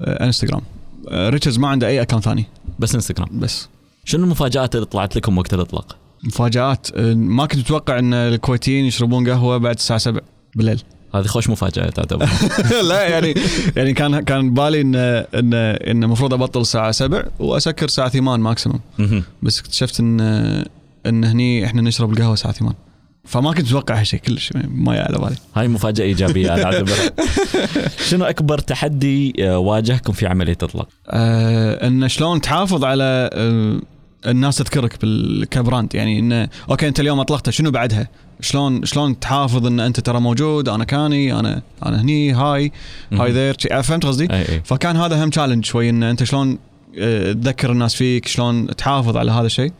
آه 0.00 0.24
انستغرام 0.24 0.60
آه 1.08 1.28
Richard's 1.28 1.58
ما 1.58 1.68
عنده 1.68 1.86
أي 1.86 2.02
account 2.02 2.24
ثاني 2.24 2.44
بس 2.78 2.94
انستغرام 2.94 3.28
بس 3.40 3.68
شنو 4.04 4.24
المفاجآت 4.24 4.74
اللي 4.74 4.86
طلعت 4.86 5.16
لكم 5.16 5.38
وقت 5.38 5.54
الإطلاق؟ 5.54 5.96
مفاجآت. 6.24 6.88
آه 6.94 7.14
ما 7.14 7.46
كنت 7.46 7.60
متوقع 7.60 7.98
إن 7.98 8.14
الكويتيين 8.14 8.84
يشربون 8.84 9.30
قهوة 9.30 9.58
بعد 9.58 9.74
الساعة 9.74 9.98
7 9.98 10.22
بالليل. 10.56 10.82
هذه 11.14 11.26
خوش 11.26 11.50
مفاجأة 11.50 11.90
تعتبر. 11.90 12.28
لا 12.88 13.08
يعني 13.08 13.34
يعني 13.76 13.94
كان 13.94 14.20
كان 14.20 14.54
بالي 14.54 14.80
ان 14.80 14.94
ان 14.94 15.54
إن 15.54 16.04
المفروض 16.04 16.34
أبطل 16.34 16.60
الساعة 16.60 16.90
7 16.90 17.24
وأسكر 17.38 17.86
الساعة 17.86 18.08
8 18.08 18.42
maximum. 18.42 18.80
بس 19.42 19.60
اكتشفت 19.60 20.00
ان 20.00 20.20
إن 21.06 21.24
هني 21.24 21.64
إحنا 21.64 21.82
نشرب 21.82 22.12
القهوة 22.12 22.32
الساعة 22.32 22.54
8 22.54 22.76
فما 23.24 23.52
كنت 23.52 23.66
متوقع 23.66 24.00
هالشيء 24.00 24.20
كلش 24.20 24.52
ما 24.68 24.94
جاء 24.94 25.04
على 25.08 25.18
بالي. 25.18 25.36
هاي 25.56 25.68
مفاجأة 25.68 26.04
إيجابية 26.04 26.52
أنا 26.54 26.64
اعتبرها 26.64 27.12
شنو 28.08 28.24
أكبر 28.24 28.58
تحدي 28.58 29.34
آه، 29.40 29.58
واجهكم 29.58 30.12
في 30.12 30.26
عملية 30.26 30.56
إطلاق؟ 30.62 30.88
آه 31.08 31.86
إن 31.86 32.08
شلون 32.08 32.40
تحافظ 32.40 32.84
على 32.84 33.30
آه 33.32 33.80
الناس 34.26 34.56
تذكرك 34.56 34.96
ك 35.50 35.57
brand 35.57 35.94
يعني 35.94 36.18
انه 36.18 36.48
okay 36.70 36.88
أنت 36.88 37.00
اليوم 37.00 37.20
أطلقته 37.20 37.52
شنو 37.52 37.70
بعدها؟ 37.70 38.08
شلون 38.40 38.84
شلون 38.84 39.20
تحافظ 39.20 39.66
إن 39.66 39.80
أنت 39.80 40.00
ترى 40.00 40.20
موجود 40.20 40.68
أنا 40.68 40.84
كاني 40.84 41.40
أنا 41.40 41.62
أنا 41.86 42.00
هني 42.00 42.32
hi 42.32 42.72
hi 43.12 43.32
there 43.32 43.82
فهمت 43.82 44.06
قصدي؟ 44.06 44.28
فكان 44.64 44.96
هذا 44.96 45.24
هم 45.24 45.30
challenge 45.30 45.64
شوي 45.64 45.90
إن 45.90 46.02
أنت 46.02 46.24
شلون 46.24 46.58
آه، 46.98 47.32
تذكر 47.32 47.72
الناس 47.72 47.94
فيك 47.94 48.28
شلون 48.28 48.66
تحافظ 48.76 49.16
على 49.16 49.32
هذا 49.32 49.46
الشيء 49.46 49.72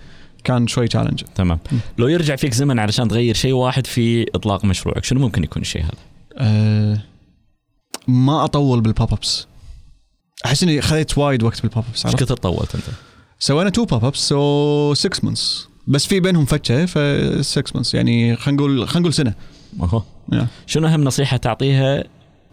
كان 0.44 0.66
شوي 0.66 0.88
challenge 0.88 1.22
تمام 1.34 1.58
لو 1.98 2.08
يرجع 2.08 2.36
فيك 2.36 2.54
زمن 2.54 2.78
علشان 2.78 3.08
تغير 3.08 3.34
شيء 3.34 3.52
واحد 3.52 3.86
في 3.86 4.26
إطلاق 4.34 4.64
مشروعك 4.64 5.04
شنو 5.04 5.20
ممكن 5.20 5.44
يكون 5.44 5.62
الشيء 5.62 5.82
هذا؟ 5.82 5.92
أه 6.36 7.00
ما 8.08 8.44
أطول 8.44 8.80
بال 8.80 9.12
pop-ups 9.12 9.46
أحس 10.46 10.62
إني 10.62 10.80
خذيت 10.80 11.18
وايد 11.18 11.42
وقت 11.42 11.62
بال 11.62 11.84
pop-ups 11.90 12.06
إيش 12.06 12.16
كثر 12.16 12.36
طولت 12.36 12.74
أنت؟ 12.74 12.84
سوينا 13.38 13.70
two 13.70 13.84
pop-ups 13.84 14.28
so 14.28 14.94
6 14.94 15.20
months 15.22 15.68
بس 15.86 16.06
في 16.06 16.20
بينهم 16.20 16.44
فتشة 16.44 16.86
ف 16.86 16.98
6 17.40 17.72
months 17.74 17.94
يعني 17.94 18.36
خلينا 18.36 18.56
نقول 18.62 18.88
خلينا 18.88 19.00
نقول 19.00 19.14
سنة. 19.14 19.34
Yeah. 20.32 20.44
شنو 20.66 20.86
أهم 20.86 21.04
نصيحة 21.04 21.36
تعطيها؟ 21.36 22.04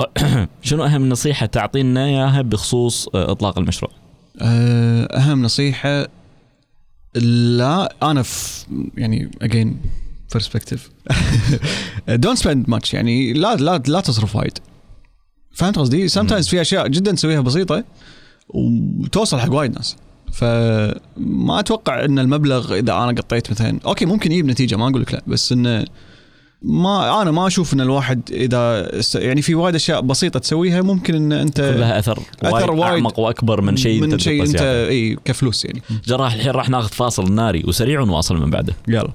شنو 0.61 0.83
أهم 0.83 1.09
نصيحة 1.09 1.45
تعطينا 1.45 2.05
إياها 2.05 2.41
بخصوص 2.41 3.07
آه، 3.15 3.31
إطلاق 3.31 3.59
المشروع؟ 3.59 3.91
أه 4.41 5.03
أهم 5.03 5.41
نصيحة 5.41 6.07
لا 7.15 7.95
أنا 8.03 8.23
في 8.23 8.65
يعني 8.97 9.31
again 9.41 9.77
perspective 10.33 10.89
don't 12.09 12.37
spend 12.37 12.69
much 12.69 12.93
يعني 12.93 13.33
لا 13.33 13.55
لا 13.55 13.83
لا 13.87 13.99
تصرف 13.99 14.35
وايد. 14.35 14.59
فهمت 15.51 15.79
قصدي؟ 15.79 16.07
sometimes 16.07 16.47
في 16.47 16.61
أشياء 16.61 16.87
جدا 16.87 17.11
تسويها 17.11 17.41
بسيطة 17.41 17.83
وتوصل 18.49 19.39
حق 19.39 19.53
وايد 19.53 19.75
ناس. 19.75 19.95
فما 20.35 21.59
أتوقع 21.59 22.05
إن 22.05 22.19
المبلغ 22.19 22.73
إذا 22.75 22.93
أنا 22.93 23.07
قطيت 23.07 23.51
مثلا 23.51 23.79
okay 23.85 24.05
ممكن 24.05 24.31
يجيب 24.31 24.45
نتيجة 24.45 24.75
ما 24.75 24.89
أقول 24.89 25.01
لك 25.01 25.13
لا 25.13 25.21
بس 25.27 25.51
إنه 25.51 25.85
ما 26.61 27.21
أنا 27.21 27.31
ما 27.31 27.47
أشوف 27.47 27.73
إن 27.73 27.81
الواحد 27.81 28.21
إذا 28.31 28.91
يعني 29.15 29.41
في 29.41 29.55
وايد 29.55 29.75
أشياء 29.75 30.01
بسيطة 30.01 30.39
تسويها 30.39 30.81
ممكن 30.81 31.15
إن 31.15 31.31
أنت 31.31 31.59
لها 31.59 31.99
أثر 31.99 32.19
أثر 32.43 32.71
وايد 32.71 32.93
أعمق 32.93 33.19
وأكبر 33.19 33.61
من 33.61 33.77
شيء 33.77 34.01
من 34.01 34.11
انت 34.11 34.21
شيء 34.21 34.45
تدقه 34.45 34.51
أنت. 34.51 34.89
إي 34.89 35.17
كفلوس 35.25 35.65
يعني. 35.65 35.81
جراح 36.05 36.33
الحين 36.33 36.51
راح 36.51 36.69
ناخذ 36.69 36.89
فاصل 36.89 37.31
ناري 37.31 37.63
وسريع 37.67 38.01
ونواصل 38.01 38.37
من 38.37 38.49
بعده. 38.49 38.73
يلا. 38.87 39.11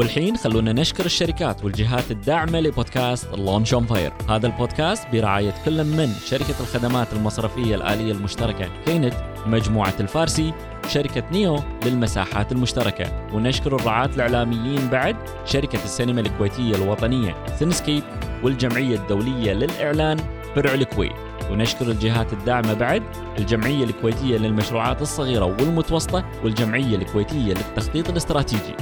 والحين 0.00 0.36
خلونا 0.36 0.72
نشكر 0.72 1.06
الشركات 1.06 1.64
والجهات 1.64 2.10
الداعمة 2.10 2.60
لبودكاست 2.60 3.28
Launch 3.34 3.74
on 3.74 3.86
Fire 3.86 4.12
هذا 4.28 4.46
البودكاست 4.46 5.08
برعاية 5.12 5.54
كل 5.64 5.84
من 5.84 6.08
شركة 6.26 6.54
الخدمات 6.60 7.12
المصرفية 7.12 7.74
الآلية 7.74 8.12
المشتركة 8.12 8.68
KNET 8.86 9.14
مجموعة 9.46 9.94
الفارسي 10.00 10.52
شركة 10.88 11.22
نيو 11.32 11.58
للمساحات 11.86 12.52
المشتركة. 12.52 13.28
ونشكر 13.32 13.76
الرعاة 13.76 14.06
الإعلاميين 14.06 14.88
بعد 14.88 15.16
شركة 15.44 15.84
السينما 15.84 16.20
الكويتية 16.20 16.74
الوطنية 16.74 17.44
Cinescape 17.58 18.02
والجمعية 18.42 18.96
الدولية 18.96 19.52
للإعلان 19.52 20.16
فرع 20.54 20.74
الكويت. 20.74 21.12
ونشكر 21.50 21.90
الجهات 21.90 22.32
الداعمة 22.32 22.74
بعد 22.74 23.02
الجمعية 23.38 23.84
الكويتية 23.84 24.38
للمشروعات 24.38 25.02
الصغيرة 25.02 25.44
والمتوسطة 25.44 26.24
والجمعية 26.44 26.96
الكويتية 26.96 27.54
للتخطيط 27.54 28.08
الاستراتيجي. 28.08 28.74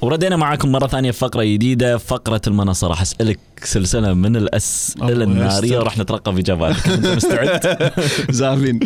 وردينا 0.08 0.36
معاكم 0.36 0.72
مرة 0.72 0.86
ثانية 0.86 1.10
في 1.10 1.18
فقرة 1.18 1.44
جديدة 1.44 1.98
فقرة 1.98 2.40
المنصة 2.46 2.86
راح 2.86 3.02
أسألك 3.02 3.38
سلسلة 3.62 4.14
من 4.14 4.36
الأسئلة 4.36 5.24
النارية. 5.24 5.78
وراح 5.78 5.98
نترقب 5.98 6.34
في 6.34 6.40
إجاباتك 6.40 6.88
أنت 6.88 7.06
مستعد؟ 7.06 7.92
زعلين 8.30 8.80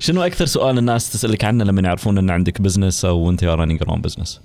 شنو 0.00 0.22
أكثر 0.22 0.46
سؤال 0.46 0.78
الناس 0.78 1.12
تسألك 1.12 1.44
عنه 1.44 1.64
لما 1.64 1.82
يعرفون 1.82 2.18
أن 2.18 2.30
عندك 2.30 2.60
business 2.60 3.04
أو 3.04 3.30
أنت 3.30 3.44
running 3.44 3.80
your 3.80 3.98
business؟ 3.98 4.40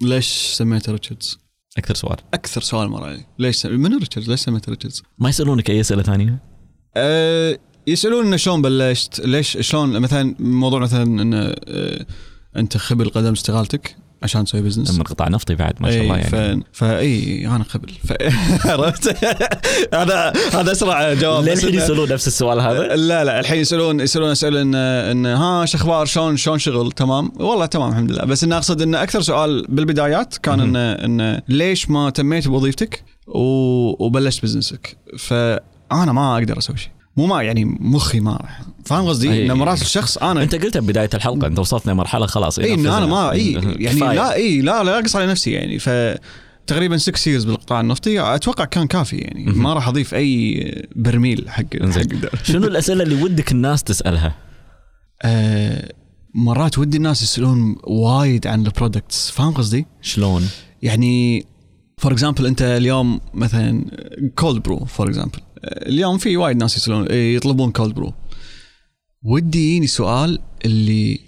ليش 0.00 0.26
سميته 0.28 0.92
Richard's؟ 0.92 1.38
أكثر 1.78 1.94
سؤال 1.94 2.16
أكثر 2.34 2.60
سؤال 2.60 2.88
مر 2.88 3.04
علي 3.04 3.24
ليش 3.38 3.56
سم... 3.56 3.80
من 3.80 3.98
Richard's؟ 3.98 4.30
ليش 4.30 4.40
سميته 4.40 4.70
Richard's؟ 4.70 5.02
ما 5.18 5.28
يسألونك 5.28 5.70
أي 5.70 5.80
أسئلة 5.80 6.02
ثانية؟ 6.02 6.38
أه 6.96 7.58
يسألون 7.86 8.36
شلون 8.38 8.62
بلشت؟ 8.62 9.20
ليش 9.20 9.58
شلون 9.60 10.00
مثلا 10.00 10.34
موضوع 10.38 10.80
مثلا 10.80 11.02
إنه 11.02 11.54
أه 11.68 12.06
أنت 12.56 12.76
خبل 12.76 13.08
قدم 13.10 13.32
استقالتك 13.32 13.96
عشان 14.24 14.44
تسوي 14.44 14.60
business 14.60 14.94
من 14.94 15.02
قطاع 15.02 15.28
نفطي 15.28 15.54
بعد 15.54 15.74
ما 15.80 15.90
شاء 15.90 16.02
الله 16.02 16.16
يعني. 16.16 16.64
ف... 16.72 16.78
فاي 16.78 17.46
أنا 17.46 17.64
خبل 17.64 17.92
ف... 18.04 18.12
عرفت؟ 18.70 19.24
هذا 19.94 20.32
هذا 20.52 20.72
أسرع 20.72 21.14
جواب 21.14 21.44
للحين 21.44 21.74
يسألون 21.74 22.12
نفس 22.12 22.26
السؤال 22.26 22.60
هذا؟ 22.60 22.96
لا 22.96 23.24
لا 23.24 23.40
الحين 23.40 23.60
يسالون 23.60 24.00
يسألون 24.00 24.30
أسئلة 24.30 24.62
ان 24.62 24.74
إن 24.74 25.26
ها 25.26 25.64
شو 25.64 25.78
أخبار؟ 25.78 26.06
شلون 26.06 26.36
شلون 26.36 26.58
شغل؟ 26.58 26.92
تمام. 26.92 27.32
والله 27.36 27.66
تمام 27.66 27.90
الحمد 27.90 28.12
لله. 28.12 28.24
بس 28.24 28.44
انه 28.44 28.56
أقصد 28.56 28.82
إن 28.82 28.94
أكثر 28.94 29.20
سؤال 29.20 29.66
بالبدايات 29.68 30.36
كان. 30.36 30.60
انه 30.60 30.92
انه 30.92 31.42
ليش 31.48 31.90
ما 31.90 32.10
تميت 32.10 32.48
بوظيفتك. 32.48 33.02
وبلشت 33.26 34.42
business 34.42 34.90
ك 34.90 34.96
فأنا 35.18 36.12
ما 36.12 36.34
أقدر 36.34 36.58
أسوي 36.58 36.76
شيء. 36.76 36.93
مو 37.16 37.26
ما 37.26 37.42
يعني 37.42 37.64
مخي 37.64 38.20
ما 38.20 38.36
راح 38.36 38.62
فاهم 38.84 39.06
قصدي؟ 39.06 39.30
أي. 39.30 39.46
ان 39.46 39.52
مرات 39.52 39.82
الشخص 39.82 40.18
أنا 40.18 40.42
أنت 40.42 40.54
قلتها 40.54 40.80
ببداية 40.80 41.10
الحلقة 41.14 41.46
أنت 41.46 41.58
وصلت 41.58 41.86
لمرحلة 41.86 42.26
خلاص 42.26 42.58
اي 42.58 42.74
إن 42.74 42.86
أنا 42.86 43.06
ما 43.06 43.32
اي 43.32 43.52
يعني. 43.52 43.98
لا 43.98 44.34
اي 44.34 44.60
لا 44.60 44.84
لا 44.84 44.98
أقص 44.98 45.16
على 45.16 45.26
نفسي 45.26 45.50
يعني 45.50 45.78
ف 45.78 45.90
تقريبا 46.66 46.96
6 46.96 47.16
years 47.16 47.44
بالقطاع 47.44 47.80
النفطي 47.80 48.20
أتوقع 48.20 48.64
كان 48.64 48.86
كافي 48.86 49.16
يعني. 49.16 49.44
ما 49.44 49.72
راح 49.72 49.88
أضيف 49.88 50.14
أي 50.14 50.88
برميل 50.96 51.50
حق 51.50 51.64
حق. 51.82 52.44
شنو 52.52 52.66
الأسئلة 52.66 53.02
اللي 53.02 53.22
ودك 53.22 53.52
الناس 53.52 53.82
تسألها؟ 53.82 54.34
آه 55.22 55.92
مرات 56.34 56.78
ودي 56.78 56.96
الناس 56.96 57.22
يسألون 57.22 57.76
وايد 57.84 58.46
عن 58.46 58.66
ال 58.66 58.73
products 58.73 59.30
فاهم 59.30 59.52
قصدي؟ 59.52 59.86
شلون؟ 60.02 60.48
يعني 60.82 61.46
for 61.98 62.12
example 62.12 62.46
أنت 62.46 62.62
اليوم 62.62 63.20
مثلا 63.34 63.84
cold 64.36 64.62
brew 64.62 64.84
for 64.84 65.08
example 65.08 65.38
اليوم 65.64 66.18
في 66.18 66.36
وايد 66.36 66.56
ناس 66.56 66.76
يسألون 66.76 67.06
يطلبون 67.10 67.72
cold 67.72 67.94
brew 67.94 68.12
ودي 69.22 69.58
يجيني 69.58 69.86
سؤال 69.86 70.38
اللي 70.64 71.20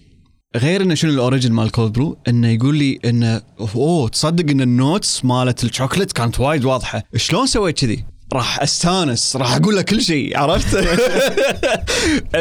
غير 0.57 0.83
إنه 0.83 0.95
شنو 0.95 1.11
ال 1.11 1.17
origin 1.17 1.53
مال 1.53 1.71
cold 1.71 1.93
brew 1.93 2.19
إنه 2.29 2.49
يقول 2.49 2.77
لي 2.77 2.99
إنه 3.05 3.43
oh 3.75 4.09
تصدق 4.09 4.51
إن 4.51 4.61
ال 4.61 4.72
notes 4.72 5.25
مالت 5.25 5.65
الشوكلت 5.65 6.13
كانت 6.13 6.41
وايد 6.41 6.65
واضحة. 6.65 7.03
شلون 7.17 7.47
سويت 7.47 7.79
كذي؟ 7.79 8.05
راح 8.33 8.63
أستانس 8.63 9.37
راح 9.37 9.57
أقول 9.57 9.77
له 9.77 9.83
كل 9.83 10.03
شيء 10.03 10.39
عرفت؟ 10.39 10.77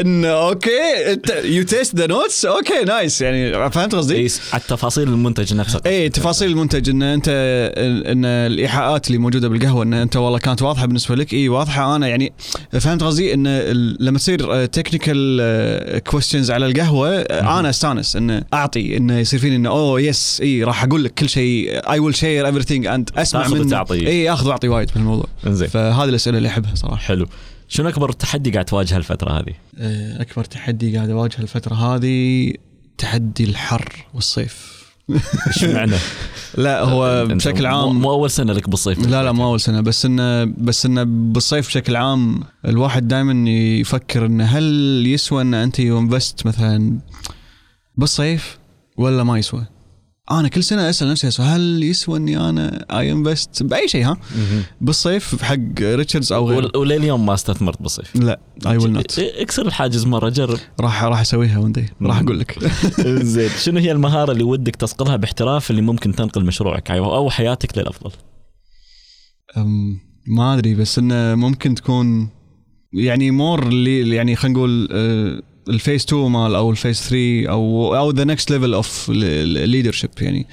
إن 0.01 0.25
okay 0.25 1.11
انت 1.11 1.29
you 1.43 1.63
taste 1.63 1.95
the 1.95 2.07
notes 2.07 2.45
okay 2.45 2.83
nice 2.87 3.21
يعني 3.21 3.71
فهمت 3.71 3.95
قصدي؟ 3.95 4.15
إيه، 4.15 4.29
على 4.53 4.61
تفاصيل 4.67 5.07
المنتج 5.07 5.53
نفسه. 5.53 5.81
اي 5.85 6.09
تفاصيل 6.09 6.51
المنتج 6.51 6.89
إن 6.89 7.03
انت 7.03 7.27
ان 8.07 8.25
الإيحاءات 8.25 9.07
اللي 9.07 9.17
موجودة 9.17 9.47
بالقهوة 9.47 9.83
إن 9.83 9.93
أنت 9.93 10.15
والله 10.15 10.39
كانت 10.39 10.61
واضحة 10.61 10.85
بالنسبة 10.85 11.15
لك. 11.15 11.33
اي 11.33 11.49
واضحة. 11.49 11.95
أنا 11.95 12.07
يعني 12.07 12.33
فهمت 12.79 13.03
قصدي؟ 13.03 13.33
إن 13.33 13.47
لما 13.99 14.17
تصير 14.17 14.65
technical 14.65 16.01
questions 16.03 16.51
على 16.51 16.65
القهوة 16.65 17.09
آه، 17.09 17.59
أنا 17.59 17.69
أستانس. 17.69 18.15
إن 18.15 18.43
أعطي 18.53 18.97
انه 18.97 19.19
يصير 19.19 19.39
فيني 19.39 19.55
انه 19.55 19.69
oh 19.69 20.01
yes 20.01 20.41
اي 20.41 20.63
راح 20.63 20.83
أقول 20.83 21.03
لك 21.03 21.13
كل 21.13 21.29
شيء. 21.29 21.69
I 21.91 21.99
will 21.99 22.15
share 22.15 22.45
everything 22.45 22.87
and 22.87 23.09
أسمع 23.17 23.47
وتعطي. 23.47 24.07
اي 24.07 24.33
أخذ 24.33 24.47
وأعطي 24.47 24.67
وايد 24.67 24.89
في 24.89 24.95
الموضوع 24.95 25.25
إنزين. 25.47 25.74
فهذه 25.75 26.09
الأسئلة 26.09 26.37
اللي 26.37 26.49
أحبها 26.49 26.75
صراحة 26.75 26.95
حلو 26.95 27.25
شنو 27.67 27.89
أكبر 27.89 28.11
تحدي 28.11 28.51
قاعد 28.51 28.65
تواجهه 28.65 28.97
الفترة 28.97 29.31
هذه؟ 29.31 29.53
آه، 29.77 30.21
أكبر 30.21 30.43
تحدي 30.43 30.97
قاعد 30.97 31.09
أواجهه 31.09 31.41
الفترة 31.41 31.75
هذه 31.75 32.53
تحدي 32.97 33.43
الحر 33.43 34.05
والصيف 34.13 34.85
إيش 35.47 35.63
معنى؟ 35.63 35.95
لا 36.57 36.81
هو 36.81 37.25
بشكل 37.25 37.65
عام 37.65 38.01
مو 38.01 38.11
أول 38.11 38.31
سنة 38.31 38.53
لك 38.53 38.69
بالصيف 38.69 39.07
لا 39.07 39.23
لا 39.23 39.31
مو 39.31 39.45
أول 39.45 39.59
سنة 39.61 39.81
بس 39.81 40.05
انه 40.05 40.43
بس 40.43 40.85
انه 40.85 41.03
بالصيف 41.03 41.67
بشكل 41.67 41.95
عام 41.95 42.43
الواحد 42.65 43.07
دائما 43.07 43.49
يفكر 43.49 44.25
انه 44.25 44.45
هل 44.45 45.03
يسوى 45.07 45.41
إن 45.41 45.53
أنت 45.53 45.79
ي 45.79 45.88
invest 45.88 46.45
مثلا 46.45 46.99
بالصيف 47.97 48.57
ولا 48.97 49.23
ما 49.23 49.37
يسوى؟ 49.37 49.65
أنا 50.31 50.47
كل 50.47 50.63
سنة 50.63 50.89
أسأل 50.89 51.09
نفسي 51.11 51.41
هل 51.41 51.83
يسوى 51.83 52.17
اني 52.17 52.49
أنا 52.49 52.85
أ 52.99 53.11
invest 53.11 53.63
بأي 53.63 53.87
شيء 53.87 54.05
ها؟ 54.05 54.17
بالصيف 54.81 55.43
حق 55.43 55.55
Richard's 55.81 56.33
أو 56.33 56.49
غيره. 56.49 56.65
ول- 56.65 56.77
ولليوم 56.77 57.25
ما 57.25 57.33
استثمرت 57.33 57.81
بالصيف. 57.81 58.15
لا 58.15 58.39
I 58.67 58.77
will 58.77 58.91
not 58.91 59.19
اكسر 59.19 59.65
الحاجز 59.67 60.05
مرة 60.05 60.29
جرب. 60.29 60.57
راح 60.79 61.03
راح 61.03 61.19
أسويها 61.19 61.59
one 61.59 61.72
day 61.72 61.85
راح 62.01 62.19
أقول 62.19 62.39
لك. 62.39 62.59
زين. 63.33 63.49
شنو 63.63 63.79
هي 63.79 63.91
المهارة 63.91 64.31
اللي 64.31 64.43
ودك 64.43 64.75
تصقلها 64.75 65.15
باحتراف 65.15 65.71
اللي 65.71 65.81
ممكن 65.81 66.15
تنقل 66.15 66.45
مشروعك 66.45 66.91
أو 66.91 67.29
حياتك 67.29 67.77
للأفضل؟ 67.77 68.11
ما 70.27 70.53
أدري 70.53 70.75
بس 70.75 70.99
إنه 70.99 71.35
ممكن 71.35 71.75
تكون 71.75 72.29
يعني 72.93 73.31
more 73.31 73.67
اللي 73.67 74.15
يعني 74.15 74.35
خلينا 74.35 74.57
نقول 74.57 74.87
آه، 74.91 75.41
ال 75.69 75.75
phase 75.75 76.05
2 76.05 76.31
مال 76.31 76.55
أو 76.55 76.71
ال 76.71 76.77
phase 76.77 77.09
3 77.09 77.49
أو 77.49 77.95
أو 77.95 78.11
the 78.11 78.23
next 78.23 78.51
level 78.51 78.73
of 78.73 79.09
leadership 79.09 80.09
يعني. 80.21 80.47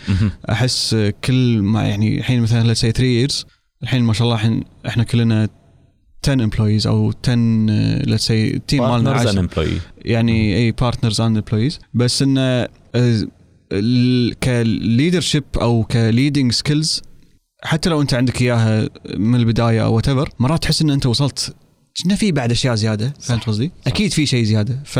أحس 0.51 0.97
كل 1.25 1.59
ما 1.63 1.83
يعني 1.83 2.19
الحين 2.19 2.43
مثلا 2.43 2.75
say 2.75 2.91
3 2.91 3.27
years 3.27 3.45
الحين 3.83 4.03
ما 4.03 4.13
شاء 4.13 4.25
الله 4.25 4.35
الحين 4.35 4.65
إحنا 4.87 5.05
كلنا 5.05 5.49
10 6.25 6.47
employees 6.51 6.87
أو 6.87 7.13
10 7.25 7.35
آه، 7.71 8.03
let's 8.03 8.21
say 8.23 8.61
team 8.67 8.83
مالنا. 8.83 9.11
يعني 10.05 10.57
اي 10.57 10.73
partners 10.73 11.21
and 11.21 11.37
employees 11.37 11.79
بس 11.95 12.23
انه 12.23 12.69
ك 14.43 14.52
leadership 14.52 15.45
أو 15.61 15.85
ك 15.85 15.93
leading 15.93 16.53
skills 16.53 17.03
حتى 17.65 17.91
لو 17.91 18.03
أنت 18.03 18.15
عندك 18.15 18.43
إياها 18.43 18.89
من 19.17 19.35
البداية 19.35 19.85
أو 19.85 19.95
what 19.95 20.09
مرات 20.39 20.63
تحس 20.63 20.83
إن 20.83 20.91
أنت 20.91 21.07
وصلت 21.07 21.55
كنا 22.03 22.15
في 22.15 22.33
بعد 22.33 22.51
أشياء 22.51 22.75
زيادة. 22.75 23.15
فهمت 23.21 23.45
قصدي؟ 23.45 23.73
أكيد 23.87 24.13
في 24.13 24.27
شيء 24.27 24.45
زيادة. 24.45 24.83
ف 24.85 24.99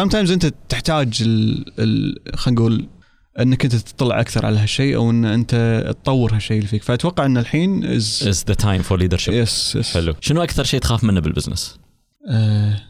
sometimes 0.00 0.30
أنت 0.30 0.54
تحتاج 0.68 1.22
ال... 1.22 1.64
ال... 1.78 2.14
خلينا 2.34 2.60
نقول 2.60 2.88
إنك 3.40 3.64
أنت 3.64 3.74
تطلع 3.74 4.20
أكثر 4.20 4.46
على 4.46 4.58
هالشيء 4.58 4.96
أو 4.96 5.10
إن 5.10 5.24
أنت 5.24 5.84
تطور 6.02 6.34
هالشيء 6.34 6.56
اللي 6.56 6.68
فيك. 6.68 6.82
فأتوقع 6.82 7.26
إن 7.26 7.38
الحين 7.38 7.84
is 7.84 8.28
is 8.30 8.52
the 8.52 8.56
time 8.56 8.82
for 8.82 8.96
leadership. 8.96 9.28
yes 9.28 9.76
yes 9.76 9.94
حلو. 9.94 10.14
شنو 10.20 10.42
أكثر 10.42 10.64
شيء 10.64 10.80
تخاف 10.80 11.04
منه 11.04 11.20
بال 11.20 11.31
business؟ 11.31 11.78
آه 12.30 12.82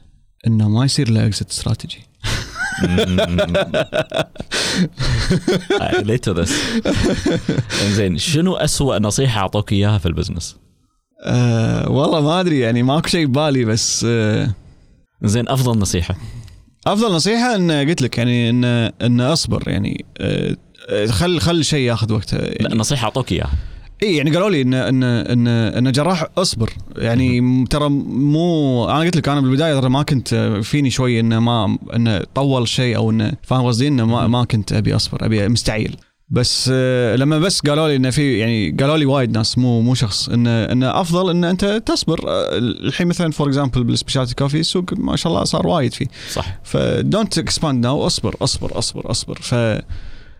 إنه 0.47 0.69
ما 0.69 0.85
يصير 0.85 1.11
له 1.11 1.27
exit 1.27 1.51
strategy 1.51 1.99
let 6.03 6.29
this 6.29 6.53
زين 7.83 8.19
شنو 8.19 8.57
أسوأ 8.57 8.99
نصيحة 8.99 9.41
أعطوك 9.41 9.73
إياها 9.73 9.99
في 9.99 10.07
ال 10.07 10.12
business؟ 10.12 10.57
آه 11.25 11.91
والله 11.91 12.21
ما 12.21 12.41
أدري 12.41 12.61
يعني 12.61 12.83
ماكو 12.83 13.09
شيء 13.09 13.27
ببالي 13.27 13.65
بس 13.65 14.07
آه 14.09 14.51
زين 15.23 15.49
أفضل 15.49 15.79
نصيحة. 15.79 16.17
أفضل 16.87 17.13
نصيحة 17.15 17.55
إن 17.55 17.71
قلت 17.71 18.03
لك 18.03 18.19
يعني 18.19 18.51
إن 18.51 18.65
إن 19.03 19.21
أصبر 19.21 19.63
يعني 19.67 20.05
آه 20.19 20.57
آه، 20.89 21.07
خل 21.07 21.41
خل 21.41 21.57
الشيء 21.57 21.81
ياخذ 21.89 22.13
وقته 22.13 22.37
لا 22.37 22.63
يعني 22.63 22.75
نصيحة 22.75 23.05
أعطوك 23.05 23.33
إياها. 23.33 23.51
إي 24.03 24.17
يعني 24.17 24.31
قالوا 24.31 24.51
لي 24.51 24.63
إن 24.63 24.75
إن 24.75 25.03
إن 25.05 25.49
إن 25.49 25.93
جراح 25.93 26.27
أصبر. 26.39 26.71
يعني 26.97 27.65
ترى 27.71 27.89
مو 27.89 28.85
أنا 28.89 28.99
قلت 28.99 29.17
لك 29.17 29.29
أنا 29.29 29.41
بالبداية 29.41 29.81
ترى 29.81 29.89
ما 29.89 30.03
كنت 30.03 30.33
آه، 30.33 30.61
فيني 30.61 30.91
شوي 30.91 31.21
انه 31.21 31.39
ما 31.41 31.79
انه 31.95 32.23
طول 32.35 32.69
شيء 32.69 32.97
أو 32.97 33.11
انه 33.11 33.33
فاهم 33.43 33.67
قصدي؟ 33.67 33.89
انه 33.89 34.07
ما, 34.07 34.27
ما 34.27 34.45
كنت 34.45 34.73
أبي 34.73 34.97
أصبر 34.97 35.27
أبي 35.27 35.49
مستعجل. 35.49 35.97
بس 36.35 36.71
آه، 36.73 37.17
لما 37.17 37.39
بس 37.39 37.61
قالوا 37.61 37.89
لي 37.89 37.97
إنه 37.97 38.11
في 38.11 38.39
يعني 38.39 38.77
قالوا 38.81 38.97
لي 38.97 39.05
وايد 39.05 39.37
ناس 39.37 39.59
مو 39.59 39.81
مو 39.81 39.95
شخص 39.95 40.29
إنه 40.29 40.51
إنه 40.65 41.01
أفضل 41.01 41.31
إن 41.31 41.45
أنت 41.45 41.65
تصبر. 41.87 42.21
آه، 42.29 42.59
الحين 42.59 43.07
مثلا 43.07 43.31
for 43.31 43.49
example 43.49 43.85
بال 43.85 43.94
specialty 43.94 44.35
coffee 44.35 44.61
السوق 44.61 44.85
ما 44.93 45.17
شاء 45.17 45.33
الله 45.33 45.45
صار 45.45 45.67
وايد 45.67 45.95
فيه. 45.95 46.07
صح. 46.33 46.59
ف 46.65 46.77
don't 46.77 47.39
expand 47.39 47.87
now 47.87 48.07
أصبر 48.07 48.37
أصبر 48.43 48.79
أصبر 48.79 49.11
أصبر. 49.11 49.39
ف 49.43 49.55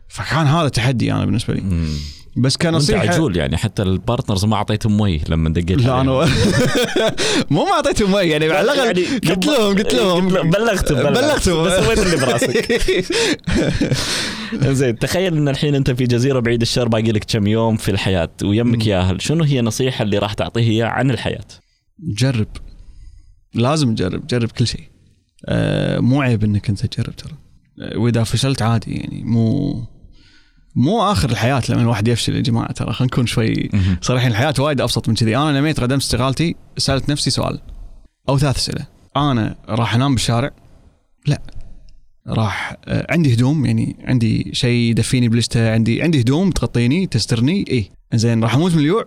فكان 0.09 0.47
هذا 0.47 0.69
تحدي 0.69 1.13
أنا 1.13 1.25
بالنسبة 1.25 1.55
لي. 1.55 1.61
مم. 1.61 1.89
بس 2.37 2.57
كنصيحه 2.57 3.09
عجول 3.09 3.37
يعني 3.37 3.57
حتى 3.57 3.83
ال 3.83 3.90
partners 3.90 4.45
ما 4.45 4.57
أعطيتهم 4.57 4.97
مي 5.01 5.21
لما 5.29 5.51
دقيت 5.51 5.71
لا. 5.83 6.01
أنا 6.01 6.13
مو 7.51 7.65
ما 7.65 7.73
أعطيتهم 7.73 8.13
مي 8.13 8.19
يعني 8.19 8.51
على 8.51 8.73
الأقل 8.73 8.99
يعني 8.99 9.19
قلت 9.19 9.47
لهم 9.47 9.75
قلت 9.79 9.95
لهم 9.95 10.29
بلغتهم 10.29 11.03
بلغتهم 11.03 11.65
بس 11.65 11.85
سويت 11.85 11.99
اللي 11.99 12.17
براسك. 12.17 12.83
زين 14.79 14.99
تخيل 14.99 15.37
إن 15.37 15.49
الحين 15.49 15.75
أنت 15.75 15.91
في 15.91 16.05
جزيرة 16.05 16.41
بعيد 16.41 16.61
الشر 16.61 16.89
باقي 16.89 17.13
لك 17.13 17.25
كم 17.29 17.47
يوم 17.47 17.77
في 17.77 17.91
الحياة 17.91 18.31
ويمك 18.43 18.87
ياهل 18.87 19.23
شنو 19.23 19.45
هي 19.45 19.61
النصيحه 19.61 20.03
اللي 20.03 20.19
راح 20.19 20.33
تعطيه 20.33 20.71
اياه 20.71 20.87
عن 20.87 21.11
الحياة؟ 21.11 21.45
جرب. 22.01 22.49
لازم 23.55 23.95
تجرب 23.95 24.27
جرب 24.27 24.51
كل 24.51 24.67
شيء. 24.67 24.85
آه 25.49 25.99
مو 25.99 26.23
عيب 26.23 26.45
إنك 26.45 26.69
أنت 26.69 26.87
تجرب 26.87 27.17
ترى. 27.17 27.33
آه، 27.83 27.99
وإذا 27.99 28.25
فشلت 28.25 28.63
عادي 28.63 28.95
يعني 28.95 29.23
مو 29.25 29.75
مو 30.77 31.03
آخر 31.03 31.31
الحياة 31.31 31.63
لما 31.69 31.83
الواحد 31.83 32.09
يفشل 32.09 32.37
يا 32.37 32.41
جماعة 32.41 32.73
ترى 32.73 32.93
خلينا 32.93 33.13
نكون 33.13 33.27
شوي 33.27 33.71
صراحة 34.01 34.27
الحياة 34.27 34.55
وايد 34.59 34.81
أبسط 34.81 35.09
من 35.09 35.15
كذي. 35.15 35.37
أنا 35.37 35.59
لما 35.59 35.73
قدمت 35.73 36.03
استقالتي 36.03 36.57
سألت 36.77 37.11
نفسي 37.11 37.31
سؤال 37.31 37.61
أو 38.29 38.39
ثلاث 38.39 38.57
أسئلة. 38.57 38.87
أنا 39.17 39.57
راح 39.69 39.95
أنام 39.95 40.15
بالشارع؟ 40.15 40.51
لا. 41.27 41.43
راح 42.29 42.77
آه، 42.85 43.07
عندي 43.11 43.35
هدوم 43.35 43.67
يعني 43.67 43.97
عندي 44.05 44.51
شيء 44.53 44.91
يدفيني 44.91 45.29
بالشتاء 45.29 45.73
عندي 45.73 46.03
عندي 46.03 46.21
هدوم 46.21 46.51
تغطيني 46.51 47.07
تسترني. 47.07 47.65
اي 47.71 47.91
زين 48.15 48.43
راح 48.43 48.55
أموت 48.55 48.73
من 48.73 48.79
الجوع 48.79 49.07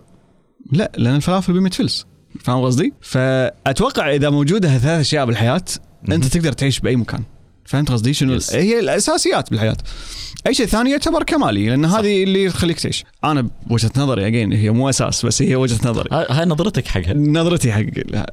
لا 0.72 0.92
لأن 0.96 1.16
الفلافل 1.16 1.52
ب 1.52 1.56
100 1.56 1.72
فلس. 1.72 2.06
فاهم 2.40 2.62
قصدي؟ 2.62 2.92
فأتوقع 3.00 4.14
إذا 4.14 4.30
موجودة 4.30 4.74
هالثلاث 4.74 5.00
أشياء 5.00 5.26
بالحياة 5.26 5.64
أنت 6.08 6.24
تقدر 6.24 6.52
تعيش 6.52 6.80
بأي 6.80 6.96
مكان. 6.96 7.22
فهمت 7.68 7.90
قصدي 7.90 8.14
شنو 8.14 8.40
Yes. 8.40 8.54
هي 8.54 8.78
الأساسيات 8.80 9.50
بالحياة 9.50 9.76
أي 10.46 10.54
شيء 10.54 10.66
ثاني 10.66 10.90
يعتبر 10.90 11.22
كمالي 11.22 11.68
لأن 11.68 11.84
هذه 11.84 12.22
اللي 12.22 12.48
تخليك 12.50 12.80
تعيش 12.80 13.04
أنا 13.24 13.50
بوجهة 13.66 13.90
نظري 13.96 14.26
اجين 14.26 14.52
هي 14.52 14.70
مو 14.70 14.88
أساس 14.88 15.26
بس 15.26 15.42
هي 15.42 15.56
وجهة 15.56 15.88
نظري 15.88 16.08
هاي 16.12 16.26
هاي 16.30 16.44
نظرتك 16.46 16.86
حقها 16.86 17.14
نظرتي 17.14 17.72
حق 17.72 17.82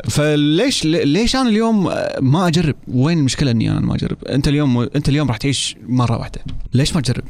فليش 0.10 0.86
ليش 0.86 1.36
أنا 1.36 1.50
اليوم 1.50 1.84
ما 2.20 2.48
أجرب؟ 2.48 2.76
وين 2.88 3.18
المشكلة 3.18 3.52
إني 3.52 3.72
أنا 3.72 3.80
ما 3.80 3.96
أجرب؟ 3.96 4.24
أنت 4.26 4.48
اليوم 4.48 4.80
أنت 4.80 5.10
اليوم 5.10 5.28
راح 5.28 5.38
تعيش 5.38 5.76
مرة 5.88 6.18
واحدة، 6.18 6.42
ليش 6.74 6.96
ما 6.96 7.02
تجرب؟ 7.02 7.24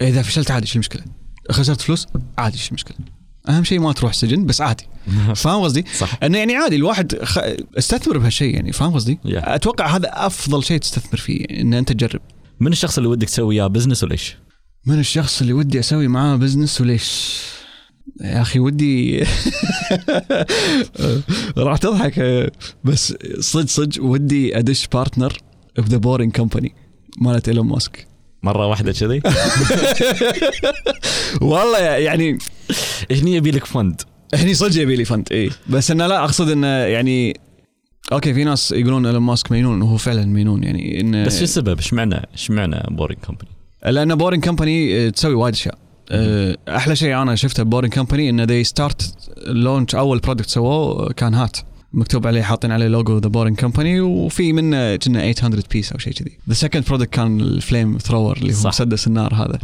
إذا 0.00 0.22
فشلت 0.22 0.50
عادي 0.50 0.66
شو 0.66 0.74
المشكلة؟ 0.74 1.02
خسرت 1.50 1.80
فلوس 1.80 2.06
عادي 2.38 2.58
شو 2.58 2.68
المشكلة؟ 2.68 2.96
أهم 3.48 3.64
شيء 3.64 3.80
ما 3.80 3.92
تروح 3.92 4.12
سجن 4.12 4.46
بس 4.46 4.60
عادي 4.60 4.84
فاهم 5.34 5.62
قصدي؟ 5.62 5.84
صح 5.98 6.18
إنه 6.22 6.38
يعني 6.38 6.56
عادي 6.56 6.76
الواحد 6.76 7.24
خ... 7.24 7.38
استثمر 7.78 8.18
بهالشيء 8.18 8.54
يعني 8.54 8.72
فاهم 8.72 8.94
قصدي؟ 8.94 9.18
Yeah. 9.24 9.28
أتوقع 9.34 9.96
هذا 9.96 10.10
أفضل 10.12 10.64
شيء 10.64 10.78
تستثمر 10.78 11.20
فيه 11.20 11.44
إن 11.50 11.74
أنت 11.74 11.92
تجرب 11.92 12.20
من 12.60 12.72
الشخص 12.72 12.96
اللي 12.98 13.08
ودك 13.08 13.28
تسوي 13.28 13.54
اياه 13.54 13.66
business 13.66 14.04
وليش؟ 14.04 14.36
من 14.86 14.98
الشخص 14.98 15.40
اللي 15.40 15.52
ودي 15.52 15.78
أسوي 15.78 16.08
معاه 16.08 16.36
business 16.36 16.80
وليش؟ 16.80 17.40
يا 18.20 18.42
أخي 18.42 18.58
ودي 18.58 19.24
راح 21.58 21.78
تضحك 21.78 22.50
بس 22.84 23.14
صدق 23.40 23.68
صدق 23.68 24.02
ودي 24.02 24.58
أدش 24.58 24.86
partner 24.86 25.38
ب 25.78 25.83
The 25.83 25.96
Boring 25.96 26.36
Company 26.36 26.74
مالت 27.20 27.48
إيلون 27.48 27.66
ماسك 27.66 28.06
مرة 28.42 28.66
واحدة 28.66 28.92
كذي 28.92 29.22
والله 31.50 31.78
يعني 31.78 32.38
هني 33.20 33.34
يبي 33.34 33.50
لك 33.50 33.64
fund 33.64 34.02
هني 34.34 34.54
صدق 34.54 34.82
يبي 34.82 34.96
لي 34.96 35.04
fund 35.04 35.28
اي 35.32 35.50
بس 35.68 35.90
انه 35.90 36.06
لا 36.06 36.24
أقصد 36.24 36.50
إنه 36.50 36.66
يعني 36.66 37.40
أوكي 38.12 38.34
في 38.34 38.44
ناس 38.44 38.72
يقولون 38.72 39.06
إيلون 39.06 39.22
ماسك 39.22 39.52
مجنون 39.52 39.82
وهو 39.82 39.96
فعلا 39.96 40.26
مجنون 40.26 40.64
يعني 40.64 41.00
انه 41.00 41.24
بس 41.24 41.38
شو 41.38 41.44
السبب؟ 41.44 41.78
اشمعنى 41.78 42.28
اشمعنى 42.34 42.82
Boring 42.90 43.20
Company؟ 43.20 43.50
لأن 43.86 44.14
Boring 44.14 44.40
Company 44.40 45.10
تسوي 45.10 45.34
وايد 45.34 45.54
أشياء 45.54 45.78
أه، 46.10 46.56
أحلى 46.68 46.96
شيء 46.96 47.22
أنا 47.22 47.34
شفته 47.34 47.62
Boring 47.62 47.90
Company 47.90 48.30
انه 48.30 48.44
they 48.44 48.64
start 48.64 49.14
launch 49.46 49.94
أول 49.94 50.18
product 50.18 50.48
سووه 50.48 51.12
كان 51.12 51.34
hat 51.34 51.56
مكتوب 51.92 52.26
عليه 52.26 52.42
حاطين 52.42 52.72
عليه 52.72 52.86
logo 52.88 53.18
The 53.18 53.28
Boring 53.28 53.54
Company 53.54 54.00
وفي 54.00 54.52
منه 54.52 54.96
كنا 54.96 55.32
800 55.32 55.62
piece 55.72 55.92
أو 55.92 55.98
شيء 55.98 56.12
كذي 56.12 56.38
the 56.48 56.54
second 56.54 56.84
product 56.84 57.12
كان 57.12 57.40
ال 57.40 57.98
flamethrower 57.98 58.36
اللي 58.36 58.54
هو. 58.54 58.68
مسدس 58.68 59.06
النار 59.06 59.34
هذا 59.34 59.58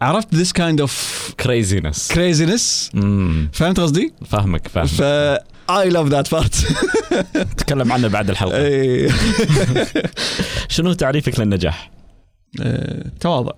فعرفت 0.00 0.34
this 0.34 0.52
kind 0.52 0.80
of 0.80 1.32
craziness 1.40 2.12
craziness 2.12 2.90
فهمت 3.52 3.80
قصدي؟ 3.80 4.12
فاهمك 4.26 4.68
فاهمك. 4.68 4.88
ف 4.88 5.02
I 5.70 5.90
love 5.90 6.06
that 6.06 6.32
part 6.32 6.54
تكلم 7.56 7.92
عنه 7.92 8.08
بعد 8.08 8.30
الحلقة. 8.30 8.58
شنو 10.68 10.92
تعريفك 10.92 11.40
للنجاح؟ 11.40 11.90
تواضع. 13.20 13.52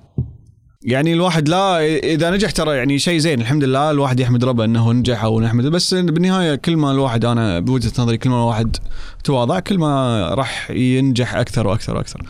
يعني 0.85 1.13
الواحد 1.13 1.49
لا 1.49 1.87
إذا 1.97 2.31
نجح 2.31 2.51
ترى 2.51 2.77
يعني 2.77 2.99
شيء 2.99 3.19
زين 3.19 3.41
الحمد 3.41 3.65
لله 3.65 3.91
الواحد 3.91 4.21
يحمد 4.21 4.45
ربه 4.45 4.65
إنه 4.65 4.93
نجح 4.93 5.25
أو 5.25 5.41
نحمد. 5.41 5.67
بس 5.67 5.95
بالنهاية 5.95 6.55
كل 6.55 6.77
ما 6.77 6.91
الواحد 6.91 7.25
أنا 7.25 7.61
بوجهة 7.61 7.93
نظري 7.99 8.17
كل 8.17 8.31
ما 8.31 8.37
الواحد 8.37 8.77
تواضع 9.25 9.61
كل 9.61 9.79
ما 9.79 10.21
راح 10.35 10.71
ينجح 10.71 11.35
أكثر 11.35 11.67
وأكثر 11.67 11.97
وأكثر. 11.97 12.23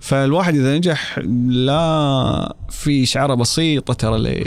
فالواحد 0.00 0.54
إذا 0.54 0.76
نجح 0.76 1.18
لا 1.48 2.56
في 2.70 3.06
شعرة 3.06 3.34
بسيطة 3.34 3.94
ترى 3.94 4.16
اللي 4.16 4.46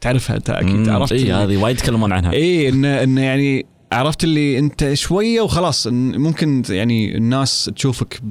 تعرفها 0.00 0.36
أنت 0.36 0.50
أكيد 0.50 0.88
عرفت؟ 0.88 1.12
إي 1.12 1.32
هذه 1.32 1.56
وايد 1.56 1.76
يتكلمون 1.76 2.12
عنها. 2.12 2.32
إي 2.32 2.68
انه 2.68 3.02
انه 3.02 3.20
يعني 3.20 3.66
عرفت 3.92 4.24
اللي 4.24 4.58
انت 4.58 4.94
شوية 4.94 5.40
وخلاص 5.40 5.86
ممكن 5.92 6.62
يعني 6.70 7.16
الناس 7.16 7.70
تشوفك 7.76 8.22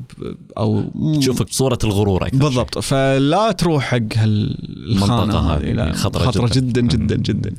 أو 0.57 0.83
تشوفك 1.19 1.45
بصورة 1.45 1.77
الغرور 1.83 2.27
أكثر 2.27 2.37
بالضبط. 2.37 2.79
فلا 2.79 3.51
تروح 3.51 3.83
حق 3.83 3.97
هالخانة 4.15 5.23
المنطقة 5.23 5.55
هذه 5.55 5.71
لا 5.71 5.93
خطرة 5.93 6.25
خطرة 6.25 6.49
جداً. 6.53 6.81
جدا 6.81 6.97
جدا 6.97 7.15
جدا. 7.15 7.51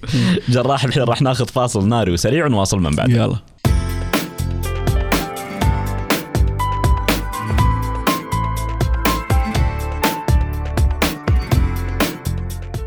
جراح 0.49 0.85
الحين 0.85 1.03
راح 1.03 1.23
ناخذ 1.23 1.47
فاصل 1.47 1.89
ناري 1.89 2.13
وسريع 2.13 2.47
ونواصل 2.47 2.79
من 2.79 2.91
بعد. 2.91 3.11
يلا. 3.11 3.37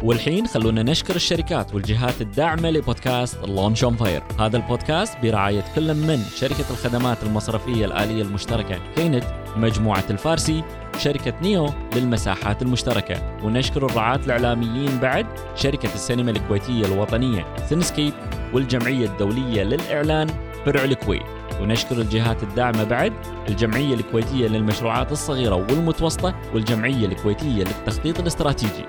والحين 0.03 0.47
خلونا 0.47 0.83
نشكر 0.83 1.15
الشركات 1.15 1.73
والجهات 1.73 2.21
الداعمة 2.21 2.69
لبودكاست 2.69 3.37
Launch 3.47 3.83
on 3.83 3.95
Fire 3.95 4.23
هذا 4.39 4.57
البودكاست 4.57 5.17
برعاية 5.23 5.63
كل 5.75 5.93
من 5.93 6.19
شركة 6.35 6.65
الخدمات 6.71 7.23
المصرفية 7.23 7.85
الآلية 7.85 8.21
المشتركة 8.21 8.79
KNET 8.95 9.23
مجموعة 9.57 10.03
الفارسي 10.09 10.63
شركة 10.97 11.33
Neo 11.41 11.69
للمساحات 11.95 12.61
المشتركة. 12.61 13.37
ونشكر 13.43 13.85
الرعاة 13.85 14.19
الإعلاميين 14.25 14.99
بعد 14.99 15.25
شركة 15.55 15.93
السينما 15.95 16.31
الكويتية 16.31 16.85
الوطنية 16.85 17.55
Cinescape 17.69 18.13
والجمعية 18.53 19.05
الدولية 19.05 19.63
للإعلان 19.63 20.27
فرع 20.65 20.83
الكويت. 20.83 21.25
ونشكر 21.61 22.01
الجهات 22.01 22.43
الداعمة 22.43 22.83
بعد 22.83 23.13
الجمعية 23.49 23.93
الكويتية 23.93 24.47
للمشروعات 24.47 25.11
الصغيرة 25.11 25.55
والمتوسطة 25.55 26.35
والجمعية 26.53 27.05
الكويتية 27.05 27.63
للتخطيط 27.63 28.19
الاستراتيجي. 28.19 28.85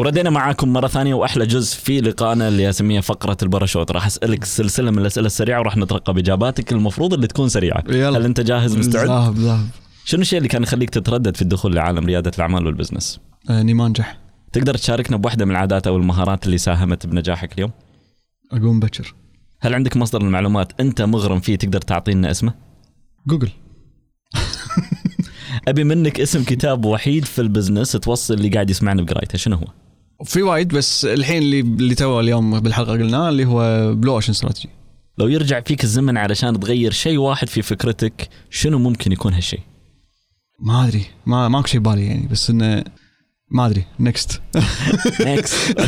وردينا 0.00 0.30
معاكم 0.30 0.72
مرة 0.72 0.86
ثانية 0.86 1.14
وأحلى 1.14 1.46
جزء 1.46 1.76
في 1.76 2.00
لقائنا 2.00 2.48
اللي 2.48 2.70
أسميه 2.70 3.00
فقرة 3.00 3.36
الباراشوت 3.42 3.90
راح 3.90 4.06
أسألك 4.06 4.44
سلسلة 4.44 4.90
من 4.90 4.98
الأسئلة 4.98 5.26
السريعة 5.26 5.60
وراح 5.60 5.76
نترقب 5.76 6.18
إجاباتك 6.18 6.72
المفروض 6.72 7.14
اللي 7.14 7.26
تكون 7.26 7.48
سريعة 7.48 7.84
يلا. 7.88 8.18
هل 8.18 8.24
أنت 8.24 8.40
جاهز 8.40 8.76
مستعد؟ 8.76 9.06
ذهب 9.06 9.38
ذهب 9.38 9.66
شنو 10.04 10.20
الشيء 10.20 10.38
اللي 10.38 10.48
كان 10.48 10.62
يخليك 10.62 10.90
تتردد 10.90 11.36
في 11.36 11.42
الدخول 11.42 11.74
لعالم 11.74 12.06
ريادة 12.06 12.30
الأعمال 12.36 12.66
وال 12.66 12.76
business؟ 12.76 13.20
اني 13.50 13.74
ما 13.74 13.86
انجح 13.86 14.18
تقدر 14.52 14.74
تشاركنا 14.74 15.16
بواحدة 15.16 15.44
من 15.44 15.50
العادات 15.50 15.86
أو 15.86 15.96
المهارات 15.96 16.46
اللي 16.46 16.58
ساهمت 16.58 17.06
بنجاحك 17.06 17.52
اليوم؟ 17.52 17.70
أقوم 18.52 18.80
بكر 18.80 19.14
هل 19.60 19.74
عندك 19.74 19.96
مصدر 19.96 20.20
المعلومات 20.20 20.80
أنت 20.80 21.02
مغرم 21.02 21.40
فيه 21.40 21.56
تقدر 21.56 21.80
تعطينا 21.80 22.30
اسمه؟ 22.30 22.54
جوجل 23.26 23.50
أبي 25.68 25.84
منك 25.84 26.20
اسم 26.20 26.44
كتاب 26.44 26.84
وحيد 26.84 27.24
في 27.24 27.40
ال 27.40 27.46
business 27.46 27.92
توصل 27.92 28.34
اللي 28.34 28.48
قاعد 28.48 28.70
يسمعنا 28.70 29.02
بقرايته 29.02 29.38
شنو 29.38 29.56
هو؟ 29.56 29.66
في 30.24 30.42
وايد 30.42 30.68
بس 30.68 31.04
الحين 31.04 31.42
اللي 31.42 31.60
اللي 31.60 31.94
تو 31.94 32.20
اليوم 32.20 32.60
بالحلقة 32.60 32.92
قلناه 32.92 33.28
اللي 33.28 33.44
هو 33.44 33.94
Blue 33.94 34.14
Ocean 34.14 34.30
Strategy 34.30 34.68
لو 35.18 35.28
يرجع 35.28 35.60
فيك 35.60 35.84
الزمن 35.84 36.16
علشان 36.16 36.60
تغير 36.60 36.92
شيء 36.92 37.18
واحد 37.18 37.48
في 37.48 37.62
فكرتك 37.62 38.28
شنو 38.50 38.78
ممكن 38.78 39.12
يكون 39.12 39.34
هالشيء؟ 39.34 39.60
ما 40.60 40.88
أدري. 40.88 41.04
ما 41.26 41.48
ماكو 41.48 41.66
شيء 41.66 41.80
بالي 41.80 42.06
يعني 42.06 42.26
بس 42.26 42.50
إنه 42.50 42.84
ما 43.50 43.66
أدري. 43.66 43.84
next 44.00 44.40
next 45.20 45.72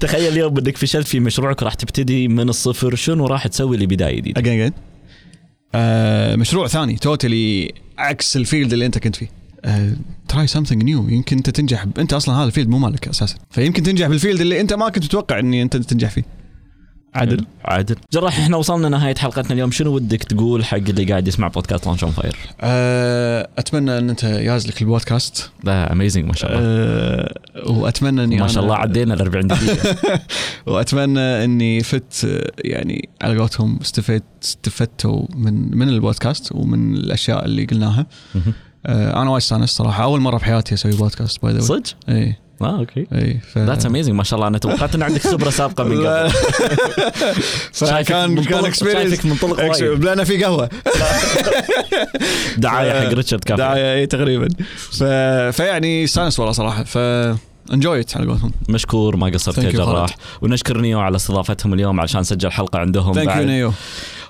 تخيل 0.00 0.32
اليوم 0.32 0.58
انك 0.58 0.76
فشلت 0.76 1.06
في 1.06 1.20
مشروعك 1.20 1.62
راح 1.62 1.74
تبتدي 1.74 2.28
من 2.28 2.48
الصفر. 2.48 2.94
شنو 2.94 3.26
راح 3.26 3.46
تسوي 3.46 3.76
لبدايه 3.76 4.16
جديده؟ 4.16 4.40
again 4.40 4.52
again 4.52 4.72
آه 5.74 6.36
مشروع 6.36 6.66
ثاني 6.66 6.96
totally 6.96 7.72
عكس 7.98 8.36
ال 8.36 8.42
field 8.42 8.72
اللي 8.72 8.86
أنت 8.86 8.98
كنت 8.98 9.16
فيه. 9.16 9.43
try 10.28 10.46
something 10.46 10.82
new 10.82 11.08
يمكن 11.08 11.36
أنت 11.36 11.50
تنجح 11.50 11.84
ب... 11.84 11.98
أنت 11.98 12.12
أصلا 12.12 12.34
هذا 12.34 12.44
ال 12.44 12.48
field 12.48 12.68
مو 12.68 12.78
مالك 12.78 13.08
أساسا. 13.08 13.36
فيمكن 13.50 13.82
تنجح 13.82 14.06
بال 14.06 14.16
field 14.16 14.40
اللي 14.40 14.60
أنت 14.60 14.72
ما 14.72 14.88
كنت 14.88 15.04
تتوقع 15.04 15.38
إني 15.38 15.62
أنت 15.62 15.76
تنجح 15.76 16.10
فيه. 16.10 16.24
عدل 17.14 17.46
عادل. 17.64 17.96
جراح 18.12 18.38
إحنا 18.38 18.56
وصلنا 18.56 18.88
نهاية 18.88 19.14
حلقتنا 19.14 19.52
اليوم. 19.52 19.70
شنو 19.70 19.94
ودك 19.94 20.24
تقول 20.24 20.64
حق 20.64 20.76
اللي 20.76 21.04
قاعد 21.04 21.28
يسمع 21.28 21.48
بودكاست 21.48 21.86
Launch 21.86 22.04
on 22.04 22.12
Fire؟ 22.12 22.36
آه 22.60 23.48
أتمنى 23.58 23.98
إن 23.98 24.10
أنت 24.10 24.24
ياز 24.24 24.68
لك 24.68 24.82
البودكاست. 24.82 25.50
لا 25.64 25.92
amazing 25.92 26.24
ما 26.24 26.32
شاء 26.32 26.50
الله. 26.50 26.62
آه 26.64 27.34
وأتمنى 27.66 28.24
إني 28.24 28.36
ما 28.36 28.48
شاء 28.48 28.62
الله 28.62 28.76
عدينا 28.76 29.14
ال 29.14 29.20
40 29.20 29.46
دقيقة. 29.46 30.20
وأتمنى 30.66 31.44
إني 31.44 31.82
فت 31.82 32.24
آه، 32.24 32.52
يعني 32.58 33.08
على 33.22 33.38
قولتهم 33.38 33.78
استفدت 33.82 34.24
استفدتوا 34.42 35.26
من 35.34 35.78
من 35.78 35.88
البودكاست 35.88 36.52
ومن 36.52 36.94
الأشياء 36.94 37.44
اللي 37.44 37.64
قلناها. 37.64 38.06
آه 38.36 38.40
أنا 38.86 39.30
وايد 39.30 39.42
استانست 39.42 39.76
صراحة. 39.76 40.04
أول 40.04 40.20
مرة 40.20 40.38
بحياتي 40.38 40.74
أسوي 40.74 40.92
بودكاست 40.92 41.42
by 41.42 41.52
the 41.52 41.60
صدق؟ 41.60 41.82
إي. 42.08 42.36
آه 42.62 42.78
okay. 42.78 43.06
إي 43.12 43.40
ف 43.52 43.58
that's 43.58 43.86
amazing 43.86 44.14
ما 44.14 44.24
شاء 44.24 44.36
الله. 44.36 44.48
أنا 44.48 44.58
توقعت 44.58 44.94
إن 44.94 45.02
عندك 45.02 45.26
خبرة 45.26 45.50
سابقة 45.50 45.84
من 45.84 46.06
قبل. 46.06 46.30
فكان 47.72 48.44
كان 48.44 48.64
experience 48.64 49.10
شايفك 49.10 49.26
منطلق 49.26 49.58
وايد. 49.58 50.04
لأن 50.04 50.24
في 50.24 50.44
قهوة. 50.44 50.68
دعاية 52.56 53.00
حق 53.00 53.12
Richard 53.12 53.44
Coffee 53.44 53.58
دعاية 53.58 53.94
إي 53.94 54.06
تقريبا. 54.06 54.48
ف... 54.76 55.04
فيعني 55.56 56.04
استانست 56.04 56.40
والله 56.40 56.52
صراحة. 56.52 56.84
ف 56.84 56.98
enjoy 57.72 58.09
ت 58.09 58.16
على 58.16 58.26
قولتهم. 58.26 58.52
مشكور 58.68 59.16
ما 59.16 59.26
قصرت 59.26 59.58
يا 59.58 59.70
جراح 59.70 60.16
ونشكر 60.42 60.80
نيو 60.80 61.00
على 61.00 61.16
استضافتهم 61.16 61.74
اليوم 61.74 62.00
علشان 62.00 62.22
سجل 62.22 62.50
حلقة 62.50 62.78
عندهم 62.78 63.14
thank 63.14 63.36
you. 63.36 63.44
نيو. 63.44 63.72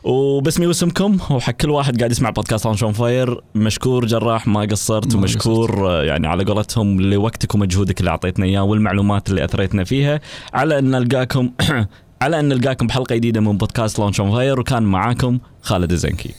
وباسمي 0.05 0.66
واسمكم 0.66 1.18
وحق 1.30 1.52
كل 1.52 1.70
واحد 1.70 1.98
قاعد 1.98 2.11
يسمع 2.11 2.30
بودكاست 2.30 2.66
on 2.66 2.92
Fire. 2.92 3.40
مشكور 3.55 4.07
جراح 4.07 4.46
ما 4.46 4.61
قصرت 4.61 5.14
ما 5.14 5.20
ومشكور 5.20 5.90
آه، 5.90 6.02
يعني 6.02 6.26
على 6.26 6.44
قولتهم 6.44 7.00
لوقتك 7.00 7.55
ومجهودك 7.55 8.00
اللي 8.00 8.11
أعطيتنا 8.11 8.46
إياه 8.46 8.62
والمعلومات 8.62 9.30
اللي 9.30 9.44
أثريتنا 9.44 9.84
فيها. 9.84 10.20
على 10.55 10.78
أن 10.78 10.90
نلقاكم 10.90 11.50
على 12.22 12.40
أن 12.40 12.48
نلقاكم 12.48 12.86
بحلقة 12.86 13.16
جديدة 13.16 13.40
من 13.40 13.59
بودكاست 13.59 13.98
Launch 13.99 14.20
on 14.20 14.30
Fire 14.30 14.61
وكان 14.61 14.82
معاكم 14.82 15.38
خالد 15.62 15.92
الزنكي. 15.92 16.34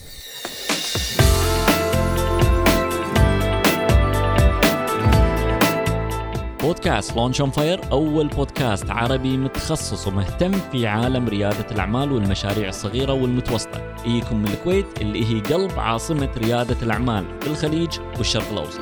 بودكاست 6.66 7.16
Launch 7.16 7.40
on 7.40 7.50
Fire 7.50 7.80
أول 7.92 8.28
بودكاست 8.28 8.90
عربي 8.90 9.36
متخصص 9.36 10.06
ومهتم 10.06 10.52
في 10.52 10.86
عالم 10.86 11.28
ريادة 11.28 11.66
الأعمال 11.70 12.12
والمشاريع 12.12 12.68
الصغيرة 12.68 13.12
والمتوسطة. 13.12 13.94
يجيكم 14.04 14.36
من 14.36 14.48
الكويت 14.48 14.86
اللي 15.00 15.24
هي 15.24 15.40
قلب 15.40 15.78
عاصمة 15.78 16.28
ريادة 16.36 16.76
الأعمال 16.82 17.24
في 17.40 17.46
الخليج 17.46 17.98
والشرق 18.16 18.50
الأوسط. 18.52 18.80